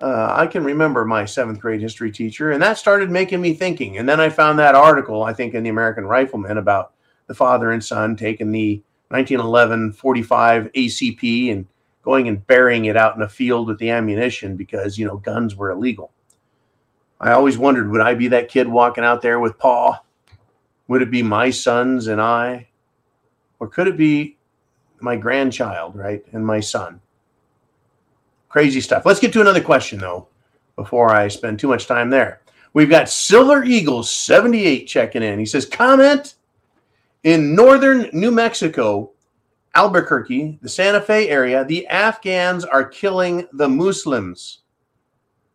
Uh, 0.00 0.32
I 0.36 0.46
can 0.46 0.62
remember 0.62 1.04
my 1.04 1.24
seventh 1.24 1.58
grade 1.60 1.80
history 1.80 2.12
teacher, 2.12 2.52
and 2.52 2.62
that 2.62 2.78
started 2.78 3.10
making 3.10 3.40
me 3.40 3.54
thinking. 3.54 3.98
And 3.98 4.08
then 4.08 4.20
I 4.20 4.28
found 4.28 4.58
that 4.58 4.76
article, 4.76 5.24
I 5.24 5.32
think, 5.32 5.54
in 5.54 5.64
the 5.64 5.70
American 5.70 6.06
Rifleman 6.06 6.56
about 6.56 6.92
the 7.26 7.34
father 7.34 7.72
and 7.72 7.84
son 7.84 8.14
taking 8.16 8.52
the 8.52 8.82
1911 9.08 9.92
45 9.92 10.72
ACP 10.72 11.50
and 11.50 11.66
going 12.02 12.28
and 12.28 12.46
burying 12.46 12.84
it 12.84 12.96
out 12.96 13.16
in 13.16 13.22
a 13.22 13.28
field 13.28 13.66
with 13.66 13.78
the 13.78 13.90
ammunition 13.90 14.56
because, 14.56 14.98
you 14.98 15.06
know, 15.06 15.16
guns 15.16 15.56
were 15.56 15.70
illegal. 15.70 16.12
I 17.20 17.32
always 17.32 17.58
wondered 17.58 17.90
would 17.90 18.00
I 18.00 18.14
be 18.14 18.28
that 18.28 18.48
kid 18.48 18.68
walking 18.68 19.04
out 19.04 19.20
there 19.20 19.40
with 19.40 19.58
Paw? 19.58 20.00
Would 20.86 21.02
it 21.02 21.10
be 21.10 21.22
my 21.22 21.50
sons 21.50 22.06
and 22.06 22.20
I? 22.20 22.68
Or 23.58 23.66
could 23.66 23.88
it 23.88 23.96
be 23.96 24.38
my 25.00 25.16
grandchild, 25.16 25.96
right? 25.96 26.24
And 26.32 26.46
my 26.46 26.60
son? 26.60 27.00
Crazy 28.48 28.80
stuff. 28.80 29.04
Let's 29.04 29.20
get 29.20 29.32
to 29.34 29.40
another 29.40 29.62
question, 29.62 29.98
though, 29.98 30.28
before 30.76 31.14
I 31.14 31.28
spend 31.28 31.58
too 31.58 31.68
much 31.68 31.86
time 31.86 32.10
there. 32.10 32.40
We've 32.72 32.90
got 32.90 33.08
Silver 33.08 33.64
Eagles 33.64 34.10
78 34.10 34.86
checking 34.86 35.22
in. 35.22 35.38
He 35.38 35.46
says, 35.46 35.66
Comment 35.66 36.34
in 37.24 37.54
northern 37.54 38.08
New 38.12 38.30
Mexico, 38.30 39.10
Albuquerque, 39.74 40.58
the 40.62 40.68
Santa 40.68 41.00
Fe 41.00 41.28
area, 41.28 41.64
the 41.64 41.86
Afghans 41.88 42.64
are 42.64 42.84
killing 42.84 43.46
the 43.52 43.68
Muslims. 43.68 44.60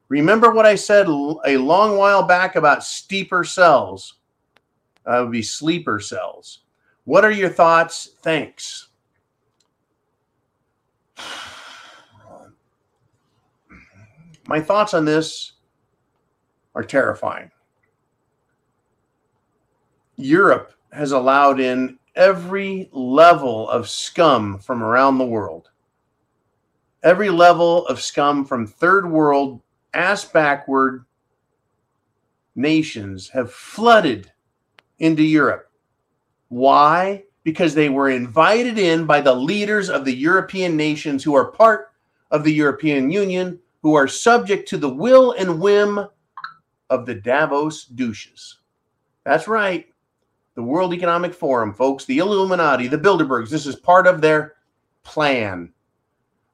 Remember 0.10 0.52
what 0.52 0.66
I 0.66 0.76
said 0.76 1.08
a 1.08 1.58
long 1.58 1.98
while 1.98 2.24
back 2.24 2.56
about 2.56 2.84
steeper 2.84 3.44
cells? 3.44 4.16
That 5.06 5.20
would 5.20 5.32
be 5.32 5.42
sleeper 5.42 6.00
cells. 6.00 6.60
What 7.06 7.26
are 7.26 7.32
your 7.32 7.50
thoughts? 7.50 8.12
Thanks. 8.22 8.90
My 14.48 14.60
thoughts 14.60 14.94
on 14.94 15.06
this 15.06 15.54
are 16.76 16.84
terrifying. 16.84 17.52
Europe 20.16 20.74
has 20.92 21.12
allowed 21.12 21.60
in 21.60 21.98
every 22.16 22.90
level 22.92 23.70
of 23.70 23.90
scum 23.90 24.60
from 24.60 24.84
around 24.84 25.18
the 25.18 25.26
world. 25.26 25.70
Every 27.02 27.30
level 27.30 27.86
of 27.88 28.02
scum 28.02 28.46
from 28.46 28.68
third 28.68 29.10
world, 29.10 29.62
ass 29.94 30.26
backward 30.26 31.06
nations 32.56 33.30
have 33.30 33.52
flooded 33.52 34.32
into 35.00 35.24
Europe. 35.24 35.70
Why? 36.50 37.24
Because 37.44 37.74
they 37.74 37.90
were 37.90 38.10
invited 38.10 38.78
in 38.78 39.06
by 39.06 39.22
the 39.22 39.34
leaders 39.34 39.90
of 39.90 40.06
the 40.06 40.16
European 40.16 40.78
nations 40.78 41.24
who 41.24 41.34
are 41.34 41.52
part 41.52 41.92
of 42.32 42.44
the 42.44 42.54
European 42.54 43.12
Union, 43.12 43.60
who 43.84 43.94
are 43.94 44.08
subject 44.08 44.68
to 44.70 44.78
the 44.78 44.90
will 44.90 45.34
and 45.34 45.60
whim 45.60 46.08
of 46.90 47.06
the 47.06 47.16
Davos 47.16 47.86
douches. 47.86 48.60
That's 49.24 49.48
right 49.48 49.88
the 50.56 50.64
World 50.64 50.94
Economic 50.94 51.34
Forum, 51.34 51.74
folks, 51.74 52.06
the 52.06 52.20
Illuminati, 52.20 52.88
the 52.88 52.98
Bilderbergs. 52.98 53.50
This 53.50 53.66
is 53.66 53.76
part 53.76 54.06
of 54.06 54.22
their 54.22 54.56
plan. 55.04 55.74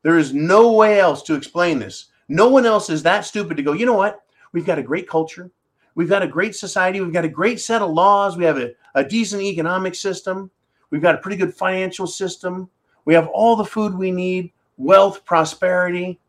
There 0.03 0.17
is 0.17 0.33
no 0.33 0.71
way 0.71 0.99
else 0.99 1.21
to 1.23 1.35
explain 1.35 1.79
this. 1.79 2.05
No 2.29 2.47
one 2.47 2.65
else 2.65 2.89
is 2.89 3.03
that 3.03 3.25
stupid 3.25 3.57
to 3.57 3.63
go, 3.63 3.73
you 3.73 3.85
know 3.85 3.95
what? 3.95 4.21
We've 4.53 4.65
got 4.65 4.79
a 4.79 4.83
great 4.83 5.09
culture. 5.09 5.51
We've 5.95 6.09
got 6.09 6.23
a 6.23 6.27
great 6.27 6.55
society. 6.55 7.01
We've 7.01 7.11
got 7.11 7.25
a 7.25 7.29
great 7.29 7.59
set 7.59 7.81
of 7.81 7.91
laws. 7.91 8.37
We 8.37 8.45
have 8.45 8.57
a, 8.57 8.71
a 8.95 9.03
decent 9.03 9.41
economic 9.41 9.95
system. 9.95 10.49
We've 10.91 11.01
got 11.01 11.15
a 11.15 11.19
pretty 11.19 11.37
good 11.37 11.53
financial 11.53 12.07
system. 12.07 12.69
We 13.03 13.13
have 13.15 13.27
all 13.27 13.55
the 13.55 13.65
food 13.65 13.95
we 13.95 14.11
need, 14.11 14.53
wealth, 14.77 15.25
prosperity. 15.25 16.19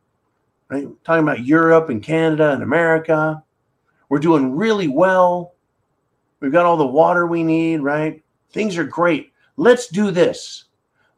Right? 0.70 0.88
Talking 1.04 1.24
about 1.24 1.44
Europe 1.44 1.88
and 1.88 2.02
Canada 2.02 2.52
and 2.52 2.62
America. 2.62 3.42
We're 4.08 4.20
doing 4.20 4.56
really 4.56 4.88
well. 4.88 5.54
We've 6.38 6.52
got 6.52 6.64
all 6.64 6.76
the 6.76 6.86
water 6.86 7.26
we 7.26 7.42
need, 7.42 7.80
right? 7.80 8.22
Things 8.52 8.78
are 8.78 8.84
great. 8.84 9.32
Let's 9.56 9.88
do 9.88 10.10
this. 10.10 10.64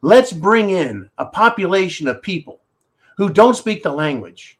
Let's 0.01 0.33
bring 0.33 0.71
in 0.71 1.09
a 1.17 1.25
population 1.25 2.07
of 2.07 2.21
people 2.21 2.61
who 3.15 3.29
don't 3.29 3.55
speak 3.55 3.83
the 3.83 3.91
language, 3.91 4.59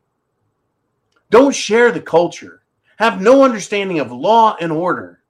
don't 1.29 1.53
share 1.53 1.91
the 1.91 1.99
culture, 1.99 2.63
have 2.97 3.19
no 3.19 3.43
understanding 3.43 3.99
of 3.99 4.11
law 4.11 4.55
and 4.61 4.71
order, 4.71 5.21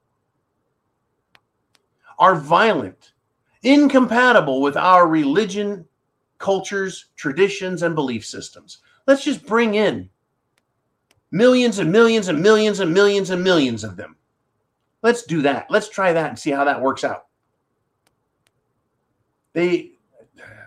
are 2.18 2.36
violent, 2.36 3.12
incompatible 3.62 4.60
with 4.60 4.76
our 4.76 5.08
religion, 5.08 5.84
cultures, 6.38 7.06
traditions, 7.16 7.82
and 7.82 7.94
belief 7.94 8.24
systems. 8.24 8.78
Let's 9.06 9.24
just 9.24 9.46
bring 9.46 9.74
in 9.74 10.08
millions 11.30 11.78
and 11.78 11.90
millions 11.92 12.28
and 12.28 12.42
millions 12.42 12.80
and 12.80 12.92
millions 12.92 13.30
and 13.30 13.42
millions 13.42 13.84
of 13.84 13.96
them 13.96 14.16
Let's 15.04 15.22
do 15.24 15.42
that. 15.42 15.66
Let's 15.68 15.90
try 15.90 16.14
that 16.14 16.30
and 16.30 16.38
see 16.38 16.50
how 16.50 16.64
that 16.64 16.80
works 16.80 17.04
out. 17.04 17.26
They, 19.52 19.90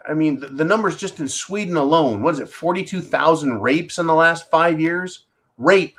I 0.08 0.14
mean, 0.14 0.40
the, 0.40 0.50
the 0.50 0.64
numbers 0.64 0.96
just 0.96 1.20
in 1.20 1.28
Sweden 1.28 1.76
alone, 1.76 2.22
what 2.22 2.36
is 2.36 2.40
it, 2.40 2.48
42,000 2.48 3.60
rapes 3.60 3.98
in 3.98 4.06
the 4.06 4.14
last 4.14 4.52
five 4.52 4.80
years? 4.80 5.26
Rape, 5.58 5.98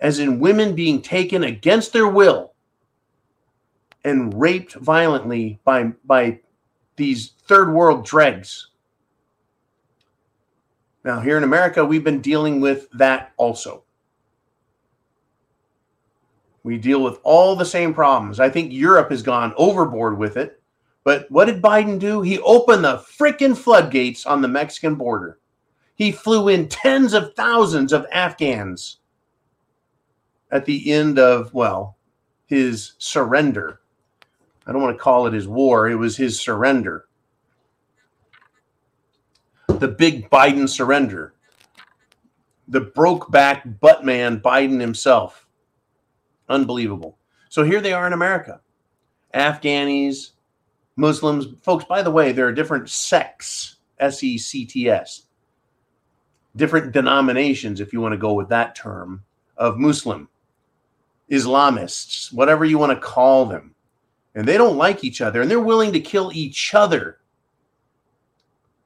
as 0.00 0.18
in 0.18 0.40
women 0.40 0.74
being 0.74 1.00
taken 1.00 1.44
against 1.44 1.92
their 1.92 2.08
will 2.08 2.54
and 4.02 4.34
raped 4.34 4.74
violently 4.74 5.60
by, 5.62 5.92
by 6.04 6.40
these 6.96 7.34
third 7.44 7.72
world 7.72 8.04
dregs. 8.04 8.70
Now, 11.08 11.20
here 11.20 11.38
in 11.38 11.42
America, 11.42 11.82
we've 11.82 12.04
been 12.04 12.20
dealing 12.20 12.60
with 12.60 12.86
that 12.90 13.32
also. 13.38 13.82
We 16.64 16.76
deal 16.76 17.02
with 17.02 17.18
all 17.22 17.56
the 17.56 17.64
same 17.64 17.94
problems. 17.94 18.38
I 18.38 18.50
think 18.50 18.74
Europe 18.74 19.08
has 19.08 19.22
gone 19.22 19.54
overboard 19.56 20.18
with 20.18 20.36
it. 20.36 20.60
But 21.04 21.24
what 21.30 21.46
did 21.46 21.62
Biden 21.62 21.98
do? 21.98 22.20
He 22.20 22.38
opened 22.40 22.84
the 22.84 22.98
freaking 22.98 23.56
floodgates 23.56 24.26
on 24.26 24.42
the 24.42 24.48
Mexican 24.48 24.96
border. 24.96 25.38
He 25.94 26.12
flew 26.12 26.48
in 26.48 26.68
tens 26.68 27.14
of 27.14 27.34
thousands 27.34 27.94
of 27.94 28.04
Afghans 28.12 28.98
at 30.50 30.66
the 30.66 30.92
end 30.92 31.18
of, 31.18 31.54
well, 31.54 31.96
his 32.44 32.92
surrender. 32.98 33.80
I 34.66 34.72
don't 34.72 34.82
want 34.82 34.94
to 34.94 35.02
call 35.02 35.26
it 35.26 35.32
his 35.32 35.48
war, 35.48 35.88
it 35.88 35.94
was 35.94 36.18
his 36.18 36.38
surrender. 36.38 37.07
The 39.78 39.88
big 39.88 40.28
Biden 40.30 40.68
surrender. 40.68 41.34
The 42.68 42.80
broke 42.80 43.30
back 43.30 43.80
butt 43.80 44.04
man 44.04 44.40
Biden 44.40 44.80
himself 44.80 45.48
Unbelievable. 46.48 47.18
So 47.50 47.62
here 47.62 47.80
they 47.80 47.92
are 47.92 48.06
in 48.06 48.12
America 48.12 48.60
Afghanis, 49.34 50.30
Muslims. 50.96 51.46
Folks, 51.62 51.84
by 51.84 52.02
the 52.02 52.10
way, 52.10 52.32
there 52.32 52.46
are 52.46 52.52
different 52.52 52.88
sects, 52.88 53.76
S 53.98 54.22
E 54.22 54.38
C 54.38 54.64
T 54.64 54.88
S, 54.88 55.24
different 56.56 56.92
denominations, 56.92 57.80
if 57.80 57.92
you 57.92 58.00
want 58.00 58.12
to 58.12 58.18
go 58.18 58.32
with 58.32 58.48
that 58.48 58.74
term, 58.74 59.22
of 59.56 59.76
Muslim, 59.76 60.28
Islamists, 61.30 62.32
whatever 62.32 62.64
you 62.64 62.78
want 62.78 62.92
to 62.92 63.06
call 63.06 63.44
them. 63.44 63.74
And 64.34 64.46
they 64.46 64.56
don't 64.56 64.76
like 64.76 65.04
each 65.04 65.20
other 65.20 65.42
and 65.42 65.50
they're 65.50 65.60
willing 65.60 65.92
to 65.92 66.00
kill 66.00 66.30
each 66.32 66.74
other 66.74 67.18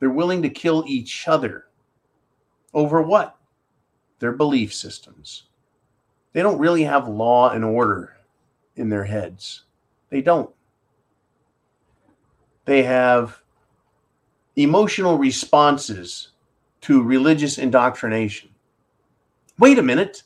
They're 0.02 0.10
willing 0.10 0.42
to 0.42 0.50
kill 0.50 0.82
each 0.88 1.28
other. 1.28 1.66
Over 2.74 3.02
what? 3.02 3.36
Their 4.18 4.32
belief 4.32 4.74
systems. 4.74 5.44
They 6.32 6.42
don't 6.42 6.58
really 6.58 6.82
have 6.82 7.06
law 7.06 7.50
and 7.50 7.64
order 7.64 8.16
in 8.74 8.88
their 8.88 9.04
heads. 9.04 9.62
They 10.10 10.20
don't. 10.20 10.50
They 12.64 12.82
have 12.82 13.40
emotional 14.56 15.18
responses 15.18 16.30
to 16.80 17.00
religious 17.00 17.58
indoctrination. 17.58 18.50
Wait 19.60 19.78
a 19.78 19.82
minute. 19.84 20.24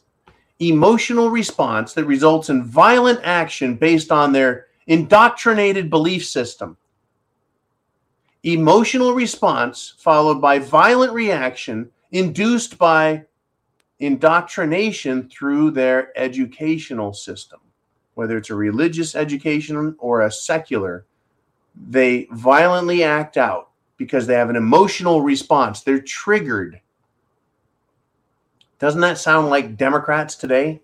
Emotional 0.58 1.28
response 1.28 1.92
that 1.92 2.06
results 2.06 2.48
in 2.48 2.64
violent 2.64 3.20
action 3.24 3.74
based 3.74 4.10
on 4.10 4.32
their 4.32 4.68
indoctrinated 4.86 5.90
belief 5.90 6.24
system. 6.24 6.78
Emotional 8.46 9.12
response 9.12 9.94
followed 9.98 10.40
by 10.40 10.56
violent 10.56 11.12
reaction 11.12 11.90
induced 12.12 12.78
by 12.78 13.24
indoctrination 13.98 15.28
through 15.28 15.72
their 15.72 16.16
educational 16.16 17.12
system, 17.12 17.58
whether 18.14 18.36
it's 18.38 18.50
a 18.50 18.54
religious 18.54 19.16
education 19.16 19.96
or 19.98 20.20
a 20.20 20.30
secular. 20.30 21.04
They 21.88 22.28
violently 22.30 23.02
act 23.02 23.36
out 23.36 23.70
because 23.96 24.28
they 24.28 24.34
have 24.34 24.48
an 24.48 24.54
emotional 24.54 25.22
response. 25.22 25.80
They're 25.80 25.98
triggered. 26.00 26.80
Doesn't 28.78 29.00
that 29.00 29.18
sound 29.18 29.48
like 29.48 29.76
Democrats 29.76 30.36
today? 30.36 30.80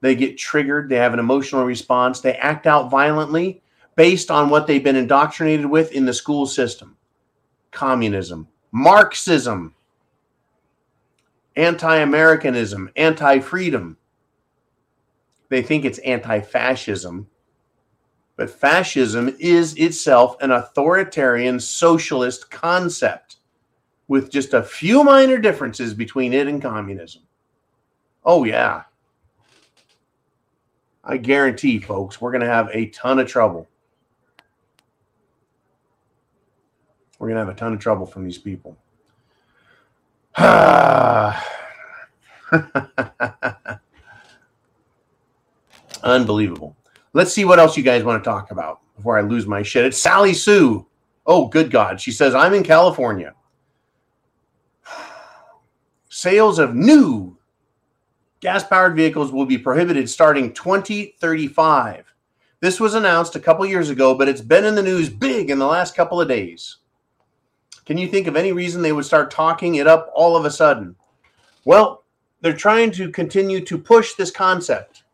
They 0.00 0.14
get 0.14 0.38
triggered, 0.38 0.88
they 0.88 0.94
have 0.94 1.12
an 1.12 1.18
emotional 1.18 1.64
response, 1.64 2.20
they 2.20 2.34
act 2.34 2.68
out 2.68 2.88
violently 2.88 3.62
based 3.98 4.30
on 4.30 4.48
what 4.48 4.68
they've 4.68 4.84
been 4.84 4.94
indoctrinated 4.94 5.66
with 5.66 5.90
in 5.90 6.06
the 6.06 6.14
school 6.14 6.46
system 6.46 6.96
communism, 7.72 8.46
Marxism, 8.70 9.74
anti 11.56 11.96
Americanism, 11.96 12.88
anti 12.94 13.40
freedom. 13.40 13.98
They 15.48 15.62
think 15.62 15.84
it's 15.84 15.98
anti 15.98 16.40
fascism 16.40 17.26
but 18.38 18.48
fascism 18.48 19.34
is 19.40 19.74
itself 19.74 20.36
an 20.40 20.52
authoritarian 20.52 21.58
socialist 21.58 22.52
concept 22.52 23.38
with 24.06 24.30
just 24.30 24.54
a 24.54 24.62
few 24.62 25.02
minor 25.02 25.38
differences 25.38 25.92
between 25.92 26.32
it 26.32 26.46
and 26.46 26.62
communism. 26.62 27.22
Oh, 28.24 28.44
yeah. 28.44 28.84
I 31.02 31.16
guarantee, 31.16 31.80
folks, 31.80 32.20
we're 32.20 32.30
going 32.30 32.42
to 32.42 32.46
have 32.46 32.70
a 32.72 32.86
ton 32.90 33.18
of 33.18 33.26
trouble. 33.26 33.66
We're 37.18 37.28
to 37.30 37.36
have 37.36 37.48
a 37.48 37.54
ton 37.54 37.72
of 37.72 37.80
trouble 37.80 38.06
from 38.06 38.24
these 38.24 38.38
people. 38.38 38.76
Unbelievable. 46.02 46.76
Let's 47.12 47.32
see 47.32 47.44
what 47.44 47.58
else 47.58 47.76
you 47.76 47.82
guys 47.82 48.04
want 48.04 48.22
to 48.22 48.28
talk 48.28 48.52
about 48.52 48.80
before 48.96 49.18
I 49.18 49.22
lose 49.22 49.46
my 49.46 49.62
shit. 49.62 49.84
It's 49.84 49.98
Sally 49.98 50.32
Sue. 50.32 50.86
Oh, 51.26 51.48
good 51.48 51.70
God. 51.70 52.00
She 52.00 52.12
says, 52.12 52.34
I'm 52.34 52.54
in 52.54 52.62
California. 52.62 53.34
Sales 56.08 56.58
of 56.58 56.74
new 56.74 57.36
gas 58.40 58.62
powered 58.62 58.94
vehicles 58.94 59.32
will 59.32 59.46
be 59.46 59.58
prohibited 59.58 60.08
starting 60.08 60.52
2035. 60.52 62.14
This 62.60 62.80
was 62.80 62.94
announced 62.94 63.36
a 63.36 63.40
couple 63.40 63.66
years 63.66 63.90
ago, 63.90 64.14
but 64.14 64.28
it's 64.28 64.40
been 64.40 64.64
in 64.64 64.74
the 64.74 64.82
news 64.82 65.08
big 65.08 65.50
in 65.50 65.58
the 65.58 65.66
last 65.66 65.94
couple 65.94 66.20
of 66.20 66.28
days. 66.28 66.78
Can 67.88 67.96
you 67.96 68.06
think 68.06 68.26
of 68.26 68.36
any 68.36 68.52
reason 68.52 68.82
they 68.82 68.92
would 68.92 69.06
start 69.06 69.30
talking 69.30 69.76
it 69.76 69.86
up 69.86 70.12
all 70.14 70.36
of 70.36 70.44
a 70.44 70.50
sudden? 70.50 70.94
Well, 71.64 72.04
they're 72.42 72.52
trying 72.52 72.90
to 72.92 73.10
continue 73.10 73.64
to 73.64 73.78
push 73.78 74.12
this 74.12 74.30
concept 74.30 75.04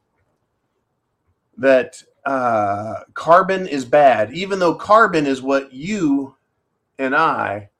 that 1.57 2.03
uh, 2.27 3.03
carbon 3.15 3.69
is 3.69 3.85
bad, 3.85 4.33
even 4.33 4.59
though 4.59 4.75
carbon 4.75 5.25
is 5.25 5.41
what 5.41 5.73
you 5.73 6.35
and 6.99 7.15
I 7.15 7.71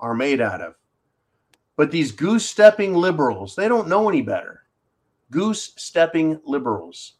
are 0.00 0.14
made 0.14 0.40
out 0.40 0.60
of. 0.60 0.74
But 1.76 1.92
these 1.92 2.10
goose 2.10 2.44
stepping 2.44 2.92
liberals, 2.92 3.54
they 3.54 3.68
don't 3.68 3.86
know 3.86 4.08
any 4.08 4.22
better. 4.22 4.62
Goose 5.30 5.74
stepping 5.76 6.40
liberals. 6.44 7.12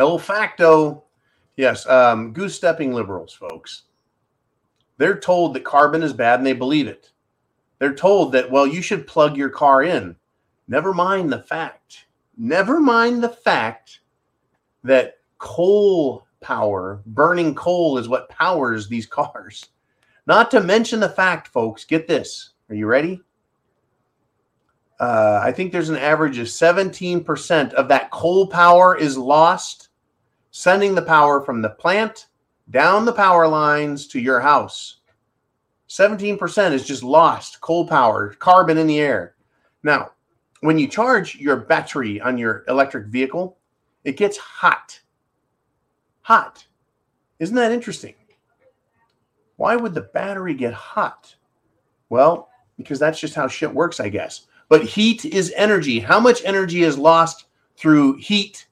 El 0.00 0.18
facto 0.18 1.04
Yes, 1.60 1.86
um, 1.86 2.32
goose 2.32 2.54
stepping 2.54 2.94
liberals, 2.94 3.34
folks. 3.34 3.82
They're 4.96 5.20
told 5.20 5.52
that 5.52 5.62
carbon 5.62 6.02
is 6.02 6.14
bad 6.14 6.40
and 6.40 6.46
they 6.46 6.54
believe 6.54 6.88
it. 6.88 7.10
They're 7.78 7.94
told 7.94 8.32
that, 8.32 8.50
well, 8.50 8.66
you 8.66 8.80
should 8.80 9.06
plug 9.06 9.36
your 9.36 9.50
car 9.50 9.82
in. 9.82 10.16
Never 10.68 10.94
mind 10.94 11.30
the 11.30 11.42
fact, 11.42 12.06
never 12.38 12.80
mind 12.80 13.22
the 13.22 13.28
fact 13.28 14.00
that 14.84 15.18
coal 15.36 16.26
power, 16.40 17.02
burning 17.04 17.54
coal, 17.54 17.98
is 17.98 18.08
what 18.08 18.30
powers 18.30 18.88
these 18.88 19.06
cars. 19.20 19.66
Not 20.26 20.50
to 20.52 20.62
mention 20.62 20.98
the 20.98 21.10
fact, 21.10 21.48
folks, 21.48 21.84
get 21.84 22.08
this. 22.08 22.54
Are 22.70 22.74
you 22.74 22.86
ready? 22.86 23.20
Uh, 24.98 25.42
I 25.42 25.52
think 25.52 25.72
there's 25.72 25.90
an 25.90 25.96
average 25.96 26.38
of 26.38 26.46
17% 26.46 27.74
of 27.74 27.88
that 27.88 28.10
coal 28.10 28.46
power 28.46 28.96
is 28.96 29.18
lost 29.18 29.89
sending 30.50 30.94
the 30.94 31.02
power 31.02 31.40
from 31.40 31.62
the 31.62 31.70
plant 31.70 32.26
down 32.70 33.04
the 33.04 33.12
power 33.12 33.46
lines 33.48 34.06
to 34.08 34.20
your 34.20 34.40
house. 34.40 34.96
17% 35.88 36.72
is 36.72 36.86
just 36.86 37.02
lost 37.02 37.60
coal 37.60 37.86
power, 37.86 38.34
carbon 38.34 38.78
in 38.78 38.86
the 38.86 39.00
air. 39.00 39.34
Now, 39.82 40.12
when 40.60 40.78
you 40.78 40.86
charge 40.86 41.36
your 41.36 41.56
battery 41.56 42.20
on 42.20 42.38
your 42.38 42.64
electric 42.68 43.06
vehicle, 43.06 43.58
it 44.04 44.16
gets 44.16 44.36
hot. 44.36 45.00
Hot. 46.22 46.64
Isn't 47.38 47.56
that 47.56 47.72
interesting? 47.72 48.14
Why 49.56 49.76
would 49.76 49.94
the 49.94 50.02
battery 50.02 50.54
get 50.54 50.74
hot? 50.74 51.34
Well, 52.08 52.50
because 52.76 52.98
that's 52.98 53.20
just 53.20 53.34
how 53.34 53.48
shit 53.48 53.72
works, 53.72 54.00
I 54.00 54.08
guess. 54.08 54.46
But 54.68 54.84
heat 54.84 55.24
is 55.24 55.52
energy. 55.56 55.98
How 55.98 56.20
much 56.20 56.44
energy 56.44 56.82
is 56.82 56.96
lost 56.96 57.46
through 57.76 58.16
heat 58.18 58.66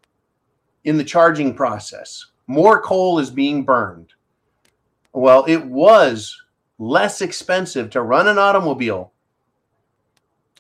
in 0.85 0.97
the 0.97 1.05
charging 1.05 1.55
process. 1.55 2.27
More 2.47 2.81
coal 2.81 3.19
is 3.19 3.31
being 3.31 3.65
burned. 3.65 4.13
Well, 5.13 5.45
it 5.47 5.65
was 5.65 6.37
less 6.79 7.21
expensive 7.21 7.91
to 7.91 8.03
run 8.03 8.29
an 8.29 8.39
automobile 8.39 9.13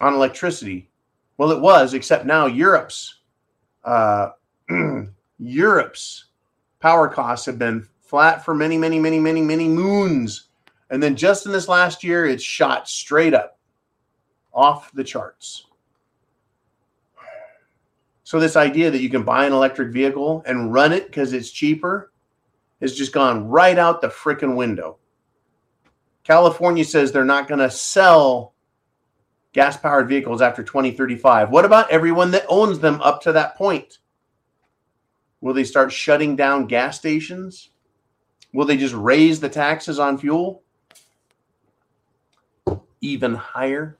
on 0.00 0.14
electricity. 0.14 0.90
Well, 1.36 1.50
it 1.50 1.60
was, 1.60 1.94
except 1.94 2.26
now 2.26 2.46
Europe's 2.46 3.20
uh, 3.84 4.30
Europe's 5.38 6.26
power 6.80 7.08
costs 7.08 7.46
have 7.46 7.58
been 7.58 7.86
flat 8.00 8.44
for 8.44 8.54
many, 8.54 8.76
many, 8.76 8.98
many, 8.98 9.20
many, 9.20 9.40
many 9.40 9.68
moons. 9.68 10.48
And 10.90 11.02
then 11.02 11.16
just 11.16 11.46
in 11.46 11.52
this 11.52 11.68
last 11.68 12.02
year, 12.02 12.26
it's 12.26 12.42
shot 12.42 12.88
straight 12.88 13.34
up 13.34 13.58
off 14.52 14.90
the 14.92 15.04
charts. 15.04 15.66
So 18.29 18.39
this 18.39 18.57
idea 18.57 18.91
that 18.91 19.01
you 19.01 19.09
can 19.09 19.22
buy 19.22 19.47
an 19.47 19.55
electric 19.55 19.91
vehicle 19.91 20.43
and 20.45 20.70
run 20.70 20.93
it 20.93 21.07
because 21.07 21.33
it's 21.33 21.51
cheaper 21.51 22.12
has 22.79 22.95
just 22.95 23.14
gone 23.14 23.49
right 23.49 23.79
out 23.79 24.03
the 24.03 24.09
freaking 24.09 24.55
window. 24.55 24.99
California 26.24 26.85
says 26.85 27.11
they're 27.11 27.24
not 27.24 27.49
going 27.49 27.61
to 27.61 27.70
sell 27.70 28.53
gas 29.55 29.79
powered 29.79 30.11
vehicles 30.11 30.43
after 30.43 30.62
2035. 30.62 31.49
What 31.49 31.64
about 31.64 31.91
everyone 31.91 32.31
that 32.33 32.45
owns 32.51 32.81
them 32.81 33.01
up 33.01 33.22
to 33.22 33.33
that 33.33 33.57
point? 33.57 33.97
Will 35.41 35.55
they 35.55 35.64
start 35.64 35.91
shutting 35.91 36.37
down 36.37 36.66
gas 36.66 36.99
stations? 36.99 37.70
Will 38.53 38.66
they 38.66 38.76
just 38.76 38.95
raise 38.95 39.41
the 39.41 39.49
taxes 39.49 39.99
on 39.99 40.18
fuel 40.18 40.62
even 43.01 43.35
higher? 43.37 43.97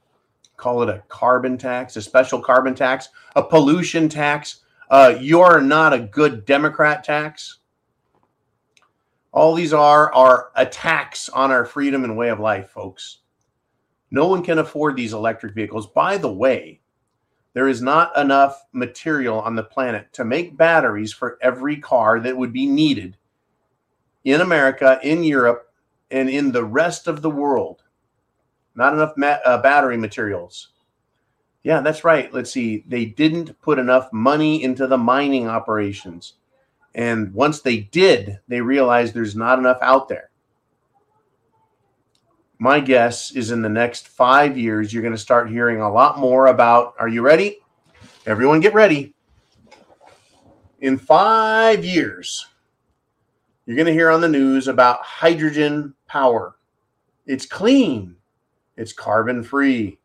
Call 0.59 0.83
it 0.83 0.91
a 0.91 1.03
carbon 1.09 1.57
tax, 1.57 1.97
a 1.97 2.03
special 2.03 2.43
carbon 2.43 2.75
tax, 2.75 3.09
a 3.35 3.43
pollution 3.43 4.11
tax. 4.11 4.61
Uh, 4.91 5.15
you're 5.19 5.63
not 5.63 5.95
a 5.95 6.01
good 6.01 6.45
Democrat 6.45 7.03
tax. 7.03 7.61
All 9.33 9.55
these 9.55 9.73
are 9.73 10.13
are 10.13 10.51
attacks 10.57 11.29
on 11.31 11.51
our 11.51 11.65
freedom 11.65 12.05
and 12.05 12.17
way 12.17 12.29
of 12.29 12.41
life, 12.41 12.71
folks. 12.71 13.21
No 14.11 14.27
one 14.27 14.43
can 14.43 14.59
afford 14.59 14.97
these 14.97 15.13
electric 15.13 15.55
vehicles. 15.55 15.87
By 15.87 16.17
the 16.17 16.33
way, 16.33 16.81
there 17.53 17.69
is 17.69 17.81
not 17.81 18.17
enough 18.17 18.65
material 18.73 19.41
on 19.41 19.55
the 19.55 19.63
planet 19.63 20.13
to 20.15 20.25
make 20.25 20.57
batteries 20.57 21.13
for 21.13 21.39
every 21.41 21.77
car 21.77 22.21
that 22.21 22.37
would 22.37 22.53
be 22.53 22.67
needed 22.67 23.17
in 24.25 24.41
America, 24.41 24.99
in 25.03 25.23
Europe, 25.23 25.73
and 26.11 26.29
in 26.29 26.53
the 26.53 26.65
rest 26.65 27.07
of 27.07 27.23
the 27.23 27.31
world. 27.31 27.83
Not 28.79 28.95
enough 28.95 29.15
ma- 29.17 29.41
uh, 29.45 29.61
battery 29.61 29.97
materials. 29.97 30.69
Yeah, 31.65 31.81
that's 31.81 32.05
right. 32.05 32.33
Let's 32.33 32.53
see. 32.53 32.85
They 32.87 33.05
didn't 33.05 33.61
put 33.61 33.81
enough 33.81 34.11
money 34.13 34.63
into 34.63 34.87
the 34.87 34.97
mining 34.97 35.49
operations. 35.49 36.35
And 36.95 37.35
once 37.35 37.61
they 37.61 37.79
did, 37.81 38.39
they 38.47 38.61
realized 38.61 39.13
there's 39.13 39.35
not 39.35 39.59
enough 39.59 39.79
out 39.83 40.09
there. 40.09 40.31
My 42.61 42.79
guess 42.79 43.33
is 43.33 43.51
in 43.51 43.63
the 43.63 43.69
next 43.69 44.09
five 44.09 44.57
years, 44.57 44.93
you're 44.93 45.03
going 45.03 45.15
to 45.15 45.19
start 45.19 45.51
hearing 45.51 45.81
a 45.81 45.93
lot 45.93 46.19
more 46.19 46.47
about. 46.47 46.95
Are 47.01 47.09
you 47.09 47.23
ready? 47.23 47.59
Everyone 48.27 48.61
get 48.61 48.75
ready. 48.75 49.13
In 50.81 50.97
five 50.97 51.85
years, 51.85 52.47
you're 53.67 53.77
going 53.77 53.87
to 53.87 53.93
hear 53.93 54.11
on 54.11 54.21
the 54.21 54.29
news 54.29 54.69
about 54.69 55.03
hydrogen 55.03 55.95
power. 56.07 56.57
It's 57.27 57.45
clean, 57.45 58.17
it's 58.79 58.93
carbon 58.93 59.43
free. 59.43 59.99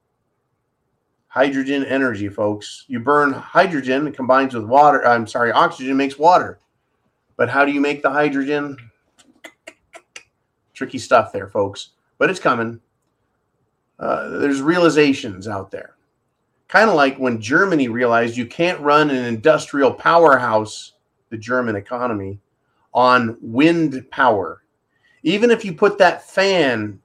Hydrogen 1.27 1.85
energy, 1.85 2.27
folks. 2.27 2.85
You 2.87 2.99
burn 2.99 3.31
hydrogen, 3.31 4.07
it 4.07 4.15
combines 4.15 4.55
with 4.55 4.65
water. 4.65 5.05
I'm 5.07 5.27
sorry, 5.27 5.51
oxygen 5.51 5.95
makes 5.95 6.17
water. 6.17 6.59
But 7.37 7.49
how 7.49 7.65
do 7.65 7.71
you 7.71 7.79
make 7.79 8.01
the 8.01 8.09
hydrogen? 8.09 8.77
Tricky 10.73 10.97
stuff 10.97 11.31
there, 11.31 11.47
folks. 11.47 11.89
But 12.17 12.29
it's 12.29 12.39
coming. 12.39 12.79
Uh, 13.99 14.39
there's 14.39 14.61
realizations 14.61 15.47
out 15.47 15.69
there. 15.69 15.95
Kind 16.67 16.89
of 16.89 16.95
like 16.95 17.17
when 17.17 17.39
Germany 17.39 17.89
realized 17.89 18.35
you 18.35 18.47
can't 18.47 18.79
run 18.79 19.11
an 19.11 19.23
industrial 19.25 19.93
powerhouse, 19.93 20.93
the 21.29 21.37
German 21.37 21.75
economy, 21.75 22.39
on 22.91 23.37
wind 23.39 24.09
power. 24.09 24.63
Even 25.21 25.51
if 25.51 25.63
you 25.63 25.73
put 25.73 25.99
that 25.99 26.27
fan 26.27 26.99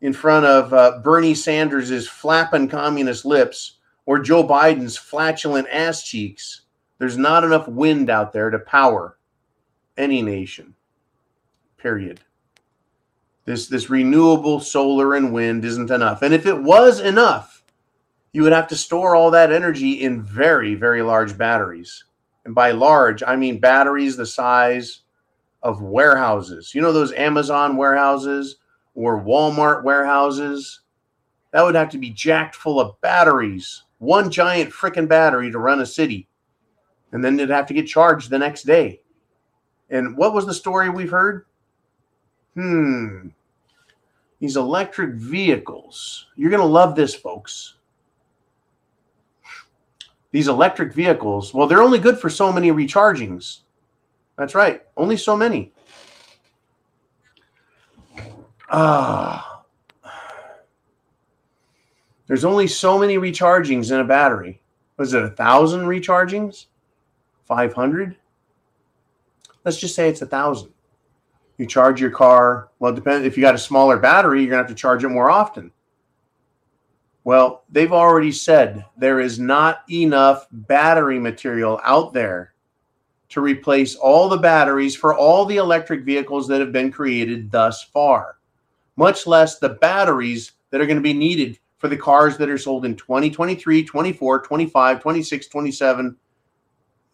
in 0.00 0.12
front 0.12 0.46
of 0.46 0.72
uh, 0.72 1.00
Bernie 1.02 1.34
Sanders' 1.34 2.08
flapping 2.08 2.68
communist 2.68 3.24
lips 3.24 3.78
or 4.06 4.18
Joe 4.18 4.46
Biden's 4.46 4.96
flatulent 4.96 5.68
ass 5.70 6.02
cheeks, 6.02 6.62
there's 6.98 7.16
not 7.16 7.44
enough 7.44 7.68
wind 7.68 8.10
out 8.10 8.32
there 8.32 8.50
to 8.50 8.58
power 8.58 9.18
any 9.96 10.22
nation. 10.22 10.74
Period. 11.76 12.20
This 13.44 13.66
this 13.66 13.88
renewable 13.88 14.60
solar 14.60 15.14
and 15.14 15.32
wind 15.32 15.64
isn't 15.64 15.90
enough. 15.90 16.22
And 16.22 16.34
if 16.34 16.44
it 16.44 16.60
was 16.60 17.00
enough, 17.00 17.62
you 18.32 18.42
would 18.42 18.52
have 18.52 18.68
to 18.68 18.76
store 18.76 19.16
all 19.16 19.30
that 19.30 19.52
energy 19.52 19.92
in 19.92 20.22
very 20.22 20.74
very 20.74 21.02
large 21.02 21.36
batteries. 21.38 22.04
And 22.44 22.54
by 22.54 22.72
large, 22.72 23.22
I 23.22 23.36
mean 23.36 23.58
batteries 23.58 24.16
the 24.16 24.26
size 24.26 25.00
of 25.62 25.82
warehouses. 25.82 26.74
You 26.74 26.82
know 26.82 26.92
those 26.92 27.12
Amazon 27.12 27.76
warehouses 27.76 28.56
or 28.98 29.22
Walmart 29.22 29.84
warehouses? 29.84 30.80
That 31.52 31.62
would 31.62 31.74
have 31.74 31.90
to 31.90 31.98
be 31.98 32.10
jacked 32.10 32.56
full 32.56 32.80
of 32.80 33.00
batteries. 33.00 33.84
One 33.98 34.30
giant 34.30 34.70
freaking 34.70 35.08
battery 35.08 35.50
to 35.50 35.58
run 35.58 35.80
a 35.80 35.86
city. 35.86 36.28
And 37.12 37.24
then 37.24 37.34
it'd 37.38 37.50
have 37.50 37.66
to 37.66 37.74
get 37.74 37.86
charged 37.86 38.28
the 38.28 38.38
next 38.38 38.64
day. 38.64 39.00
And 39.88 40.16
what 40.16 40.34
was 40.34 40.46
the 40.46 40.54
story 40.54 40.90
we've 40.90 41.10
heard? 41.10 41.46
Hmm. 42.54 43.28
These 44.40 44.56
electric 44.56 45.14
vehicles. 45.14 46.26
You're 46.36 46.50
going 46.50 46.60
to 46.60 46.66
love 46.66 46.94
this, 46.94 47.14
folks 47.14 47.74
these 50.30 50.48
electric 50.48 50.92
vehicles, 50.92 51.54
well, 51.54 51.66
they're 51.66 51.82
only 51.82 51.98
good 51.98 52.18
for 52.18 52.28
so 52.28 52.52
many 52.52 52.70
rechargings. 52.70 53.62
That's 54.36 54.54
right, 54.54 54.82
only 54.96 55.16
so 55.16 55.36
many. 55.36 55.72
Ah. 58.70 59.62
Uh, 60.04 60.10
there's 62.26 62.44
only 62.44 62.66
so 62.66 62.98
many 62.98 63.16
rechargings 63.16 63.90
in 63.90 64.00
a 64.00 64.04
battery. 64.04 64.60
Was 64.98 65.14
it 65.14 65.22
a 65.22 65.30
thousand 65.30 65.86
rechargings? 65.86 66.66
500? 67.46 68.16
Let's 69.64 69.78
just 69.78 69.94
say 69.94 70.08
it's 70.08 70.22
a 70.22 70.26
thousand. 70.26 70.70
You 71.56 71.66
charge 71.66 72.00
your 72.00 72.10
car. 72.10 72.68
Well, 72.78 72.92
it 72.92 72.96
depends. 72.96 73.26
If 73.26 73.36
you 73.36 73.42
got 73.42 73.54
a 73.54 73.58
smaller 73.58 73.96
battery, 73.96 74.40
you're 74.40 74.50
going 74.50 74.62
to 74.62 74.68
have 74.68 74.76
to 74.76 74.80
charge 74.80 75.02
it 75.04 75.08
more 75.08 75.30
often. 75.30 75.72
Well, 77.24 77.64
they've 77.68 77.92
already 77.92 78.32
said 78.32 78.84
there 78.96 79.20
is 79.20 79.38
not 79.38 79.82
enough 79.90 80.46
battery 80.50 81.18
material 81.18 81.80
out 81.84 82.12
there 82.12 82.54
to 83.30 83.40
replace 83.40 83.96
all 83.96 84.28
the 84.28 84.38
batteries 84.38 84.96
for 84.96 85.14
all 85.14 85.44
the 85.44 85.58
electric 85.58 86.04
vehicles 86.04 86.48
that 86.48 86.60
have 86.60 86.72
been 86.72 86.90
created 86.90 87.50
thus 87.50 87.82
far, 87.82 88.37
much 88.98 89.26
less 89.26 89.58
the 89.58 89.68
batteries 89.68 90.52
that 90.70 90.80
are 90.80 90.86
going 90.86 90.98
to 90.98 91.02
be 91.02 91.14
needed 91.14 91.58
for 91.78 91.88
the 91.88 91.96
cars 91.96 92.36
that 92.36 92.50
are 92.50 92.58
sold 92.58 92.84
in 92.84 92.96
2023, 92.96 93.84
24, 93.84 94.42
25, 94.42 95.00
26, 95.00 95.46
27, 95.46 96.16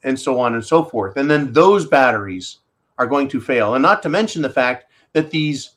and 0.03 0.18
so 0.18 0.41
on 0.41 0.55
and 0.55 0.64
so 0.64 0.82
forth. 0.82 1.16
And 1.16 1.30
then 1.30 1.53
those 1.53 1.87
batteries 1.87 2.61
are 2.99 3.07
going 3.07 3.28
to 3.28 3.41
fail. 3.41 3.74
And 3.74 3.82
not 3.82 4.03
to 4.03 4.09
mention 4.09 4.41
the 4.41 4.49
fact 4.49 4.87
that 5.12 5.30
these 5.30 5.76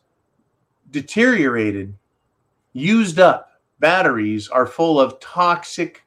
deteriorated, 0.91 1.93
used 2.73 3.19
up 3.19 3.51
batteries 3.79 4.47
are 4.47 4.65
full 4.65 4.99
of 4.99 5.19
toxic 5.19 6.03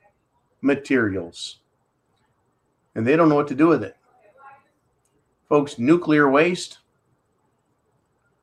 materials 0.62 1.58
and 2.94 3.06
they 3.06 3.16
don't 3.16 3.28
know 3.28 3.34
what 3.34 3.48
to 3.48 3.54
do 3.54 3.66
with 3.66 3.82
it. 3.82 3.96
Folks, 5.48 5.78
nuclear 5.78 6.30
waste, 6.30 6.78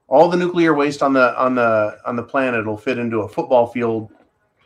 all 0.07 0.29
the 0.29 0.37
nuclear 0.37 0.73
waste 0.73 1.03
on 1.03 1.13
the 1.13 1.37
on 1.37 1.55
the 1.55 1.97
on 2.05 2.15
the 2.15 2.23
planet 2.23 2.65
will 2.65 2.77
fit 2.77 2.97
into 2.97 3.21
a 3.21 3.29
football 3.29 3.67
field 3.67 4.11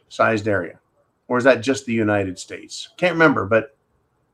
sized 0.09 0.47
area. 0.47 0.79
Or 1.27 1.37
is 1.37 1.43
that 1.45 1.61
just 1.61 1.85
the 1.85 1.93
United 1.93 2.37
States? 2.37 2.89
Can't 2.97 3.13
remember, 3.13 3.45
but 3.45 3.75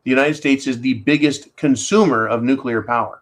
the 0.03 0.09
United 0.09 0.35
States 0.35 0.65
is 0.65 0.81
the 0.81 0.95
biggest 0.95 1.55
consumer 1.55 2.27
of 2.27 2.43
nuclear 2.43 2.81
power 2.81 3.21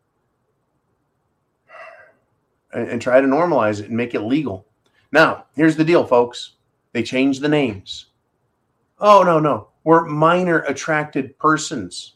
and, 2.73 2.87
and 2.89 3.01
try 3.01 3.21
to 3.21 3.27
normalize 3.27 3.79
it 3.79 3.87
and 3.87 3.97
make 3.97 4.15
it 4.15 4.21
legal. 4.21 4.65
Now, 5.11 5.45
here's 5.55 5.75
the 5.75 5.85
deal, 5.85 6.05
folks. 6.05 6.53
They 6.91 7.03
changed 7.03 7.41
the 7.41 7.49
names. 7.49 8.07
Oh, 8.99 9.23
no, 9.23 9.39
no. 9.39 9.69
We're 9.83 10.05
minor 10.05 10.59
attracted 10.61 11.37
persons. 11.37 12.15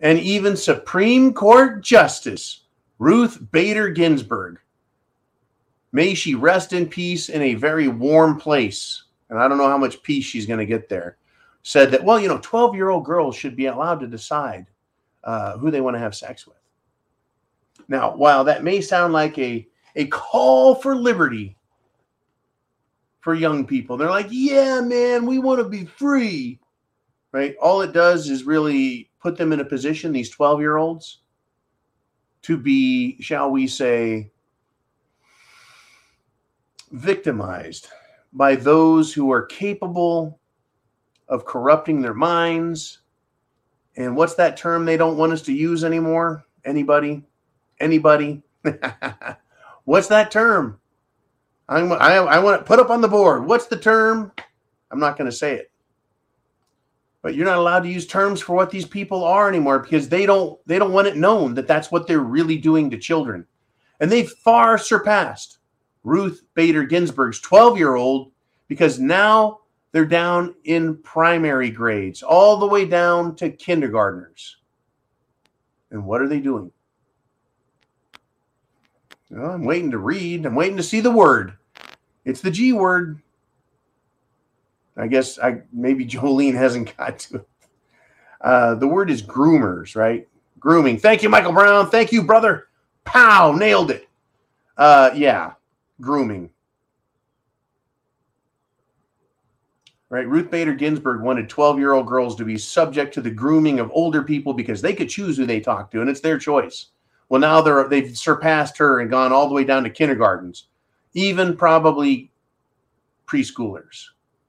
And 0.00 0.18
even 0.18 0.56
Supreme 0.56 1.32
Court 1.32 1.82
Justice 1.82 2.62
Ruth 2.98 3.50
Bader 3.50 3.88
Ginsburg, 3.88 4.60
may 5.92 6.14
she 6.14 6.34
rest 6.34 6.72
in 6.72 6.88
peace 6.88 7.28
in 7.28 7.42
a 7.42 7.54
very 7.54 7.88
warm 7.88 8.38
place. 8.38 9.04
And 9.28 9.38
I 9.38 9.48
don't 9.48 9.58
know 9.58 9.68
how 9.68 9.78
much 9.78 10.02
peace 10.02 10.24
she's 10.24 10.46
going 10.46 10.58
to 10.58 10.66
get 10.66 10.88
there. 10.88 11.16
Said 11.62 11.90
that, 11.90 12.04
well, 12.04 12.18
you 12.18 12.28
know, 12.28 12.40
12 12.42 12.74
year 12.74 12.88
old 12.88 13.04
girls 13.04 13.36
should 13.36 13.56
be 13.56 13.66
allowed 13.66 14.00
to 14.00 14.06
decide 14.06 14.66
uh, 15.24 15.58
who 15.58 15.70
they 15.70 15.80
want 15.80 15.94
to 15.94 16.00
have 16.00 16.14
sex 16.14 16.46
with. 16.46 16.56
Now, 17.88 18.14
while 18.14 18.44
that 18.44 18.64
may 18.64 18.80
sound 18.80 19.12
like 19.12 19.38
a, 19.38 19.66
a 19.96 20.06
call 20.06 20.74
for 20.74 20.94
liberty 20.94 21.56
for 23.20 23.34
young 23.34 23.66
people, 23.66 23.96
they're 23.96 24.08
like, 24.08 24.28
yeah, 24.30 24.80
man, 24.80 25.26
we 25.26 25.38
want 25.38 25.60
to 25.60 25.68
be 25.68 25.84
free, 25.84 26.60
right? 27.32 27.54
All 27.60 27.82
it 27.82 27.92
does 27.92 28.30
is 28.30 28.44
really 28.44 29.10
put 29.20 29.36
them 29.36 29.52
in 29.52 29.60
a 29.60 29.64
position, 29.64 30.12
these 30.12 30.30
12 30.30 30.60
year 30.60 30.76
olds, 30.76 31.18
to 32.42 32.56
be, 32.56 33.20
shall 33.20 33.50
we 33.50 33.66
say, 33.66 34.30
victimized 36.90 37.88
by 38.32 38.56
those 38.56 39.12
who 39.12 39.30
are 39.32 39.46
capable 39.46 40.40
of 41.28 41.44
corrupting 41.44 42.00
their 42.00 42.14
minds. 42.14 43.00
And 43.96 44.16
what's 44.16 44.34
that 44.34 44.56
term 44.56 44.84
they 44.84 44.96
don't 44.96 45.16
want 45.16 45.32
us 45.32 45.42
to 45.42 45.52
use 45.52 45.84
anymore? 45.84 46.44
Anybody? 46.64 47.24
Anybody? 47.78 48.42
What's 49.84 50.08
that 50.08 50.30
term? 50.30 50.78
I'm, 51.68 51.92
I, 51.92 52.16
I 52.16 52.38
want 52.40 52.60
to 52.60 52.64
put 52.64 52.78
up 52.78 52.90
on 52.90 53.00
the 53.00 53.08
board. 53.08 53.46
What's 53.46 53.66
the 53.66 53.78
term? 53.78 54.32
I'm 54.90 54.98
not 54.98 55.16
going 55.16 55.30
to 55.30 55.36
say 55.36 55.54
it. 55.54 55.70
But 57.22 57.34
you're 57.34 57.46
not 57.46 57.58
allowed 57.58 57.80
to 57.80 57.88
use 57.88 58.06
terms 58.06 58.40
for 58.40 58.54
what 58.54 58.70
these 58.70 58.86
people 58.86 59.24
are 59.24 59.48
anymore 59.48 59.78
because 59.78 60.08
they 60.08 60.26
don't 60.26 60.58
they 60.66 60.78
don't 60.78 60.92
want 60.92 61.06
it 61.06 61.16
known 61.16 61.54
that 61.54 61.66
that's 61.66 61.90
what 61.90 62.06
they're 62.06 62.20
really 62.20 62.56
doing 62.56 62.90
to 62.90 62.98
children. 62.98 63.46
And 64.00 64.10
they've 64.10 64.30
far 64.30 64.78
surpassed 64.78 65.58
Ruth 66.04 66.42
Bader 66.54 66.84
Ginsburg's 66.84 67.40
12 67.40 67.78
year 67.78 67.94
old 67.94 68.32
because 68.68 68.98
now 68.98 69.60
they're 69.92 70.06
down 70.06 70.54
in 70.64 70.96
primary 70.98 71.70
grades, 71.70 72.22
all 72.22 72.56
the 72.58 72.66
way 72.66 72.84
down 72.84 73.34
to 73.36 73.50
kindergartners. 73.50 74.56
And 75.90 76.04
what 76.04 76.22
are 76.22 76.28
they 76.28 76.40
doing? 76.40 76.70
Well, 79.30 79.50
I'm 79.50 79.64
waiting 79.64 79.90
to 79.90 79.98
read. 79.98 80.46
I'm 80.46 80.54
waiting 80.54 80.76
to 80.76 80.82
see 80.82 81.00
the 81.00 81.10
word. 81.10 81.54
It's 82.24 82.40
the 82.40 82.50
G 82.50 82.72
word. 82.72 83.20
I 84.96 85.06
guess 85.06 85.38
I 85.38 85.62
maybe 85.72 86.06
Jolene 86.06 86.54
hasn't 86.54 86.96
got 86.96 87.18
to 87.20 87.36
it. 87.36 87.48
Uh, 88.40 88.74
the 88.74 88.88
word 88.88 89.10
is 89.10 89.22
groomers, 89.22 89.96
right? 89.96 90.26
Grooming. 90.58 90.98
Thank 90.98 91.22
you, 91.22 91.28
Michael 91.28 91.52
Brown. 91.52 91.90
Thank 91.90 92.12
you, 92.12 92.22
brother. 92.22 92.68
Pow, 93.04 93.52
nailed 93.52 93.90
it. 93.90 94.08
Uh, 94.76 95.10
yeah, 95.14 95.52
grooming. 96.00 96.50
Right. 100.08 100.26
Ruth 100.26 100.50
Bader 100.50 100.74
Ginsburg 100.74 101.22
wanted 101.22 101.48
12 101.48 101.78
year 101.78 101.92
old 101.92 102.08
girls 102.08 102.34
to 102.36 102.44
be 102.44 102.58
subject 102.58 103.14
to 103.14 103.20
the 103.20 103.30
grooming 103.30 103.78
of 103.78 103.92
older 103.94 104.22
people 104.22 104.52
because 104.52 104.82
they 104.82 104.92
could 104.92 105.08
choose 105.08 105.36
who 105.36 105.46
they 105.46 105.60
talk 105.60 105.90
to, 105.92 106.00
and 106.00 106.10
it's 106.10 106.20
their 106.20 106.36
choice. 106.36 106.86
Well, 107.28 107.40
now 107.40 107.60
they're 107.60 107.88
they've 107.88 108.16
surpassed 108.16 108.76
her 108.78 109.00
and 109.00 109.08
gone 109.08 109.32
all 109.32 109.48
the 109.48 109.54
way 109.54 109.62
down 109.62 109.84
to 109.84 109.90
kindergartens, 109.90 110.66
even 111.14 111.56
probably 111.56 112.32
preschoolers. 113.24 114.06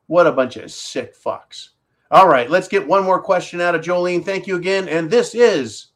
What 0.08 0.26
a 0.26 0.32
bunch 0.32 0.58
of 0.58 0.72
sick 0.72 1.16
fucks. 1.16 1.70
All 2.10 2.28
right, 2.28 2.50
let's 2.50 2.68
get 2.68 2.86
one 2.86 3.04
more 3.04 3.22
question 3.22 3.62
out 3.62 3.76
of 3.76 3.82
Jolene. 3.82 4.26
Thank 4.26 4.48
you 4.48 4.56
again. 4.56 4.90
And 4.90 5.10
this 5.10 5.36
is 5.36 5.88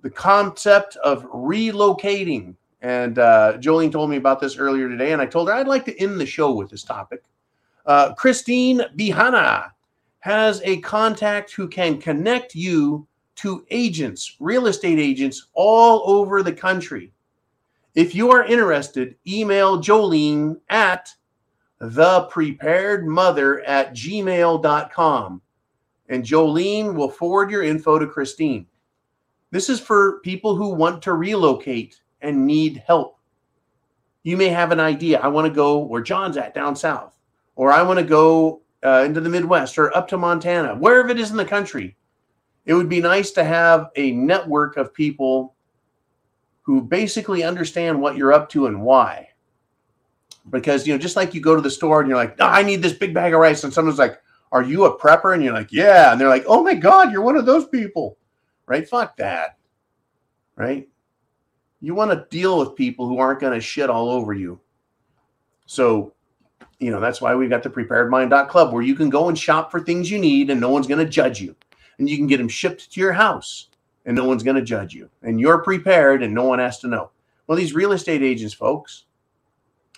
the 0.00 0.10
concept 0.10 0.96
of 0.96 1.30
relocating. 1.30 2.56
And 2.82 3.18
uh, 3.18 3.58
Jolene 3.58 3.92
told 3.92 4.10
me 4.10 4.16
about 4.16 4.40
this 4.40 4.56
earlier 4.56 4.88
today, 4.88 5.12
and 5.12 5.20
I 5.20 5.26
told 5.26 5.48
her 5.48 5.54
I'd 5.54 5.68
like 5.68 5.84
to 5.86 6.00
end 6.00 6.18
the 6.18 6.26
show 6.26 6.52
with 6.52 6.70
this 6.70 6.82
topic. 6.82 7.22
Uh, 7.86 8.14
Christine 8.14 8.82
Bihana 8.96 9.72
has 10.20 10.62
a 10.64 10.80
contact 10.80 11.52
who 11.52 11.68
can 11.68 12.00
connect 12.00 12.54
you 12.54 13.06
to 13.36 13.64
agents, 13.70 14.36
real 14.38 14.66
estate 14.66 14.98
agents 14.98 15.48
all 15.54 16.02
over 16.04 16.42
the 16.42 16.52
country. 16.52 17.12
If 17.94 18.14
you 18.14 18.30
are 18.30 18.44
interested, 18.44 19.16
email 19.26 19.80
Jolene 19.80 20.60
at 20.68 21.10
thepreparedmother 21.80 23.62
at 23.66 23.94
gmail.com 23.94 25.42
and 26.10 26.24
Jolene 26.24 26.94
will 26.94 27.08
forward 27.08 27.50
your 27.50 27.62
info 27.62 27.98
to 27.98 28.06
Christine. 28.06 28.66
This 29.52 29.70
is 29.70 29.80
for 29.80 30.20
people 30.20 30.54
who 30.54 30.74
want 30.74 31.02
to 31.02 31.14
relocate 31.14 32.00
and 32.22 32.46
need 32.46 32.82
help. 32.86 33.18
You 34.22 34.36
may 34.36 34.48
have 34.48 34.72
an 34.72 34.80
idea. 34.80 35.20
I 35.20 35.28
want 35.28 35.46
to 35.46 35.52
go 35.52 35.78
where 35.78 36.02
John's 36.02 36.36
at 36.36 36.54
down 36.54 36.76
south, 36.76 37.18
or 37.56 37.72
I 37.72 37.82
want 37.82 37.98
to 37.98 38.04
go 38.04 38.62
uh, 38.84 39.04
into 39.06 39.20
the 39.20 39.28
Midwest 39.28 39.78
or 39.78 39.96
up 39.96 40.08
to 40.08 40.18
Montana, 40.18 40.74
wherever 40.76 41.08
it 41.08 41.18
is 41.18 41.30
in 41.30 41.36
the 41.36 41.44
country 41.44 41.96
it 42.66 42.74
would 42.74 42.88
be 42.88 43.00
nice 43.00 43.30
to 43.32 43.44
have 43.44 43.90
a 43.96 44.12
network 44.12 44.76
of 44.76 44.94
people 44.94 45.54
who 46.62 46.82
basically 46.82 47.42
understand 47.42 48.00
what 48.00 48.16
you're 48.16 48.32
up 48.32 48.48
to 48.50 48.66
and 48.66 48.82
why. 48.82 49.28
Because, 50.50 50.86
you 50.86 50.94
know, 50.94 50.98
just 50.98 51.16
like 51.16 51.34
you 51.34 51.40
go 51.40 51.56
to 51.56 51.62
the 51.62 51.70
store 51.70 52.00
and 52.00 52.08
you're 52.08 52.18
like, 52.18 52.36
oh, 52.38 52.46
I 52.46 52.62
need 52.62 52.82
this 52.82 52.92
big 52.92 53.14
bag 53.14 53.34
of 53.34 53.40
rice. 53.40 53.64
And 53.64 53.72
someone's 53.72 53.98
like, 53.98 54.20
Are 54.52 54.62
you 54.62 54.84
a 54.84 54.98
prepper? 54.98 55.34
And 55.34 55.42
you're 55.42 55.52
like, 55.52 55.72
Yeah. 55.72 56.12
And 56.12 56.20
they're 56.20 56.28
like, 56.28 56.44
Oh 56.46 56.62
my 56.62 56.74
God, 56.74 57.12
you're 57.12 57.22
one 57.22 57.36
of 57.36 57.46
those 57.46 57.66
people. 57.66 58.16
Right? 58.66 58.88
Fuck 58.88 59.16
that. 59.16 59.58
Right? 60.56 60.88
You 61.80 61.94
want 61.94 62.10
to 62.10 62.26
deal 62.30 62.58
with 62.58 62.76
people 62.76 63.08
who 63.08 63.18
aren't 63.18 63.40
going 63.40 63.54
to 63.54 63.60
shit 63.60 63.90
all 63.90 64.10
over 64.10 64.34
you. 64.34 64.60
So, 65.66 66.12
you 66.78 66.90
know, 66.90 67.00
that's 67.00 67.20
why 67.20 67.34
we've 67.34 67.50
got 67.50 67.62
the 67.62 67.70
preparedmind.club 67.70 68.72
where 68.72 68.82
you 68.82 68.94
can 68.94 69.08
go 69.08 69.28
and 69.28 69.38
shop 69.38 69.70
for 69.70 69.80
things 69.80 70.10
you 70.10 70.18
need 70.18 70.50
and 70.50 70.60
no 70.60 70.70
one's 70.70 70.86
going 70.86 71.04
to 71.04 71.10
judge 71.10 71.40
you 71.40 71.54
and 71.98 72.08
you 72.08 72.16
can 72.16 72.26
get 72.26 72.38
them 72.38 72.48
shipped 72.48 72.90
to 72.92 73.00
your 73.00 73.12
house 73.12 73.68
and 74.04 74.16
no 74.16 74.24
one's 74.24 74.42
going 74.42 74.56
to 74.56 74.62
judge 74.62 74.94
you 74.94 75.08
and 75.22 75.40
you're 75.40 75.62
prepared 75.62 76.22
and 76.22 76.34
no 76.34 76.44
one 76.44 76.58
has 76.58 76.78
to 76.80 76.88
know. 76.88 77.10
Well, 77.46 77.56
these 77.56 77.74
real 77.74 77.92
estate 77.92 78.22
agents, 78.22 78.54
folks, 78.54 79.04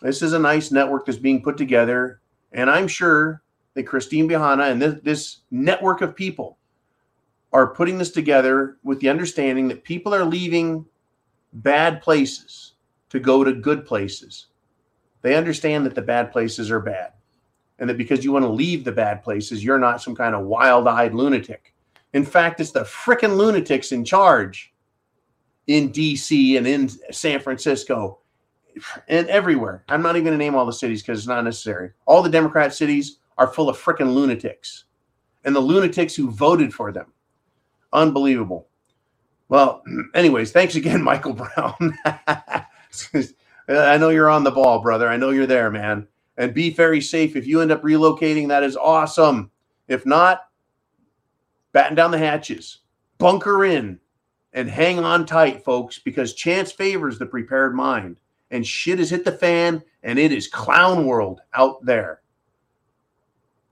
this 0.02 0.22
is 0.22 0.32
a 0.32 0.38
nice 0.38 0.70
network 0.70 1.06
that's 1.06 1.18
being 1.18 1.42
put 1.42 1.56
together. 1.56 2.20
And 2.52 2.68
I'm 2.68 2.88
sure 2.88 3.42
that 3.74 3.84
Christine 3.84 4.28
Bihana 4.28 4.70
and 4.70 4.82
this, 4.82 5.00
this 5.02 5.36
network 5.50 6.00
of 6.00 6.16
people 6.16 6.58
are 7.52 7.74
putting 7.74 7.98
this 7.98 8.10
together 8.10 8.78
with 8.82 9.00
the 9.00 9.08
understanding 9.08 9.68
that 9.68 9.84
people 9.84 10.14
are 10.14 10.24
leaving 10.24 10.84
bad 11.52 12.02
places 12.02 12.74
to 13.10 13.20
go 13.20 13.44
to 13.44 13.52
good 13.52 13.84
places. 13.84 14.46
They 15.22 15.36
understand 15.36 15.86
that 15.86 15.94
the 15.94 16.02
bad 16.02 16.32
places 16.32 16.70
are 16.70 16.80
bad. 16.80 17.12
And 17.78 17.88
that 17.88 17.98
because 17.98 18.24
you 18.24 18.32
want 18.32 18.44
to 18.44 18.50
leave 18.50 18.84
the 18.84 18.92
bad 18.92 19.22
places, 19.22 19.64
you're 19.64 19.78
not 19.78 20.02
some 20.02 20.14
kind 20.14 20.34
of 20.34 20.46
wild 20.46 20.86
eyed 20.86 21.14
lunatic. 21.14 21.74
In 22.12 22.24
fact, 22.24 22.60
it's 22.60 22.70
the 22.70 22.80
freaking 22.80 23.36
lunatics 23.36 23.92
in 23.92 24.04
charge 24.04 24.72
in 25.66 25.90
DC 25.92 26.56
and 26.58 26.66
in 26.66 26.88
San 27.10 27.40
Francisco 27.40 28.18
and 29.08 29.28
everywhere. 29.28 29.84
I'm 29.88 30.02
not 30.02 30.16
even 30.16 30.24
going 30.24 30.38
to 30.38 30.44
name 30.44 30.54
all 30.54 30.66
the 30.66 30.72
cities 30.72 31.02
because 31.02 31.18
it's 31.18 31.28
not 31.28 31.44
necessary. 31.44 31.90
All 32.06 32.22
the 32.22 32.28
Democrat 32.28 32.74
cities 32.74 33.18
are 33.38 33.46
full 33.46 33.68
of 33.68 33.78
freaking 33.78 34.14
lunatics 34.14 34.84
and 35.44 35.54
the 35.54 35.60
lunatics 35.60 36.14
who 36.14 36.30
voted 36.30 36.72
for 36.72 36.92
them. 36.92 37.12
Unbelievable. 37.92 38.68
Well, 39.52 39.84
anyways, 40.14 40.50
thanks 40.50 40.76
again, 40.76 41.02
Michael 41.10 41.34
Brown. 41.34 41.98
I 43.68 43.98
know 43.98 44.08
you're 44.08 44.30
on 44.30 44.44
the 44.44 44.50
ball, 44.50 44.80
brother. 44.80 45.08
I 45.08 45.18
know 45.18 45.28
you're 45.28 45.46
there, 45.46 45.70
man. 45.70 46.08
And 46.38 46.54
be 46.54 46.70
very 46.70 47.02
safe. 47.02 47.36
If 47.36 47.46
you 47.46 47.60
end 47.60 47.70
up 47.70 47.82
relocating, 47.82 48.48
that 48.48 48.62
is 48.62 48.78
awesome. 48.78 49.50
If 49.88 50.06
not, 50.06 50.48
batten 51.72 51.94
down 51.94 52.12
the 52.12 52.18
hatches, 52.18 52.78
bunker 53.18 53.66
in, 53.66 54.00
and 54.54 54.70
hang 54.70 54.98
on 54.98 55.26
tight, 55.26 55.62
folks, 55.62 55.98
because 55.98 56.32
chance 56.32 56.72
favors 56.72 57.18
the 57.18 57.26
prepared 57.26 57.74
mind. 57.74 58.18
And 58.50 58.66
shit 58.66 59.00
has 59.00 59.10
hit 59.10 59.26
the 59.26 59.32
fan, 59.32 59.82
and 60.02 60.18
it 60.18 60.32
is 60.32 60.48
clown 60.48 61.06
world 61.06 61.42
out 61.52 61.84
there. 61.84 62.22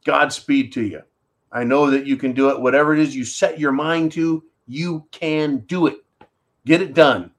Godspeed 0.05 0.73
to 0.75 0.83
you. 0.83 1.03
I 1.51 1.65
know 1.65 1.91
that 1.91 2.07
you 2.07 2.19
can 2.19 2.33
do 2.33 2.51
it. 2.51 2.61
Whatever 2.61 2.93
it 2.93 3.01
is 3.01 3.17
you 3.17 3.25
set 3.25 3.59
your 3.59 3.73
mind 3.73 4.13
to, 4.13 4.45
you 4.71 5.05
can 5.11 5.59
do 5.67 5.89
it. 5.89 5.99
Get 6.65 6.81
it 6.81 6.95
done. 6.95 7.33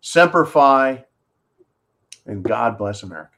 Semper 0.00 0.44
Fi, 0.44 1.04
and 2.26 2.42
God 2.42 2.76
bless 2.76 3.04
America. 3.04 3.31